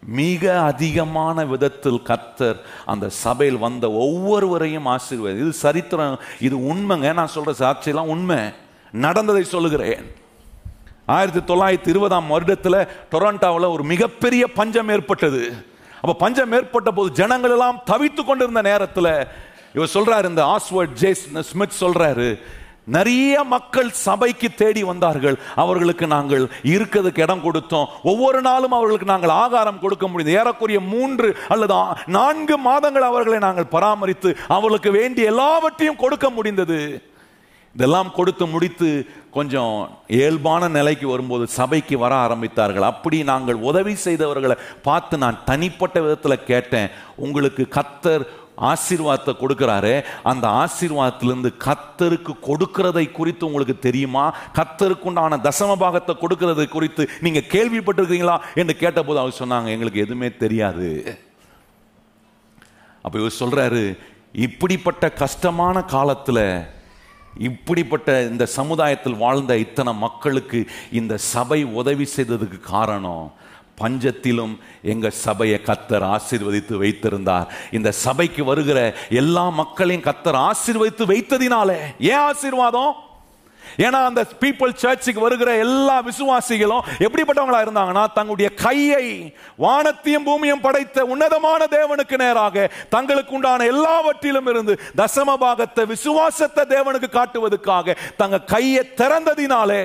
[0.06, 5.40] மிக அதிகமான விதத்தில் கத்தர் அந்த சபையில் வந்த ஒவ்வொருவரையும் ஆசீர்வாதி.
[5.40, 6.18] இது சரித்திரம்.
[6.40, 7.12] இது உண்மைங்க.
[7.12, 8.38] நான் சொல்ற சாட்சியெல்லாம் உண்மை.
[8.92, 10.14] நடந்ததை சொல்லுகிறேன்.
[11.06, 15.66] ஆயிரத்தி தொள்ளாயிரத்தி இருபதாம் வருடத்தில் டொரண்டாவில் ஒரு மிகப்பெரிய பஞ்சம் ஏற்பட்டது.
[15.94, 19.26] அப்போ பஞ்சம் ஏற்பட்ட போது ஜனங்கள் எல்லாம் தவித்து கொண்டிருந்த நேரத்தில்
[19.74, 22.42] இவர் சொல்றாரு இந்த ஆஸ்வர்ட் ஜேஸ் ஸ்மித் சொல்றாரு
[22.86, 25.36] நிறைய மக்கள் சபைக்கு தேடி வந்தார்கள்.
[25.54, 27.90] அவர்களுக்கு நாங்கள் இருக்கிறதுக்கு இடம் கொடுத்தோம்.
[28.02, 31.74] ஒவ்வொரு நாளும் அவர்களுக்கு நாங்கள் ஆகாரம் கொடுக்க முடியுது ஏறக்குறைய மூன்று அல்லது
[32.18, 36.80] நான்கு மாதங்கள் அவர்களை நாங்கள் பராமரித்து அவர்களுக்கு வேண்டிய எல்லாவற்றையும் கொடுக்க முடிந்தது.
[37.74, 38.88] இதெல்லாம் கொடுத்து முடித்து
[39.36, 39.76] கொஞ்சம்
[40.06, 42.86] இயல்பான நிலைக்கு வரும்போது சபைக்கு வர ஆரம்பித்தார்கள்.
[42.92, 46.90] அப்படி நாங்கள் உதவி செய்தவர்களை பார்த்து நான் தனிப்பட்ட விதத்தில் கேட்டேன்.
[47.16, 48.24] உங்களுக்கு கத்தர்
[48.58, 50.04] ஆசீர்வாதத்தை கொடுக்கிறாரு.
[50.22, 54.34] அந்த ஆசீர்வாதத்திலிருந்து கத்தருக்கு கொடுக்கிறதை குறித்து உங்களுக்கு தெரியுமா?
[54.54, 61.18] கத்தருக்குண்டான தசம பாகத்தை கொடுக்கிறது குறித்து நீங்க கேள்விப்பட்டிருக்கீங்களா என்று கேட்டபோது அவர் சொன்னாங்க எங்களுக்கு எதுவுமே தெரியாது.
[63.02, 63.96] அப்ப இவர் சொல்றாரு
[64.32, 66.66] இப்படிப்பட்ட கஷ்டமான காலத்துல
[67.38, 73.32] இப்படிப்பட்ட இந்த சமுதாயத்தில் வாழ்ந்த இத்தனை மக்களுக்கு இந்த சபை உதவி செய்ததுக்கு காரணம்
[73.82, 74.54] பஞ்சத்திலும்
[74.92, 77.48] எங்க சபையை கத்தர் ஆசீர்வதித்து வைத்திருந்தார்.
[77.72, 78.80] இந்த சபைக்கு வருகிற
[79.22, 81.80] எல்லா மக்களையும் கத்தர் ஆசீர்வதித்து வைத்ததினாலே.
[82.12, 82.92] ஏன் ஆசீர்வாதம்?
[83.84, 89.04] ஏன்னா அந்த பீப்புள் சர்ச்சுக்கு வருகிற எல்லா விசுவாசிகளும் எப்படிப்பட்டவங்களா இருந்தாங்கன்னா தங்களுடைய கையை
[89.64, 92.64] வானத்தையும் பூமியும் படைத்த உன்னதமான தேவனுக்கு நேராக
[92.94, 99.84] தங்களுக்கு உண்டான எல்லாவற்றிலும் இருந்து தசம பாகத்தை விசுவாசத்தை தேவனுக்கு காட்டுவதற்காக தங்க கையை திறந்ததினாலே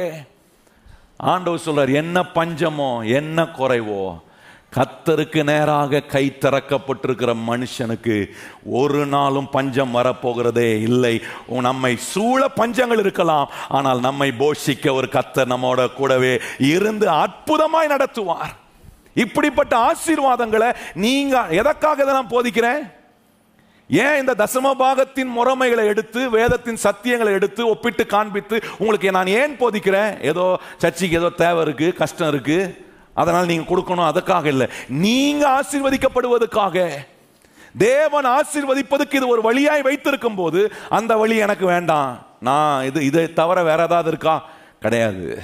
[1.17, 4.25] ஆண்டவர் சொல்றார் என்ன பஞ்சமோ என்ன குறைவோ
[4.75, 8.27] கத்தருக்கு நேராக கை திறக்கப்பட்டிருக்கிற மனுஷனுக்கு
[8.63, 11.21] ஒரு நாளும் பஞ்சம் வரப்போகிறதே இல்லை.
[11.45, 18.55] உ- நம்மை சூழ பஞ்சங்கள் இருக்கலாம் ஆனால் நம்மை போஷிக்க ஒரு கத்தர் நம்மோட கூடவே இருந்து அற்புதமாய் நடத்துவார்.
[19.13, 22.96] இப்படிப்பட்ட ஆசீர்வாதங்களை நீங்க எதற்காக இதை நான் போதிக்கிறேன்?
[23.89, 30.23] ஏன் இந்த தசம பாகத்தின் முறைமைகளை எடுத்து வேதத்தின் சத்தியங்களை எடுத்து ஒப்பிட்டு காண்பித்து உங்களுக்கு நான் ஏன் போதிக்கிறேன்?
[30.23, 32.85] ஏதோ சர்ச்சைக்கு ஏதோ தேவை இருக்கு கஷ்டம் இருக்கு.
[33.13, 34.67] அதனால் நீங்க கொடுக்கணும் அதுக்காக இல்லை.
[34.87, 36.89] நீங்க ஆசீர்வதிக்கப்படுவதற்காக.
[37.77, 42.25] தேவன் ஆசீர்வதிப்பதுக்கு இது ஒரு வழியாய் வைத்திருக்கும் போது அந்த வழி எனக்கு வேண்டாம்.
[42.39, 44.43] நான் இது இதை தவிர வேற ஏதாவது இருக்கா?
[44.79, 45.41] கிடையாது.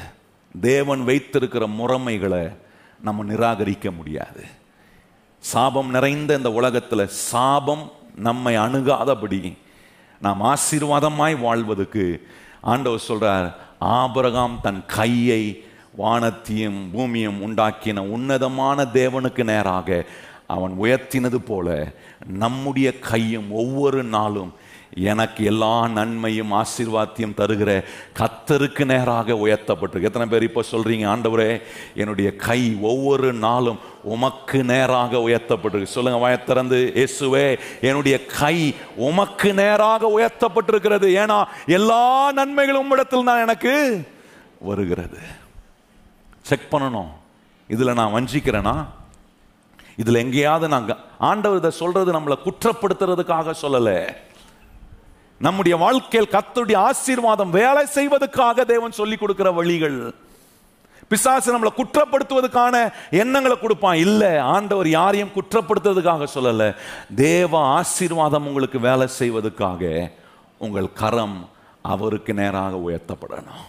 [0.61, 2.55] தேவன் வைத்திருக்கிற முறைமைகளை
[3.01, 4.43] நம்ம நிராகரிக்க முடியாது.
[5.39, 9.41] சாபம் நிறைந்த இந்த உலகத்தில் சாபம் நம்மை அணுகாதபடி
[10.21, 12.05] நாம் ஆசீர்வாதமாய் வாழ்வதற்கு
[12.61, 13.47] ஆண்டவர் சொல்றார்
[13.93, 15.43] ஆபரகாம் தன் கையை
[15.97, 20.05] வானத்தையும் பூமியும் உண்டாக்கின உன்னதமான தேவனுக்கு நேராக
[20.47, 21.67] அவன் உயர்த்தினது போல
[22.37, 24.51] நம்முடைய கையும் ஒவ்வொரு நாளும்
[24.95, 27.83] எனக்கு எல்லா நன்மையும் ஆசீர்வாத்தியம் தருகிற
[28.19, 30.09] கத்தருக்கு நேராக உயர்த்தப்பட்டிருக்கு.
[30.09, 31.61] எத்தனை பேர் இப்போ சொல்றீங்க ஆண்டவரே
[31.95, 35.95] என்னுடைய கை ஒவ்வொரு நாளும் உமக்கு நேராக உயர்த்தப்பட்டிருக்கு.
[35.95, 41.09] சொல்லுங்க வயத்திறந்து இயேசுவே என்னுடைய கை உமக்கு நேராக உயர்த்தப்பட்டிருக்கிறது.
[41.21, 44.05] ஏன்னா எல்லா நன்மைகளும் உம்மிடத்தில் தான் எனக்கு
[44.59, 45.17] வருகிறது.
[46.41, 47.09] செக் பண்ணணும்.
[47.67, 48.85] இதில் நான் வஞ்சிக்கிறேனா?
[49.95, 54.13] இதில் எங்கேயாவது நாங்கள் ஆண்டவர் இதை சொல்றது நம்மளை குற்றப்படுத்துறதுக்காக சொல்லலை.
[55.45, 59.97] நம்முடைய வாழ்க்கையில் கத்துடைய ஆசீர்வாதம் வேலை செய்வதற்காக தேவன் சொல்லி கொடுக்கிற வழிகள்.
[61.11, 62.75] பிசாசு நம்மளை குற்றப்படுத்துவதற்கான
[63.21, 63.97] எண்ணங்களை கொடுப்பான்.
[64.05, 66.69] இல்லை ஆண்டவர் யாரையும் குற்றப்படுத்துவதற்காக சொல்லலை.
[67.15, 70.11] தேவ ஆசீர்வாதம் உங்களுக்கு வேலை செய்வதற்காக
[70.65, 71.49] உங்கள் கரம்
[71.93, 73.65] அவருக்கு நேராக உயர்த்தப்படணும்.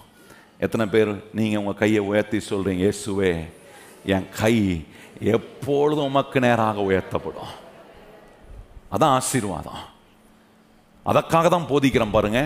[0.65, 3.33] எத்தனை பேர் நீங்கள் உங்கள் கையை உயர்த்தி சொல்கிறீங்க இயேசுவே
[4.15, 4.57] என் கை
[5.37, 7.53] எப்பொழுதும் உமக்கு நேராக உயர்த்தப்படும்.
[8.95, 9.83] அதான் ஆசீர்வாதம்.
[11.07, 12.41] அதற்காக தான் போதிக்கிறேன் பாருங்க.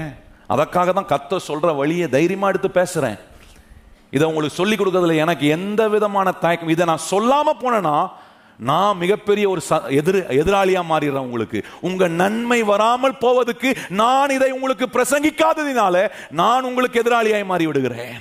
[0.47, 3.19] அதற்காக தான் கத்த சொல்ற வழியை தைரியமா எடுத்து பேசுறேன்.
[4.11, 7.97] இதை உங்களுக்கு சொல்லி கொடுக்கறதுல எனக்கு எந்த விதமான தயக்கம் இதை நான் சொல்லாம போனேன்னா
[8.59, 11.59] நான் மிகப்பெரிய ஒரு ச- எதிர் எதிராளியா மாறிடுறேன் உங்களுக்கு.
[11.81, 15.97] உங்க நன்மை வராமல் போவதுக்கு நான் இதை உங்களுக்கு பிரசங்கிக்காததினால
[16.31, 18.19] நான் உங்களுக்கு எதிராளியாய் மாறி விடுகிறேன்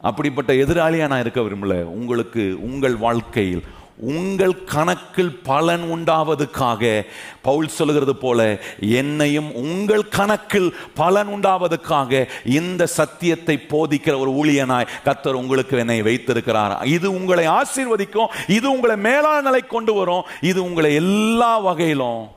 [0.00, 1.84] அப்படிப்பட்ட எதிராளியா நான் இருக்க விரும்பல.
[1.90, 3.62] உங்களுக்கு உங்கள் வாழ்க்கையில்
[4.00, 7.04] உங்கள் கணக்கில் பலன் உண்டாவதுக்காக
[7.42, 15.78] பவுல் சொல்லுகிறது போல என்னையும் உங்கள் கணக்கில் பலன் உண்டாவதுக்காக இந்த சத்தியத்தை போதிக்கிற ஒரு ஊழியனாய் கத்தர் உங்களுக்கு
[15.78, 16.86] என்னை வைத்திருக்கிறார்.
[16.86, 22.28] இது உங்களை ஆசீர்வதிக்கும் இது உங்களை மேலான நிலை கொண்டு வரும் இது உங்களை எல்லா வகையிலும்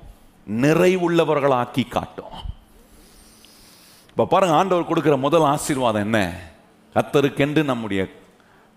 [0.48, 2.36] நிறைவுள்ளவர்களாக்கி காட்டும்.
[4.10, 6.40] இப்ப பாருங்க ஆண்டவர் கொடுக்கிற முதல் ஆசீர்வாதம் என்ன?
[6.96, 8.08] கத்தருக்கென்று நம்முடைய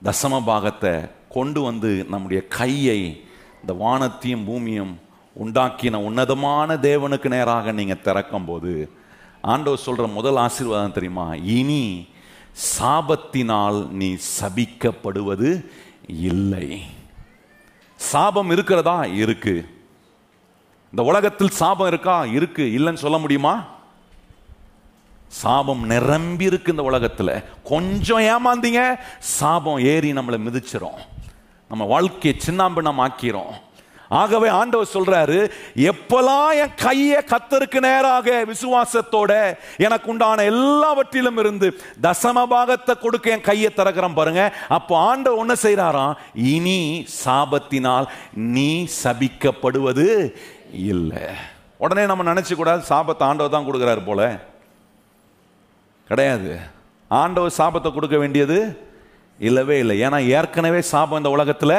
[0.05, 1.01] தசம பாகத்தை
[1.35, 3.25] கொண்டு வந்து நம்முடைய கையை
[3.61, 5.01] இந்த வானத்தையும் பூமியும்
[5.45, 8.91] உண்டாக்கின உன்னதமான தேவனுக்கு நேராக நீங்கள் திறக்கும் போது
[9.41, 11.35] ஆண்டவர் சொல்கிற முதல் ஆசீர்வாதம் தெரியுமா?
[11.35, 12.09] இனி
[12.79, 15.51] சாபத்தினால் நீ சபிக்கப்படுவது
[16.07, 16.83] இல்லை.
[17.97, 19.05] சாபம் இருக்கிறதா?
[19.05, 19.67] இருக்கு.
[20.91, 22.25] இந்த உலகத்தில் சாபம் இருக்கா?
[22.25, 22.65] இருக்கு.
[22.79, 23.65] இல்லைன்னு சொல்ல முடியுமா?
[25.29, 27.43] சாபம் நிரம்பி இருக்கு இந்த உலகத்தில்.
[27.65, 31.13] கொஞ்சம் ஏமாந்தீங்க சாபம் ஏறி நம்மளை மிதிச்சிடும்
[31.71, 33.55] நம்ம வாழ்க்கையை சின்னாம்பினம் ஆக்கிறோம்
[34.21, 35.39] ஆகவே ஆண்டவர் சொல்றாரு
[35.91, 39.33] எப்பெல்லாம் என் கையை கத்தருக்கு நேராக விசுவாசத்தோட
[39.87, 41.69] எனக்கு உண்டான எல்லாவற்றிலும் இருந்து
[42.07, 44.43] தசம பாகத்தை கொடுக்க என் கையை திறக்கிறேன் பாருங்க.
[44.69, 46.15] அப்போ ஆண்டவர் ஒன்ன செய்யறாராம்
[46.53, 46.79] இனி
[47.25, 48.07] சாபத்தினால்
[48.57, 48.71] நீ
[49.03, 50.09] சபிக்கப்படுவது
[50.93, 51.25] இல்லை.
[51.85, 54.23] உடனே நம்ம நினைச்சு கூடாது சாபத்தை ஆண்டவர் தான் கொடுக்குறாரு போல.
[56.09, 56.53] கிடையாது.
[57.11, 58.59] ஆண்டவர் சாபத்தை கொடுக்க வேண்டியது
[59.39, 60.01] இல்லவே இல்லை.
[60.03, 61.77] ஏன்னா ஏற்கனவே சாபம் இந்த உலகத்தில்.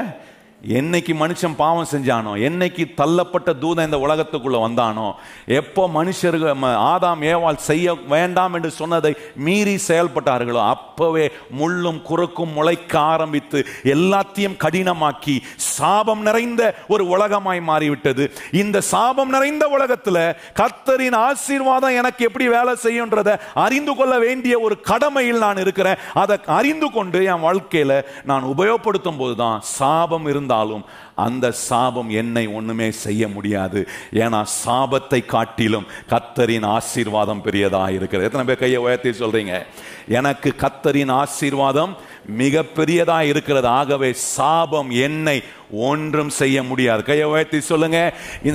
[0.62, 5.08] என்னைக்கு மனுஷன் பாவம் செஞ்சானோ என்னைக்கு தள்ளப்பட்ட தூதன் இந்த உலகத்துக்குள்ள வந்தானோ
[5.46, 11.26] எப்போ மனுஷர்கள் ஆதாம் ஏவாள் செய்ய வேண்டாம் என்று சொன்னதை மீறி செயல்பட்டார்களோ அப்பவே
[11.60, 18.32] முள்ளும் குறுக்கும் முளைக்க ஆரம்பித்து எல்லாத்தையும் கடினமாக்கி சாபம் நிறைந்த ஒரு உலகமாய் மாறிவிட்டது.
[18.52, 20.18] இந்த சாபம் நிறைந்த உலகத்துல
[20.62, 26.02] கத்தரின் ஆசீர்வாதம் எனக்கு எப்படி வேலை செய்யுன்றதை அறிந்து கொள்ள வேண்டிய ஒரு கடமையில் நான் இருக்கிறேன்.
[26.14, 30.86] அதை அறிந்து கொண்டு என் வாழ்க்கையில நான் உபயோகப்படுத்தும் போது தான் சாபம் இருந்தாலும்
[31.16, 33.88] அந்த சாபம் என்னை ஒண்ணுமே செய்ய முடியாது.
[34.14, 38.24] ஏன்னா சாபத்தை காட்டிலும் கத்தரின் ஆசீர்வாதம் பெரியதா இருக்கிறது.
[38.24, 39.66] எத்தனை பேர் கையை உயர்த்தி சொல்றீங்க?
[40.08, 43.68] எனக்கு கத்தரின் ஆசீர்வாதம் மிக பெரியதா இருக்கிறது.
[43.68, 47.04] ஆகவே சாபம் என்னை ஒன்றும் செய்ய முடியாது.
[47.04, 48.14] கையை உயர்த்தி சொல்லுங்க.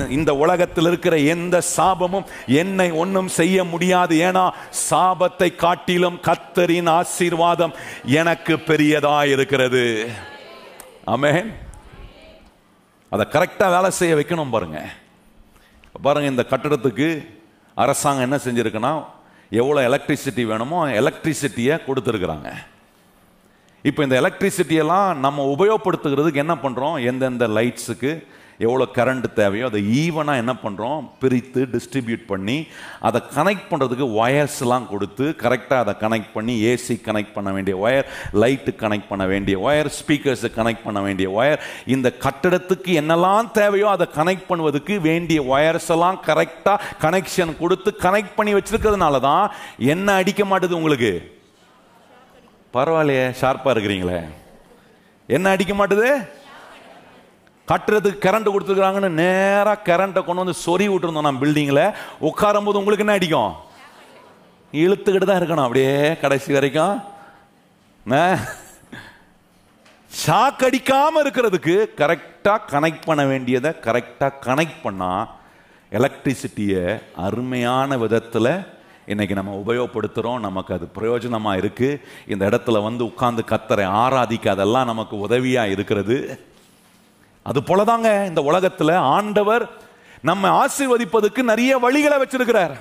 [0.09, 4.15] இந்த- உலகத்தில் இருக்கிற எந்த சாபமும் என்னை ஒன்றும் செய்ய முடியாது.
[4.15, 4.49] ஏன்னா
[4.89, 7.73] சாபத்தை காட்டிலும் கத்தரின் ஆசீர்வாதம்
[8.05, 10.09] எனக்கு பெரியதா இருக்கிறது.
[11.07, 11.53] அமேன்
[13.13, 14.79] அதை கரெக்டாக வேலை செய்ய வைக்கணும் பாருங்க.
[16.01, 17.07] பாருங்க இந்த கட்டடத்துக்கு
[17.77, 18.93] அரசாங்கம் என்ன செஞ்சுருக்குன்னா
[19.61, 22.49] எவ்வளோ எலக்ட்ரிசிட்டி வேணுமோ எலக்ட்ரிசிட்டியை கொடுத்துருக்குறாங்க.
[23.89, 28.11] இப்போ இந்த எலக்ட்ரிசிட்டியெல்லாம் நம்ம உபயோகப்படுத்துகிறதுக்கு என்ன பண்ணுறோம் எந்தெந்த லைட்ஸுக்கு
[28.65, 32.57] எவ்வளோ கரண்ட் தேவையோ அதை ஈவனாக என்ன பண்ணுறோம் பிரித்து டிஸ்ட்ரிபியூட் பண்ணி
[33.09, 38.07] அதை கனெக்ட் பண்ணுறதுக்கு ஒயர்ஸ்லாம் கொடுத்து கரெக்டாக அதை கனெக்ட் பண்ணி ஏசி கனெக்ட் பண்ண வேண்டிய ஒயர்
[38.43, 41.61] லைட்டு கனெக்ட் பண்ண வேண்டிய ஒயர் ஸ்பீக்கர்ஸை கனெக்ட் பண்ண வேண்டிய ஒயர்
[41.95, 48.53] இந்த கட்டடத்துக்கு என்னெல்லாம் தேவையோ அதை கனெக்ட் பண்ணுவதுக்கு வேண்டிய ஒயர்ஸ் எல்லாம் கரெக்டாக கனெக்ஷன் கொடுத்து கனெக்ட் பண்ணி
[48.53, 49.45] வச்சுருக்கிறதுனால தான்
[49.93, 51.13] என்ன அடிக்க மாட்டுது உங்களுக்கு?
[52.73, 54.19] பரவாயில்லையே ஷார்ப்பாக இருக்கிறீங்களே.
[55.29, 56.09] என்ன அடிக்க மாட்டுது?
[57.71, 61.85] கட்டுறதுக்கு கரண்ட் கொடுத்துருக்காங்கன்னு நேராக கரண்ட்டை கொண்டு வந்து சொறி விட்டுருந்தோம் நான் பில்டிங்கில்
[62.29, 63.53] உட்காரும் போது உங்களுக்கு என்ன அடிக்கும்?
[64.73, 65.67] இழுத்துக்கிட்டு தான் இருக்கணும்.
[65.67, 65.93] அப்படியே
[66.23, 66.95] கடைசி வரைக்கும்.
[70.11, 75.11] ஷாக் அடிக்காம இருக்கிறதுக்கு கரெக்டாக கனெக்ட் பண்ண வேண்டியதை கரெக்டாக கனெக்ட் பண்ணா
[75.91, 76.85] எலக்ட்ரிசிட்டியை
[77.27, 78.53] அருமையான விதத்தில்
[79.11, 81.99] இன்னைக்கு நம்ம உபயோகப்படுத்துகிறோம் நமக்கு அது பிரயோஜனமாக இருக்குது
[82.33, 86.17] இந்த இடத்துல வந்து உட்காந்து கத்தரை ஆராதிக்க அதெல்லாம் நமக்கு உதவியாக இருக்கிறது.
[87.43, 89.69] அது போலதாங்க இந்த உலகத்தில் ஆண்டவர்
[90.21, 92.75] நம்ம ஆசீர்வதிப்பதுக்கு நிறைய வழிகளை வச்சிருக்கிறார்.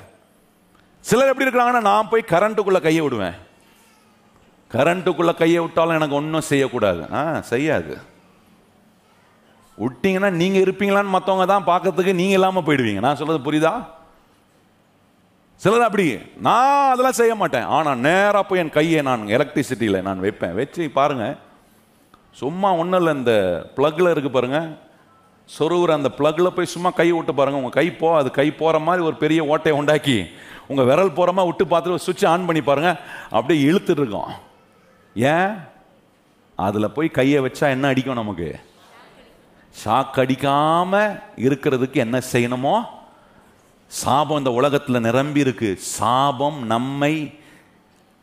[1.00, 3.34] சிலர் எப்படி இருக்கிறாங்கன்னா நான் போய் கரண்ட்டுக்குள்ள கையை விடுவேன்.
[4.72, 7.06] கரண்ட்டுக்குள்ள கையை விட்டாலும் எனக்கு ஒன்றும் செய்யக்கூடாது.
[7.12, 7.98] ஆ செய்யாது.
[9.78, 12.98] விட்டீங்கன்னா நீங்க இருப்பீங்களான்னு மற்றவங்க தான் பார்க்கறதுக்கு நீங்க இல்லாம போயிடுவீங்க.
[12.98, 13.86] நான் சொல்றது புரியுதா?
[15.54, 16.18] சிலர் அப்படி.
[16.36, 17.62] நான் அதெல்லாம் செய்ய மாட்டேன்.
[17.62, 20.54] ஆனா நேரா போய் என் கையை நான் எலக்ட்ரிசிட்டியில் நான் வைப்பேன்.
[20.54, 21.36] வச்சு பாருங்க.
[22.30, 23.32] சும்மா ஒன்றும் இல்லை இந்த
[23.76, 24.76] ப்ளக்கில் இருக்குது பாருங்கள்
[25.58, 29.04] சொருவுற அந்த ப்ளக்கில் போய் சும்மா கை விட்டு பாருங்கள் உங்கள் கை போ அது கை போகிற மாதிரி
[29.04, 30.26] ஒரு பெரிய ஓட்டையை உண்டாக்கி
[30.66, 32.96] உங்கள் விரல் போகிறமா விட்டு பார்த்துட்டு சுவிட்ச் ஆன் பண்ணி பாருங்கள்
[33.30, 34.32] அப்படியே இழுத்துட்டு இருக்கோம்.
[35.14, 35.54] ஏன்?
[36.56, 38.58] அதில் போய் கையை வச்சா என்ன அடிக்கும் நமக்கு?
[39.84, 42.84] ஷாக் அடிக்காமல் இருக்கிறதுக்கு என்ன செய்யணுமோ?
[43.86, 45.76] சாபம் இந்த உலகத்தில் நிரம்பி இருக்கு.
[45.78, 47.39] சாபம் நம்மை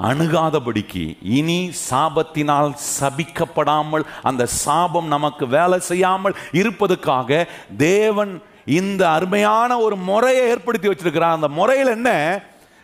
[0.02, 7.48] அணுகாதபடிக்கு இனி சாபத்தினால் சபிக்கப்படாமல் அந்த சாபம் நமக்கு வேலை செய்யாமல் இருப்பதுக்காக
[7.78, 11.32] தேவன் இந்த அருமையான ஒரு முறையை ஏற்படுத்தி வச்சிருக்கிறார்.
[11.32, 12.42] அந்த முறையில் என்ன?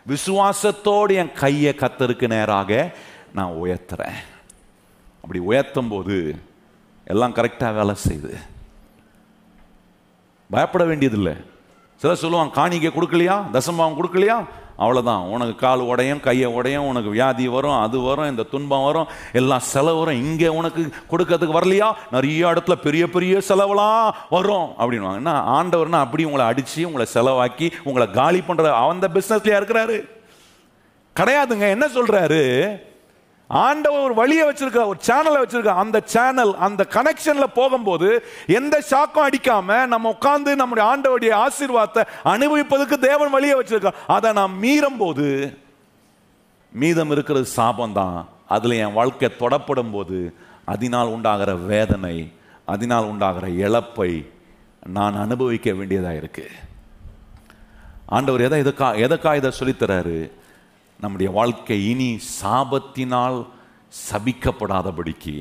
[0.08, 2.94] விசுவாசத்தோடு என் கையை கத்தருக்கு நேராக
[3.34, 4.18] நான் உயர்த்துறேன்.
[5.14, 6.34] அப்படி உயர்த்தும் போது
[7.04, 8.36] எல்லாம் கரெக்டாக வேலை செய்யுது.
[10.50, 11.32] பயப்பட வேண்டியதில்லை.
[11.96, 13.50] சில சொல்லுவான் காணிக்கை கொடுக்கலையா?
[13.50, 14.44] தசம்பாவம் கொடுக்கலையா?
[14.78, 19.58] அவ்வளோதான் உனக்கு கால் உடையும் கையை உடையும் உனக்கு வியாதி வரும் அது வரும் இந்த துன்பம் வரும் எல்லாம்
[19.58, 20.22] செலவு வரும்.
[20.24, 21.92] இங்கே உனக்கு கொடுக்கறதுக்கு வரலையா?
[22.10, 28.10] நிறைய இடத்துல பெரிய பெரிய செலவெல்லாம் வரும் அப்படின்வாங்க என்ன ஆண்டவர்னா அப்படி உங்களை அடித்து உங்களை செலவாக்கி உங்களை
[28.10, 29.98] காலி பண்ணுற அந்த பிஸ்னஸ்லையா இருக்கிறாரு.
[31.16, 31.68] கிடையாதுங்க.
[31.68, 32.42] என்ன சொல்கிறாரு
[33.50, 35.72] ஆண்டவர் ஒரு வழியை வச்சிருக்க ஒரு சேனலை வச்சிருக்க.
[35.82, 38.08] அந்த சேனல் அந்த கனெக்ஷன்ல போகும்போது
[38.58, 42.04] எந்த ஷாக்கும் அடிக்காம நம்ம உட்கார்ந்து நம்முடைய ஆண்டவருடைய ஆசீர்வாதத்தை
[42.34, 43.92] அனுபவிப்பதற்கு தேவன் வழியை வச்சிருக்க.
[44.06, 45.28] அதை நாம் மீறும் போது
[46.72, 50.18] மீதம் இருக்கிறது சாபம் தான் அதில் என் வாழ்க்கை தொடப்படும் போது
[50.72, 52.16] அதனால் உண்டாகிற வேதனை
[52.64, 54.12] அதனால் உண்டாகிற இழப்பை
[54.86, 56.46] நான் அனுபவிக்க வேண்டியதாக இருக்கு.
[58.06, 60.18] ஆண்டவர் எதை எதுக்கா எதுக்கா இதை சொல்லித்தராரு
[61.04, 62.10] நம்முடைய வாழ்க்கை இனி
[62.40, 63.38] சாபத்தினால்
[64.08, 65.34] சபிக்கப்படாதபடிக்கு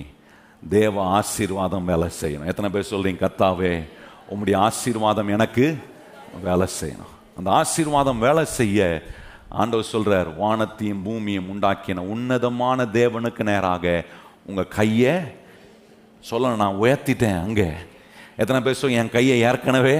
[0.70, 2.50] தேவ ஆசீர்வாதம் வேலை செய்யணும்.
[2.52, 3.72] எத்தனை பேர் சொல்றீங்க கத்தாவே
[4.28, 5.66] உங்களுடைய ஆசீர்வாதம் எனக்கு
[6.48, 7.14] வேலை செய்யணும்.
[7.38, 8.88] அந்த ஆசீர்வாதம் வேலை செய்ய
[9.62, 13.86] ஆண்டவர் சொல்றார் வானத்தையும் பூமியும் உண்டாக்கின உன்னதமான தேவனுக்கு நேராக
[14.50, 15.16] உங்க கையை
[16.30, 17.70] சொல்ல நான் உயர்த்திட்டேன் அங்கே.
[18.42, 19.98] எத்தனை பேர் சொல் என் கையை ஏற்கனவே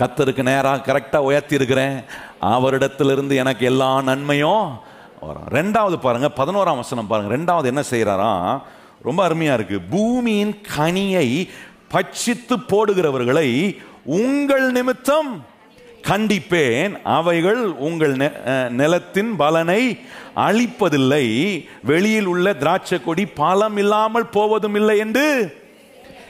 [0.00, 2.02] கத்தருக்கு நேராக கரெக்டாக உயர்த்தி இருக்கிறேன்
[2.42, 4.78] அவரிடத்திலிருந்து எனக்கு எல்லா நன்மையும்
[5.20, 5.48] வரும்.
[5.50, 8.62] ரெண்டாவது பாருங்கள் பதினோராம் வசனம் பாருங்கள் ரெண்டாவது என்ன செய்கிறாராம்
[9.02, 9.96] ரொம்ப அருமையாக இருக்கு.
[9.96, 11.48] பூமியின் கனியை
[11.92, 15.44] பட்சித்து போடுகிறவர்களை உங்கள் நிமித்தம்
[16.08, 17.02] கண்டிப்பேன்.
[17.02, 20.00] அவைகள் உங்கள் நெ- நிலத்தின் பலனை
[20.36, 21.64] அழிப்பதில்லை.
[21.82, 25.58] வெளியில் உள்ள திராட்சை கொடி பலம் இல்லாமல் போவதும் இல்லை என்று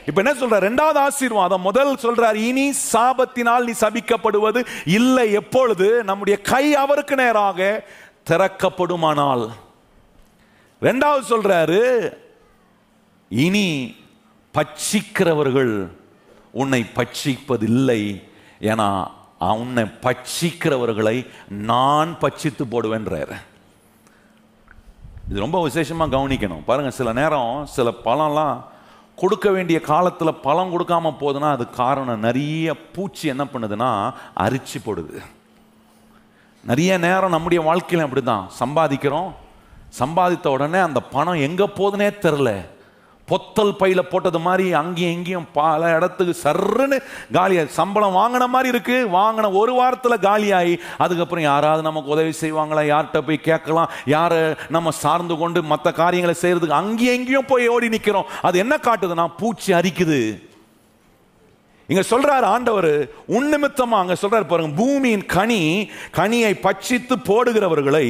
[0.05, 0.59] இப்ப என்ன சொல்ற?
[0.59, 1.61] ரெண்டாவது ஆசீர்வாதம்.
[1.61, 5.31] முதல் சொல்றார் இனி சாபத்தினால் நீ சபிக்கப்படுவது இல்லை.
[5.31, 6.03] எப்பொழுது?
[6.03, 7.83] நம்முடைய கை அவருக்கு நேராக
[8.29, 9.49] திறக்கப்படுமானால்.
[10.81, 12.13] ரெண்டாவது சொல்றாரு
[13.29, 13.95] இனி
[14.53, 15.87] பட்சிக்கிறவர்கள்
[16.51, 18.23] உன்னை பட்சிப்பதில்லை
[18.61, 19.07] ஏன்னா
[19.39, 23.35] உன்னை பட்சிக்கிறவர்களை நான் பட்சித்து போடுவேன்றார்.
[25.29, 26.63] இது ரொம்ப விசேஷமா கவனிக்கணும்.
[26.65, 28.63] பாருங்க சில நேரம் சில பழம்லாம்
[29.21, 32.23] கொடுக்க வேண்டிய காலத்தில் பழம் கொடுக்காம போகுதுன்னா அது காரணம்.
[32.27, 33.91] நிறைய பூச்சி என்ன பண்ணுதுன்னா
[34.45, 35.17] அரிச்சு போடுது.
[36.69, 39.29] நிறைய நேரம் நம்முடைய வாழ்க்கையில அப்படிதான் சம்பாதிக்கிறோம்
[39.99, 42.49] சம்பாதித்த உடனே அந்த பணம் எங்கே போகுதுனே தெரில
[43.31, 46.97] பொத்தல் பையில போட்டது மாதிரி அங்கேயும் இங்கேயும் பல இடத்துக்கு சர்ருன்னு
[47.31, 48.97] காலியா சம்பளம் வாங்கின மாதிரி இருக்கு.
[49.13, 52.83] வாங்கின ஒரு வாரத்துல காலியாகி அதுக்கப்புறம் யாராவது நமக்கு உதவி செய்வாங்களா?
[52.93, 53.91] யார்கிட்ட போய் கேட்கலாம்?
[54.05, 58.29] யாரை நம்ம சார்ந்து கொண்டு மற்ற காரியங்களை செய்யறதுக்கு அங்கேயும் எங்கேயும் போய் ஓடி நிக்கிறோம்.
[58.41, 60.21] அது என்ன காட்டுதுன்னா பூச்சி அரிக்குது.
[61.87, 62.91] இங்க சொல்றாரு ஆண்டவர்
[63.27, 68.05] உன்னிமித்தமா அங்க சொல்றாரு பாருங்க பூமியின் கனி கனியை பட்சித்து போடுகிறவர்களை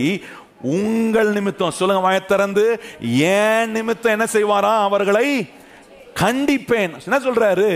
[0.61, 1.71] உங்கள் நிமித்தம்.
[1.71, 2.81] சொல்லுங்க வாயை திறந்து.
[3.03, 4.83] ஏன் நிமித்தம் என்ன செய்வாரா?
[4.83, 5.49] அவர்களை
[6.15, 6.93] கண்டிப்பேன்.
[7.05, 7.69] என்ன சொல்றாரு?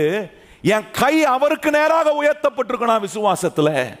[0.62, 3.98] என் கை அவருக்கு நேராக உயர்த்தப்பட்டிருக்கணும் விசுவாசத்துல.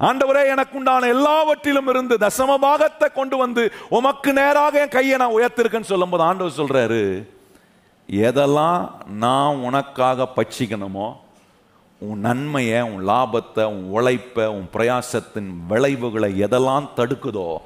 [0.00, 5.92] ஆண்டவரே எனக்கு உண்டான எல்லாவற்றிலும் இருந்து தசம பாகத்தை கொண்டு வந்து உமக்கு நேராக என் கையை நான் உயர்த்திருக்கேன்னு
[5.92, 7.28] சொல்லும்போது ஆண்டவர் சொல்றாரு
[8.08, 11.16] எதெல்லாம் நான் உனக்காக பட்சிக்கணுமோ
[11.98, 17.56] உன் நன்மையை உன் லாபத்தை உன் உழைப்பை உன் பிரயாசத்தின் விளைவுகளை எதெல்லாம் தடுக்குதோ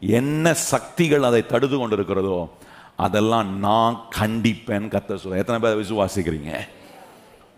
[0.00, 2.48] என்ன சக்திகள் அதை தடுத்து கொண்டிருக்கிறதோ
[2.96, 6.52] அதெல்லாம் நான் கண்டிப்பேன் கத்த சொல்ல எத்தனை பேர் விசுவாசிக்கிறீங்க?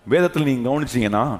[0.06, 1.38] வேதத்தில் நீங்க கவனிச்சீங்கன்னா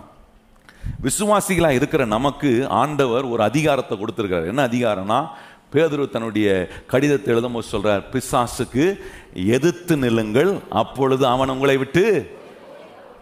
[1.03, 4.47] விசுவாசிகளாக இருக்கிற நமக்கு ஆண்டவர் ஒரு அதிகாரத்தை கொடுத்துருக்கிறார்.
[4.47, 5.29] என்ன அதிகாரம்னா
[5.75, 8.99] பேதுரு தன்னுடைய கடிதத்தை எழுதும்போது சொல்றார் பிசாசுக்கு
[9.35, 12.37] எதிர்த்து நில்லுங்கள் அப்பொழுது அவன் உங்களை விட்டு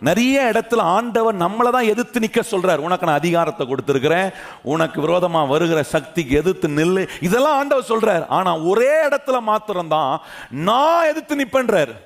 [0.00, 2.76] நிறைய இடத்துல ஆண்டவர் நம்மளை தான் எதிர்த்து நிற்க சொல்றார்.
[2.76, 4.32] உனக்கு நான் அதிகாரத்தை கொடுத்துருக்குறேன்.
[4.62, 7.08] உனக்கு விரோதமா வருகிற சக்திக்கு எதிர்த்து நில்லு.
[7.20, 8.26] இதெல்லாம் ஆண்டவர் சொல்றார்.
[8.26, 10.20] ஆனா ஒரே இடத்துல மாத்திரம்தான்
[10.50, 11.96] நான் எதிர்த்து நிற்பேன்றார்.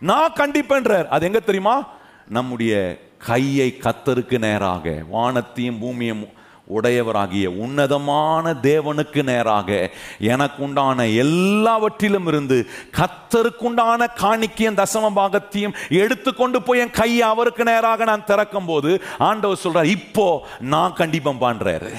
[0.00, 1.08] நான் கண்டிப்பேன்றார்.
[1.08, 1.86] அது எங்க தெரியுமா?
[2.28, 6.28] நம்முடைய கையை கத்தருக்கு நேராக வானத்தையும் பூமியும்
[6.76, 12.66] உடையவராகிய உன்னதமான தேவனுக்கு நேராக எனக்கு உண்டான எல்லாவற்றிலும் இருந்து
[12.98, 19.84] கத்தருக்குண்டான காணிக்கையும் தசம பாகத்தையும் எடுத்துக்கொண்டு போய் என் கையை அவருக்கு நேராக நான் திறக்கும் போது ஆண்டவர் சொல்றார்
[19.84, 21.92] இப்போ நான் கண்டிப்பம் பண்றாரு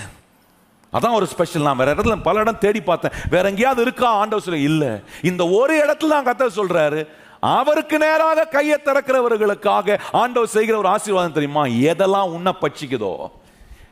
[0.93, 3.11] அதான் ஒரு ஸ்பெஷல் நான் வேற இடத்துல பல இடம் தேடி பார்த்தேன்.
[3.29, 4.07] வேற எங்கேயாவது இருக்கா?
[4.07, 4.89] ஆண்டவர் சொல்ல இல்லை.
[5.21, 7.07] இந்த ஒரு இடத்துல தான் கத்த சொல்றாரு
[7.39, 11.65] அவருக்கு நேராக கையை திறக்கிறவர்களுக்காக ஆண்டவர் செய்கிற ஒரு ஆசீர்வாதம் தெரியுமா?
[11.65, 13.13] எதெல்லாம் உன்னை பச்சிக்குதோ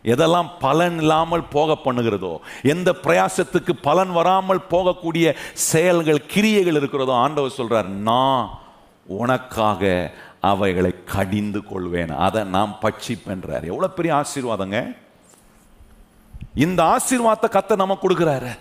[0.04, 7.86] எதெல்லாம் பலன் இல்லாமல் போக பண்ணுகிறதோ எந்த பிரயாசத்துக்கு பலன் வராமல் போகக்கூடிய செயல்கள் கிரியைகள் இருக்கிறதோ ஆண்டவர் சொல்றார்
[7.86, 8.50] நான்
[9.06, 10.12] உனக்காக
[10.42, 12.10] அவைகளை கடிந்து கொள்வேன்.
[12.10, 13.66] அதை நான் பட்சிப்பென்றார்.
[13.66, 14.98] எவ்வளவு பெரிய ஆசீர்வாதங்க.
[16.56, 18.58] இந்த ஆசீர்வாதத்தை கத்த நம்ம கொடுக்கிறாரு.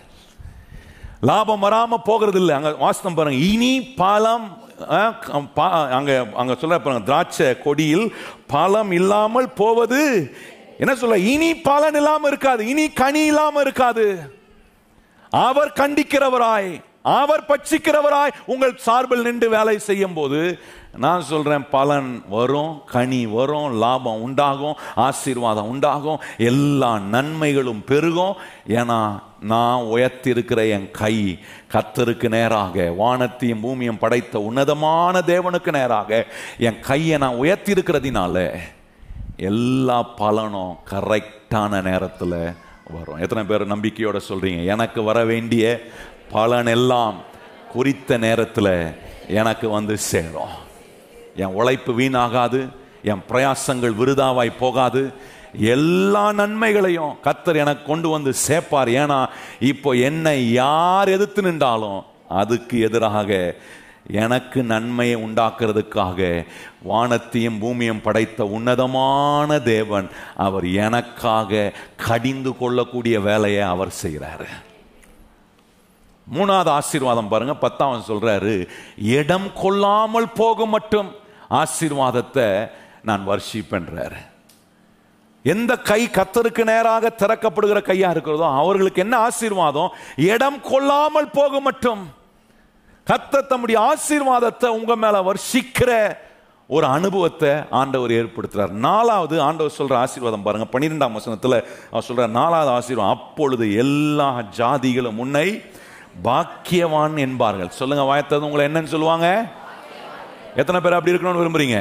[1.21, 3.37] லாபம் வராம போகிறது இல்லை அங்க வாசனம் பாருங்க.
[3.37, 5.13] இனி பலம் அஹ்,
[5.55, 8.15] பா- அங்க அங்க சொல்ல பாருங்க, திராட்சை கொடியில்
[8.47, 10.33] பழம் இல்லாமல் போவது
[10.81, 14.05] என்ன சொல்ல இனி பலன் இல்லாம இருக்காது இனி கனி இல்லாம இருக்காது.
[15.31, 16.69] அவர் கண்டிக்கிறவராய்
[17.19, 20.39] அவர் பட்சிக்கிறவராய் உங்கள் சார்பில் நின்று வேலை செய்யும் போது
[21.03, 28.35] நான் சொல்றேன் பலன் வரும் கனி வரும் லாபம் உண்டாகும் ஆசீர்வாதம் உண்டாகும் எல்லா நன்மைகளும் பெருகும்.
[28.79, 28.99] ஏன்னா
[29.53, 31.15] நான் உயர்த்திருக்கிற என் கை
[31.73, 36.25] கத்தருக்கு நேராக வானத்தையும் பூமியும் படைத்த உன்னதமான தேவனுக்கு நேராக
[36.69, 38.49] என் கையை நான் உயர்த்தி இருக்கிறதுனால
[39.39, 42.53] எல்லா பலனும் கரெக்டான நேரத்தில்
[42.89, 43.19] வரும்.
[43.19, 44.65] எத்தனை பேர் நம்பிக்கையோட சொல்றீங்க?
[44.65, 45.81] எனக்கு வர வேண்டிய
[46.31, 47.15] பலன் எல்லாம்
[47.71, 48.91] குறித்த நேரத்தில்
[49.27, 50.55] எனக்கு வந்து சேரும்.
[51.35, 52.69] என் உழைப்பு வீணாகாது
[53.03, 55.13] என் பிரயாசங்கள் விருதாவாய் போகாது.
[55.53, 58.89] எல்லா நன்மைகளையும் கத்தர் எனக்கு கொண்டு வந்து சேர்ப்பார்.
[59.01, 59.27] ஏன்னா
[59.59, 63.55] இப்போ என்னை யார் எதிர்த்து நின்றாலும் அதுக்கு எதிராக
[64.11, 66.45] எனக்கு நன்மையை உண்டாக்குறதுக்காக
[66.81, 74.47] வானத்தையும் பூமியும் படைத்த உன்னதமான தேவன் அவர் எனக்காக கடிந்து கொள்ளக்கூடிய வேலையை அவர் செய்கிறாரு.
[76.33, 78.67] மூணாவது ஆசீர்வாதம் பாருங்க பத்தாவன் சொல்றாரு
[78.97, 81.15] இடம் கொள்ளாமல் போக மட்டும்.
[81.49, 82.69] ஆசீர்வாதத்தை
[83.01, 84.17] நான் வர்ஷிப்பேன்றாரு.
[85.43, 89.93] எந்த கை கத்தருக்கு நேராக திறக்கப்படுகிற கையா இருக்கிறதோ அவர்களுக்கு என்ன ஆசீர்வாதம்?
[90.15, 92.17] இடம் கொள்ளாமல் போக மட்டும்.
[93.09, 96.17] கத்த தம்முடைய ஆசீர்வாதத்தை உங்க மேல வர்ஷிக்கிற
[96.67, 98.69] ஒரு அனுபவத்தை ஆண்டவர் ஏற்படுத்துறார்.
[98.69, 100.67] நாலாவது ஆண்டவர் சொல்ற ஆசீர்வாதம் பாருங்க.
[100.73, 101.55] பன்னிரெண்டாம் வசனத்துல
[101.91, 105.47] அவர் சொல்ற நாலாவது ஆசீர்வாதம் அப்பொழுது எல்லா ஜாதிகளும் முன்னை
[106.23, 107.69] பாக்கியவான் என்பார்கள்.
[107.69, 109.49] சொல்லுங்க வாயத்தது உங்களை என்னன்னு சொல்லுவாங்க?
[110.55, 111.79] எத்தனை பேர் அப்படி இருக்கணும்னு விரும்புறீங்க?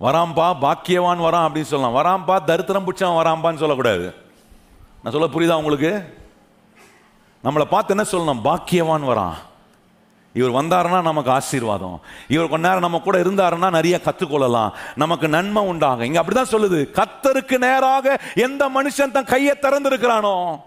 [0.00, 1.98] வராம்பா பாக்கியவான் வரான் அப்படின்னு சொல்லலாம்.
[1.98, 4.14] வராம்பா தரித்திரம் பிடிச்சவன் வராம்பான்னு சொல்லக்கூடாது.
[5.02, 5.92] நான் சொல்ல புரியுதா உங்களுக்கு?
[7.44, 8.44] நம்மளை பார்த்து என்ன சொல்லணும்?
[8.44, 9.36] பாக்கியவான் வரான்.
[10.32, 12.00] இவர் வந்தாருன்னா நமக்கு ஆசீர்வாதம்.
[12.28, 16.04] இவர் கொஞ்ச நேரம் நம்ம கூட இருந்தாருன்னா நிறைய கற்றுக்கொள்ளலாம் நமக்கு நன்மை உண்டாகும்.
[16.04, 16.80] இங்க அப்படிதான் சொல்லுது.
[16.98, 20.60] கத்தருக்கு நேராக எந்த மனுஷன் தன் கையை திறந்திருக்கிறானோ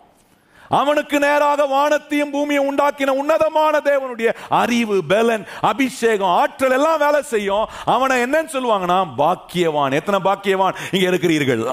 [0.70, 7.70] அவனுக்கு நேராக வானத்தையும் பூமியை உண்டாக்கின உன்னதமான தேவனுடைய அறிவு பலன் அபிஷேகம் ஆற்றல் எல்லாம் வேலை செய்யும்.
[7.86, 9.92] அவனை என்னன்னு சொல்லுவாங்கன்னா பாக்கியவான்.
[9.92, 11.66] எத்தனை பாக்கியவான் இங்க இருக்கிறீர்கள்?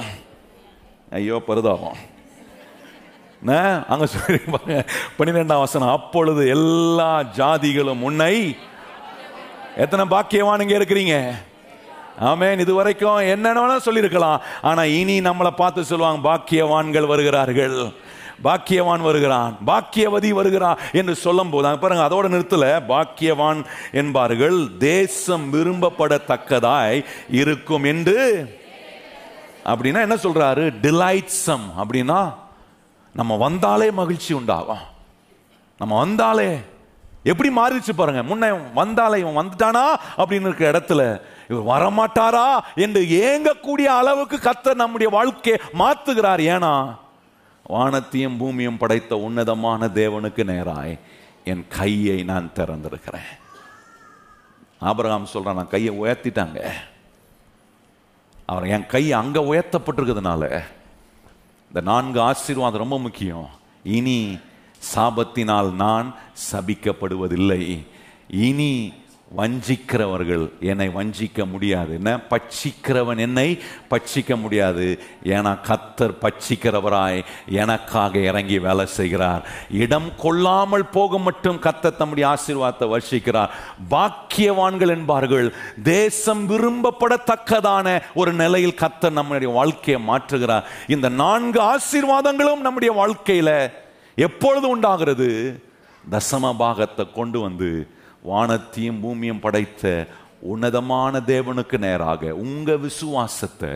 [1.10, 1.98] ஐயோ பருதாகும்
[3.89, 4.85] அங்க சொல்லி பாருங்க.
[5.19, 8.56] பன்னிரெண்டாம் வசனம் அப்பொழுது எல்லா ஜாதிகளும் உன்னை
[9.77, 11.31] எத்தனை பாக்கியவானுங்க இருக்கிறீங்க?
[12.20, 12.59] ஆமேன்.
[12.59, 14.43] இது வரைக்கும் என்னென்ன சொல்லியிருக்கலாம்.
[14.62, 17.93] ஆனா இனி நம்மளை பார்த்து சொல்லுவாங்க பாக்கியவான்கள் வருகிறார்கள்.
[18.44, 19.59] பாக்கியவான் வருகிறான்.
[19.66, 20.78] பாக்கியவதி வருகிறான்.
[20.93, 28.48] என்று சொல்லும் போது பாருங்க அதோட நிறுத்தல பாக்கியவான் என்பார்கள் தேசம் விரும்பப்படத்தக்கதாய் இருக்கும் என்று
[29.65, 30.74] அப்படின்னா என்ன சொல்றாரு?
[30.82, 32.35] டிலைட்ஸம் அப்படின்னா
[33.18, 34.84] நம்ம வந்தாலே மகிழ்ச்சி உண்டாகும்.
[35.78, 36.60] நம்ம வந்தாலே
[37.22, 38.22] எப்படி மாறிடுச்சு பாருங்க.
[38.30, 39.84] முன்ன வந்தாலே இவன் வந்துட்டானா
[40.16, 46.42] அப்படின்னு இருக்கிற இடத்துல இவர் வரமாட்டாரா என்று ஏங்கக்கூடிய அளவுக்கு கத்த நம்முடைய வாழ்க்கையை மாத்துகிறார்.
[46.54, 46.96] ஏன்னா
[47.62, 50.98] வானத்தையும் பூமியும் படைத்த உன்னதமான தேவனுக்கு நேராய்
[51.44, 53.30] என் கையை நான் திறந்திருக்கிறேன்.
[54.80, 56.60] ஆபரகாம் சொல்கிறேன் நான் கையை உயர்த்திட்டாங்க.
[58.46, 60.62] அவர் என் கை அங்க உயர்த்தப்பட்டிருக்கிறதுனால
[61.68, 63.48] இந்த நான்கு ஆசீர்வாதம் ரொம்ப முக்கியம்.
[63.82, 64.38] இனி
[64.94, 66.14] சாபத்தினால் நான்
[66.52, 67.86] சபிக்கப்படுவதில்லை.
[68.28, 68.92] இனி
[69.36, 71.94] வஞ்சிக்கிறவர்கள் என்னை வஞ்சிக்க முடியாது.
[71.94, 72.20] என்ன?
[72.30, 74.98] பட்சிக்கிறவன் என்னை பட்சிக்க முடியாது.
[75.24, 79.48] ஏன்னா கத்தர் பட்சிக்கிறவராய் எனக்காக இறங்கி வேலை செய்கிறார்.
[79.70, 83.48] இடம் கொள்ளாமல் போக மட்டும் கத்தர் தம்முடைய ஆசீர்வாதத்தை வர்ஷிக்கிறார்.
[83.90, 85.55] பாக்கியவான்கள் என்பார்கள்.
[85.82, 90.64] தேசம் விரும்பப்படத்தக்கதான ஒரு நிலையில் கத்தர் நம்முடைய வாழ்க்கையை மாற்றுகிறார்.
[90.86, 93.72] இந்த நான்கு ஆசீர்வாதங்களும் நம்முடைய வாழ்க்கையில
[94.14, 95.62] எப்பொழுது உண்டாகிறது?
[96.10, 97.96] தசம பாகத்தை கொண்டு வந்து
[98.28, 99.84] வானத்தையும் பூமியும் படைத்த
[100.48, 103.72] உன்னதமான தேவனுக்கு நேராக உங்கள் விசுவாசத்தை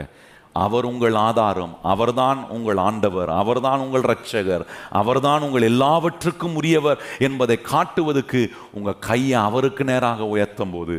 [0.57, 8.41] அவர் உங்கள் ஆதாரம் அவர்தான் உங்கள் ஆண்டவர் அவர்தான் உங்கள் இரட்சகர் அவர்தான் உங்கள் எல்லாவற்றுக்கும் உரியவர் என்பதை காட்டுவதற்கு
[8.73, 10.99] உங்கள் கையை அவருக்கு நேராக உயர்த்தும் போது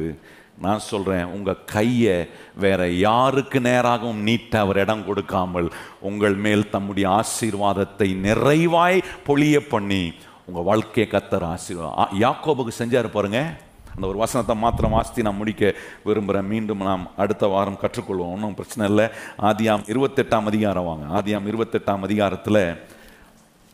[0.61, 2.17] நான் சொல்கிறேன் உங்கள் கையை
[2.57, 5.69] வேற யாருக்கு நேராகவும் நீட்ட அவர் இடம் கொடுக்காமல்
[6.01, 10.03] உங்கள் மேல் தம்முடைய ஆசீர்வாதத்தை நிறைவாய் பொழிய பண்ணி
[10.45, 13.57] உங்கள் வாழ்க்கையை கத்தர் ஆசீர்வாதம் யாக்கோபுக்கு செஞ்சார் பாருங்க.
[13.95, 16.49] அந்த ஒரு வசனத்தை மாத்திரம் வாசித்து நான் முடிக்க விரும்புகிறேன்.
[16.49, 18.33] மீண்டும் நாம் அடுத்த வாரம் கற்றுக்கொள்வோம்.
[18.35, 19.05] ஒன்றும் பிரச்சனை இல்லை.
[19.41, 21.05] ஆதியாம் இருபத்தெட்டாம் அதிகாரம் வாங்க.
[21.19, 22.81] ஆதியாம் இருபத்தெட்டாம் அதிகாரத்தில்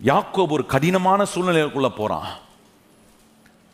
[0.03, 2.27] யாக்கோபு ஒரு கடினமான சூழ்நிலைக்குள்ளே போகிறான்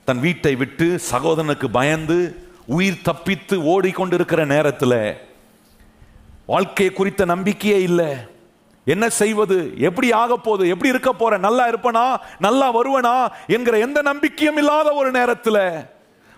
[0.05, 5.17] தன் வீட்டை விட்டு சகோதரனுக்கு பயந்து உயிர் தப்பித்து ஓடிக்கொண்டிருக்கிற நேரத்தில்
[6.45, 8.11] வாழ்க்கையை குறித்த நம்பிக்கையே இல்லை.
[8.85, 9.73] என்ன செய்வது?
[9.77, 10.67] எப்படி ஆக போகுது?
[10.67, 11.37] எப்படி இருக்க போற?
[11.37, 12.17] நல்லா இருப்பனா?
[12.39, 13.31] நல்லா வருவனா?
[13.47, 15.85] என்கிற எந்த நம்பிக்கையும் இல்லாத ஒரு நேரத்தில்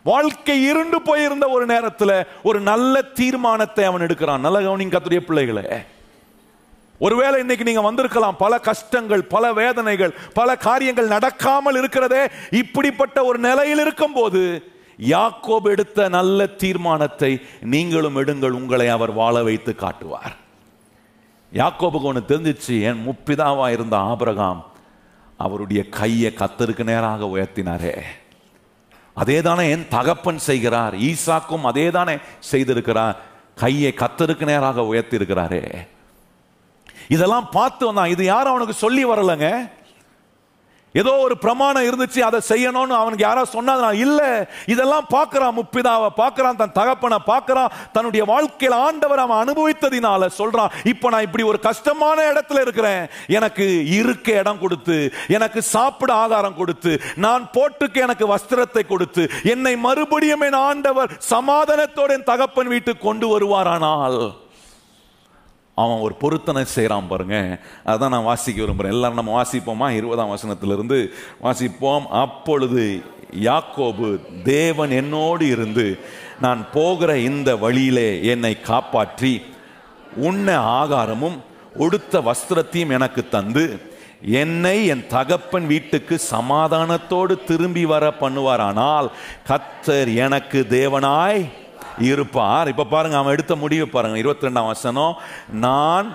[0.03, 4.39] வாழ்க்கை இருண்டு போயிருந்த ஒரு நேரத்துல ஒரு நல்ல தீர்மானத்தை அவன் எடுக்கிறான்.
[4.39, 5.67] நல்ல கவனிங் கத்துடைய பிள்ளைகளே.
[6.99, 8.37] ஒருவேளை இன்னைக்கு நீங்க வந்திருக்கலாம்.
[8.37, 14.71] பல கஷ்டங்கள் பல வேதனைகள் பல காரியங்கள் நடக்காமல் இருக்கிறதே இப்படிப்பட்ட ஒரு நிலையில் இருக்கும் போது
[15.09, 18.49] யாக்கோப் எடுத்த நல்ல தீர்மானத்தை நீங்களும் எடுங்கள்.
[18.49, 20.45] உங்களை அவர் வாழ வைத்து காட்டுவார்.
[21.53, 24.63] யாக்கோபுக்கு ஒன்று தெரிஞ்சிச்சு என் முப்பிதாவாக இருந்த ஆபரகாம்
[25.37, 28.01] அவருடைய கையை கத்தருக்கு நேராக உயர்த்தினாரே.
[29.13, 32.17] அதே தானே என் தகப்பன் செய்கிறார் ஈசாக்கும் அதே தானே
[32.51, 33.15] செய்திருக்கிறார்
[33.55, 35.63] கையை கத்தருக்கு நேராக உயர்த்தி இருக்கிறாரே
[37.07, 38.09] இதெல்லாம் பார்த்து வந்தான்.
[38.09, 39.69] இது யாரும் அவனுக்கு சொல்லி வரலங்க.
[40.99, 44.29] ஏதோ ஒரு பிரமாணம் இருந்துச்சு அதை செய்யணும்னு அவனுக்கு யாரோ சொன்னாங்க இல்லை
[44.67, 51.27] இதெல்லாம் பார்க்கறான் முப்பிதாவை பார்க்கறான் தன் தகப்பனை பார்க்கறான் தன்னுடைய வாழ்க்கையில் ஆண்டவர் அவன் அனுபவித்ததினால சொல்றான் இப்போ நான்
[51.27, 53.03] இப்படி ஒரு கஷ்டமான இடத்துல இருக்கிறேன்
[53.37, 53.67] எனக்கு
[53.97, 54.97] இருக்க இடம் கொடுத்து
[55.29, 62.29] எனக்கு சாப்பிட ஆதாரம் கொடுத்து நான் போட்டுக்கு எனக்கு வஸ்திரத்தை கொடுத்து என்னை மறுபடியும் என் ஆண்டவர் சமாதானத்தோடு என்
[62.29, 64.19] தகப்பன் வீட்டுக்கு கொண்டு வருவாரானால்
[65.81, 67.37] அவன் ஒரு பொருத்தனை செய்கிறான் பாருங்க.
[67.91, 69.87] அதான் நான் வாசிக்க விரும்புகிறேன் எல்லாரும் நம்ம வாசிப்போமா?
[69.99, 70.99] இருபதாம் வசனத்திலிருந்து
[71.45, 72.07] வாசிப்போம்.
[72.23, 72.85] அப்பொழுது
[73.47, 74.07] யாக்கோபு
[74.43, 75.87] தேவன் என்னோடு இருந்து
[76.45, 79.33] நான் போகிற இந்த வழியிலே என்னை காப்பாற்றி
[80.29, 80.47] உண்ண
[80.79, 81.37] ஆகாரமும்
[81.85, 83.65] உடுத்த வஸ்திரத்தையும் எனக்கு தந்து
[84.41, 89.07] என்னை என் தகப்பன் வீட்டுக்கு சமாதானத்தோடு திரும்பி வர பண்ணுவாரானால்
[89.49, 91.41] கத்தர் எனக்கு தேவனாய்
[91.99, 92.67] இருப்பார்.
[92.67, 95.15] இப்ப பாருங்க அவன் எடுத்த முடிவை பாருங்க இருபத்தி ரெண்டாம் வசனம்.
[95.49, 96.07] நான்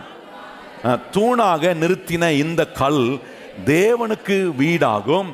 [0.84, 3.20] தூணாக நிறுத்தின இந்த கல்
[3.64, 5.28] தேவனுக்கு வீடாகும்.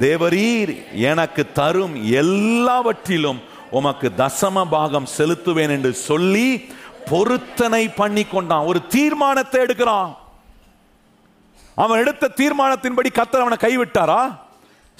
[0.00, 6.48] தேவரீர் எனக்கு தரும் எல்லாவற்றிலும் உமக்கு தசம பாகம் செலுத்துவேன் என்று சொல்லி
[7.10, 10.16] பொருத்தனை பண்ணி கொண்டான் ஒரு தீர்மானத்தை எடுக்கிறான்.
[11.74, 14.22] அவன் எடுத்த தீர்மானத்தின்படி கத்தர் அவனை கைவிட்டாரா?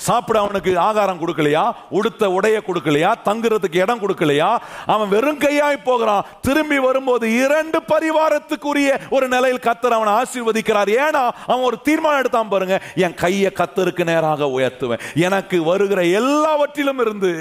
[0.07, 1.65] சாப்பிட அவனுக்கு ஆகாரம் கொடுக்கலையா?
[1.91, 3.11] உடுத்த உடைய கொடுக்கலையா?
[3.25, 4.51] தங்குறதுக்கு இடம் கொடுக்கலையா?
[4.87, 6.27] அவன் வெறும் கையாய் போகிறான்.
[6.41, 10.91] திரும்பி வரும்போது இரண்டு பரிவாரத்துக்குரிய ஒரு நிலையில் கத்தர் அவனை ஆசீர்வதிக்கிறார்.
[11.03, 12.79] ஏன்னா அவன் ஒரு தீர்மானம் எடுத்தான் பாருங்க.
[13.05, 15.05] என் கையை கத்தருக்கு நேராக உயர்த்துவேன்.
[15.15, 17.33] எனக்கு வருகிற எல்லாவற்றிலும் இருந்து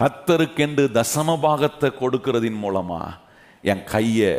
[0.00, 3.00] கத்தருக்கென்று தசம பாகத்தை கொடுக்கிறதின் மூலமா
[3.62, 4.32] என் கையை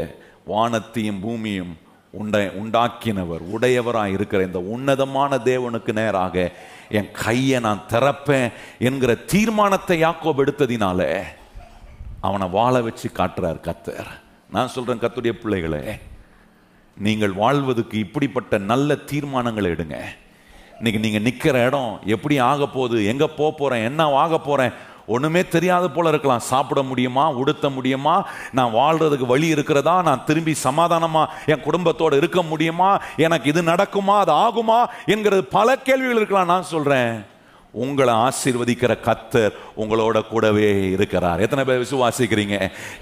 [0.45, 1.73] வானத்தையும் பூமியும்
[2.13, 6.51] உண்டை உண்டாக்கினவர் உடையவராக இருக்கிற இந்த உன்னதமான தேவனுக்கு நேராக
[6.89, 11.01] என் கையை நான் திறப்பேன் என்கிற தீர்மானத்தை யாக்கோப் எடுத்ததினால
[12.21, 14.09] அவனை வாழ வச்சு காட்டுறார் கத்தர்
[14.49, 15.83] நான் சொல்கிறேன் கத்துடைய பிள்ளைகளே
[16.97, 19.97] நீங்கள் வாழ்வதற்கு இப்படிப்பட்ட நல்ல தீர்மானங்களை எடுங்க.
[20.77, 24.73] இன்னைக்கு நீங்கள் நிற்கிற இடம் எப்படி ஆக போகுது எங்கே போக போகிறேன் என்ன ஆக போகிறேன்
[25.11, 26.45] ஒன்றுமே தெரியாத போல இருக்கலாம்.
[26.51, 27.25] சாப்பிட முடியுமா?
[27.31, 28.15] உடுத்த முடியுமா?
[28.51, 30.01] நான் வாழ்கிறதுக்கு வழி இருக்கிறதா?
[30.01, 32.91] நான் திரும்பி சமாதானமாக என் குடும்பத்தோடு இருக்க முடியுமா?
[33.17, 34.15] எனக்கு இது நடக்குமா?
[34.23, 34.79] அது ஆகுமா?
[35.05, 36.51] என்கிறது பல கேள்விகள் இருக்கலாம்.
[36.53, 37.25] நான் சொல்கிறேன்
[37.73, 41.39] உங்களை ஆசீர்வதிக்கிற கத்தர் உங்களோட கூடவே இருக்கிறார்.
[41.39, 42.55] எத்தனை பேர் விசுவாசிக்கிறீங்க?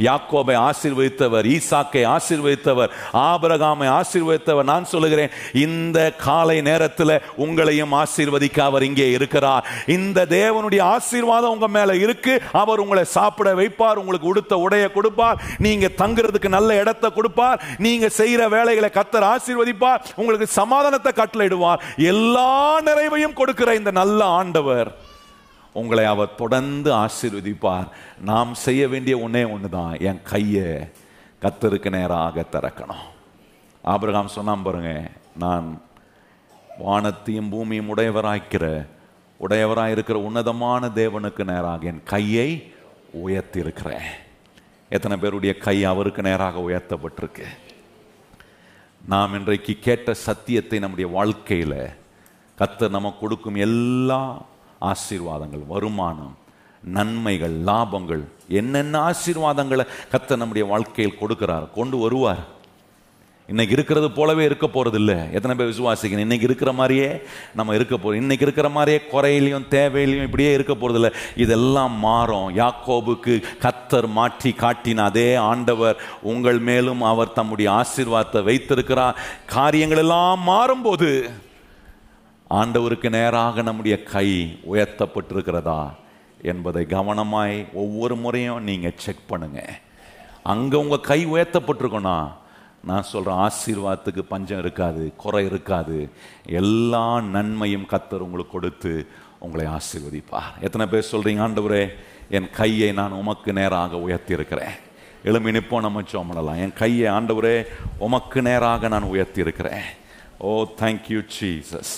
[0.08, 7.14] யாக்கோபை ஆசீர்வதித்தவர் ஈசாக்கை ஆசீர்வதித்தவர் ஆபரகாமை ஆசீர்வதித்தவர் நான் சொல்லுகிறேன் இந்த காலை நேரத்தில்
[7.46, 9.66] உங்களையும் ஆசீர்வதிக்க அவர் இங்கே இருக்கிறார்.
[9.96, 12.36] இந்த தேவனுடைய ஆசீர்வாதம் உங்க மேல இருக்கு.
[12.62, 18.50] அவர் உங்களை சாப்பிட வைப்பார் உங்களுக்கு உடுத்த உடையை கொடுப்பார் நீங்க தங்குறதுக்கு நல்ல இடத்தை கொடுப்பார் நீங்க செய்யற
[18.58, 21.84] வேலைகளை கத்தர் ஆசீர்வதிப்பார் உங்களுக்கு சமாதானத்தை கட்டளையிடுவார்.
[22.14, 24.18] எல்லா நிறைவையும் கொடுக்கிற இந்த நல்ல
[24.60, 24.96] ஆண்டவர்
[25.74, 27.88] உங்களை அவர் தொடர்ந்து ஆசீர்வதிப்பார்.
[28.22, 30.02] நாம் செய்ய வேண்டிய ஒண்ணே ஒண்ணுதான்.
[30.02, 30.92] என் கையை
[31.42, 33.06] கத்தருக்கு நேராக திறக்கணும்.
[33.82, 35.08] ஆபிரகாம் சொன்னான் பாருங்க
[35.38, 35.82] நான்
[36.78, 38.86] வானத்தையும் பூமியும் உடையவராய்க்கிற
[39.38, 42.74] உடையவராக இருக்கிற உன்னதமான தேவனுக்கு நேராக என் கையை
[43.12, 44.10] உயர்த்தி இருக்கிறேன்
[44.90, 47.48] எத்தனை பேருடைய கை அவருக்கு நேராக உயர்த்தப்பட்டிருக்கு.
[49.08, 51.98] நாம் இன்றைக்கு கேட்ட சத்தியத்தை நம்முடைய வாழ்க்கையில
[52.60, 54.22] கத்தர் நமக்கு கொடுக்கும் எல்லா
[54.92, 56.36] ஆசீர்வாதங்கள் வருமானம்
[56.84, 58.24] நன்மைகள் லாபங்கள்
[58.60, 62.44] என்னென்ன ஆசீர்வாதங்களை கத்தர் நம்முடைய வாழ்க்கையில் கொடுக்கிறார் கொண்டு வருவார்.
[63.50, 65.00] இன்னைக்கு இருக்கிறது போலவே இருக்க போறது
[65.38, 67.08] எத்தனை பேர் விசுவாசிக்கணும் இன்னைக்கு இருக்கிற மாதிரியே
[67.58, 68.22] நம்ம இருக்க போறோம்.
[68.22, 71.12] இன்னைக்கு இருக்கிற மாதிரியே குறையிலையும் தேவையிலையும் இப்படியே இருக்க போறது
[71.44, 72.50] இதெல்லாம் மாறும்.
[72.62, 76.00] யாக்கோபுக்கு கத்தர் மாற்றி காட்டின அதே ஆண்டவர்
[76.32, 79.20] உங்கள் மேலும் அவர் தம்முடைய ஆசீர்வாதத்தை வைத்திருக்கிறார்.
[79.58, 81.12] காரியங்கள் எல்லாம் மாறும்போது
[82.58, 84.28] ஆண்டவருக்கு நேராக நம்முடைய கை
[84.72, 85.82] உயர்த்தப்பட்டிருக்கிறதா
[86.42, 89.76] என்பதை கவனமாய் ஒவ்வொரு முறையும் நீங்கள் செக் பண்ணுங்கள்
[90.44, 92.32] அங்கே உங்கள் கை உயர்த்தப்பட்டிருக்கோண்ணா
[92.90, 96.10] நான் சொல்கிறேன் ஆசீர்வாதத்துக்கு பஞ்சம் இருக்காது குறை இருக்காது.
[96.46, 99.08] எல்லா நன்மையும் கத்தர் உங்களுக்கு கொடுத்து
[99.40, 100.52] உங்களை ஆசீர்வதிப்பார்.
[100.62, 101.84] எத்தனை பேர் சொல்கிறீங்க ஆண்டவரே
[102.30, 104.76] என் கையை நான் உமக்கு நேராக உயர்த்தியிருக்கிறேன்.
[105.24, 107.66] எழுமி நிப்போம் நம்ம சோமனலாம் என் கையை ஆண்டவரே
[107.98, 109.90] உமக்கு நேராக நான் உயர்த்தியிருக்கிறேன்.
[110.38, 111.96] ஓ தேங்க்யூ சீசஸ்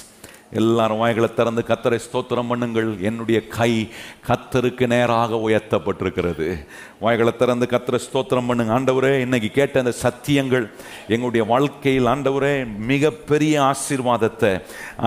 [0.59, 2.89] எல்லாரும் வாய்களை திறந்து கத்தரை ஸ்தோத்திரம் பண்ணுங்கள்.
[3.09, 3.71] என்னுடைய கை
[4.27, 6.47] கத்தருக்கு நேராக உயர்த்தப்பட்டிருக்கிறது.
[7.03, 8.73] வாய்களை திறந்து கத்தரை ஸ்தோத்திரம் பண்ணுங்க.
[8.77, 10.65] ஆண்டவரே இன்னைக்கு கேட்ட அந்த சத்தியங்கள்
[11.13, 12.53] எங்களுடைய வாழ்க்கையில் ஆண்டவரே
[12.91, 14.51] மிகப்பெரிய ஆசீர்வாதத்தை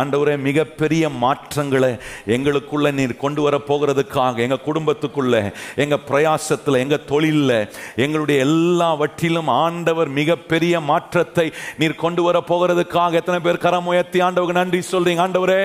[0.03, 1.93] ஆண்டவரே மிகப்பெரிய மாற்றங்களை
[2.37, 5.35] எங்களுக்குள்ள நீர் கொண்டு வர போகிறதுக்காக எங்கள் குடும்பத்துக்குள்ள
[5.85, 7.57] எங்கள் பிரயாசத்தில் எங்கள் தொழிலில்
[8.07, 11.47] எங்களுடைய எல்லாவற்றிலும் ஆண்டவர் மிகப்பெரிய மாற்றத்தை
[11.83, 15.33] நீர் கொண்டு வர போகிறதுக்காக எத்தனை பேர் கரம் உயர்த்தி ஆண்டவருக்கு நன்றி சொல்றீங்க?
[15.35, 15.63] ஆண்டவரே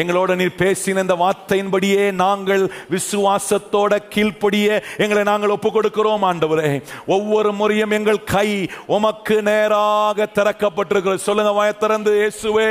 [0.00, 2.62] எங்களோட நீர் பேசின இந்த வார்த்தையின்படியே நாங்கள்
[2.94, 6.70] விசுவாசத்தோட கீழ்ப்படியே எங்களை நாங்கள் ஒப்பு கொடுக்கிறோம் ஆண்டவரே.
[7.14, 8.50] ஒவ்வொரு முறையும் எங்கள் கை
[8.96, 11.26] உமக்கு நேராக திறக்கப்பட்டிருக்கிறது.
[11.28, 12.70] சொல்லுங்க வாய திறந்து இயேசுவே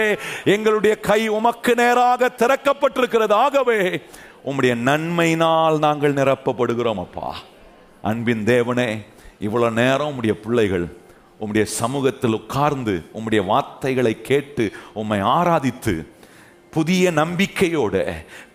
[0.56, 3.36] எங்களுடைய கை உமக்கு நேராக திறக்கப்பட்டிருக்கிறது.
[3.46, 3.80] ஆகவே
[4.48, 7.28] உம்முடைய நன்மையினால் நாங்கள் நிரப்பப்படுகிறோம் அப்பா.
[8.12, 8.90] அன்பின் தேவனே
[9.48, 10.88] இவ்வளவு நேரம் உம்முடைய பிள்ளைகள்
[11.42, 14.64] உம்முடைய சமூகத்தில் உட்கார்ந்து உம்முடைய வார்த்தைகளை கேட்டு
[15.02, 15.94] உம்மை ஆராதித்து
[16.78, 17.96] புதிய நம்பிக்கையோட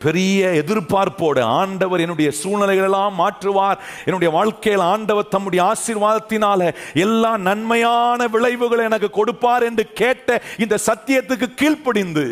[0.04, 3.78] பெரிய எதிர்பார்ப்போடு ஆண்டவர் என்னுடைய சூழ்நிலைகளெல்லாம் மாற்றுவார்.
[4.06, 6.60] என்னுடைய வாழ்க்கையில் ஆண்டவர் தம்முடைய ஆசீர்வாதத்தினால
[7.06, 12.26] எல்லா நன்மையான விளைவுகளை எனக்கு கொடுப்பார் என்று கேட்ட இந்த சத்தியத்துக்கு கீழ்ப்படிந்து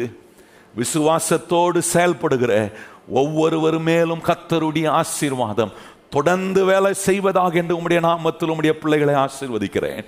[0.80, 2.52] விசுவாசத்தோடு செயல்படுகிற
[3.20, 5.72] ஒவ்வொருவர் மேலும் கத்தருடைய ஆசீர்வாதம்.
[6.14, 10.00] தொடர்ந்து வேலை செய்வதாக என்று உம்முடைய நாமத்தில் உம்முடைய பிள்ளைகளை ஆசீர்வதிக்கிறேன்.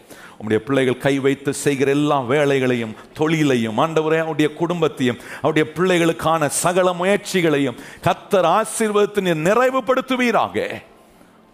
[0.43, 7.79] உம்முடைய பிள்ளைகள் கை வைத்து செய்கிற எல்லா வேலைகளையும் தொழிலையும் ஆண்டவரே அவருடைய குடும்பத்தையும் அவருடைய பிள்ளைகளுக்கான சகல முயற்சிகளையும்
[8.07, 10.83] கத்தர் ஆசீர்வதித்து நீர் நிறைவுபடுத்துவீராக.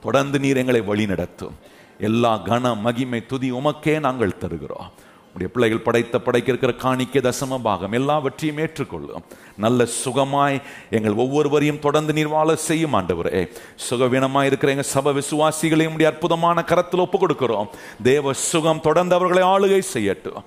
[0.03, 1.57] தொடர்ந்து நீர் எங்களை வழி நடத்தும்
[1.99, 4.91] எல்லா கன மகிமை துதி உமக்கே நாங்கள் தருகிறோம்.
[5.33, 9.25] உடைய பிள்ளைகள் படைத்த படைக்க இருக்கிற காணிக்க தசம பாகம் எல்லாவற்றையும் ஏற்றுக்கொள்ளும்.
[9.57, 13.49] நல்ல சுகமாய் எங்கள் ஒவ்வொருவரையும் தொடர்ந்து நீர் வாழ செய்யும் ஆண்டவரே.
[13.91, 17.69] சுகவீனமாய் இருக்கிற எங்க சப விசுவாசிகளையும் உடைய அற்புதமான கரத்தில் ஒப்பு கொடுக்கிறோம்.
[18.03, 20.45] தேவ சுகம் தொடர்ந்து அவர்களை ஆளுகை செய்யட்டும்.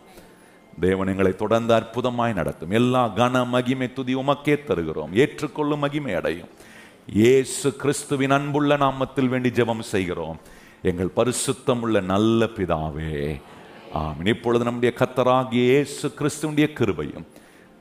[0.80, 2.72] தேவன் எங்களை தொடர்ந்து அற்புதமாய் நடத்தும்.
[2.72, 5.16] எல்லா கன மகிமை துதி உமக்கே தருகிறோம்.
[5.16, 6.50] ஏற்றுக்கொள்ளும் மகிமை அடையும்.
[7.14, 10.40] இயேசு கிறிஸ்துவின் அன்புள்ள நாமத்தில் வேண்டி ஜெபம் செய்கிறோம்.
[10.82, 13.42] எங்கள் பரிசுத்தம் உள்ள நல்ல பிதாவே
[13.94, 14.28] ஆமின்.
[14.28, 17.26] இப்பொழுது நம்முடைய கத்தராகிய இயேசு கிறிஸ்துவனுடைய கிருபையும்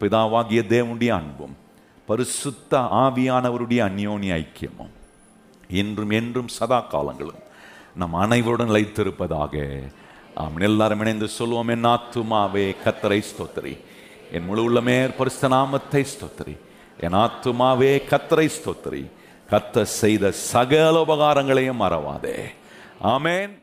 [0.01, 1.57] பிதாவாகிய தேவனுடைய அன்பும்
[2.07, 4.91] பரிசுத்த ஆவியானவருடைய அந்யோன்ய ஐக்கியமும்
[5.69, 7.39] இன்றும் என்றும் சதா காலங்களும்
[7.97, 9.83] நம் அனைவருடன் லைத்திருப்பதாக
[10.37, 10.61] ஆமின்.
[10.61, 13.79] எல்லாரும் இணைந்து சொல்லுவோம் என் ஆத்துமாவே கத்தரை ஸ்தோத்திரி.
[14.33, 16.57] என் முழு உள்ளமே பரிசுத்த நாமத்தை ஸ்தோத்திரி.
[17.01, 19.11] என் ஆத்துமாவே கத்தரை ஸ்தோத்திரி.
[19.51, 22.39] கத்த செய்த சகல உபகாரங்களையும் மறவாதே.
[23.03, 23.63] ஆமேன்.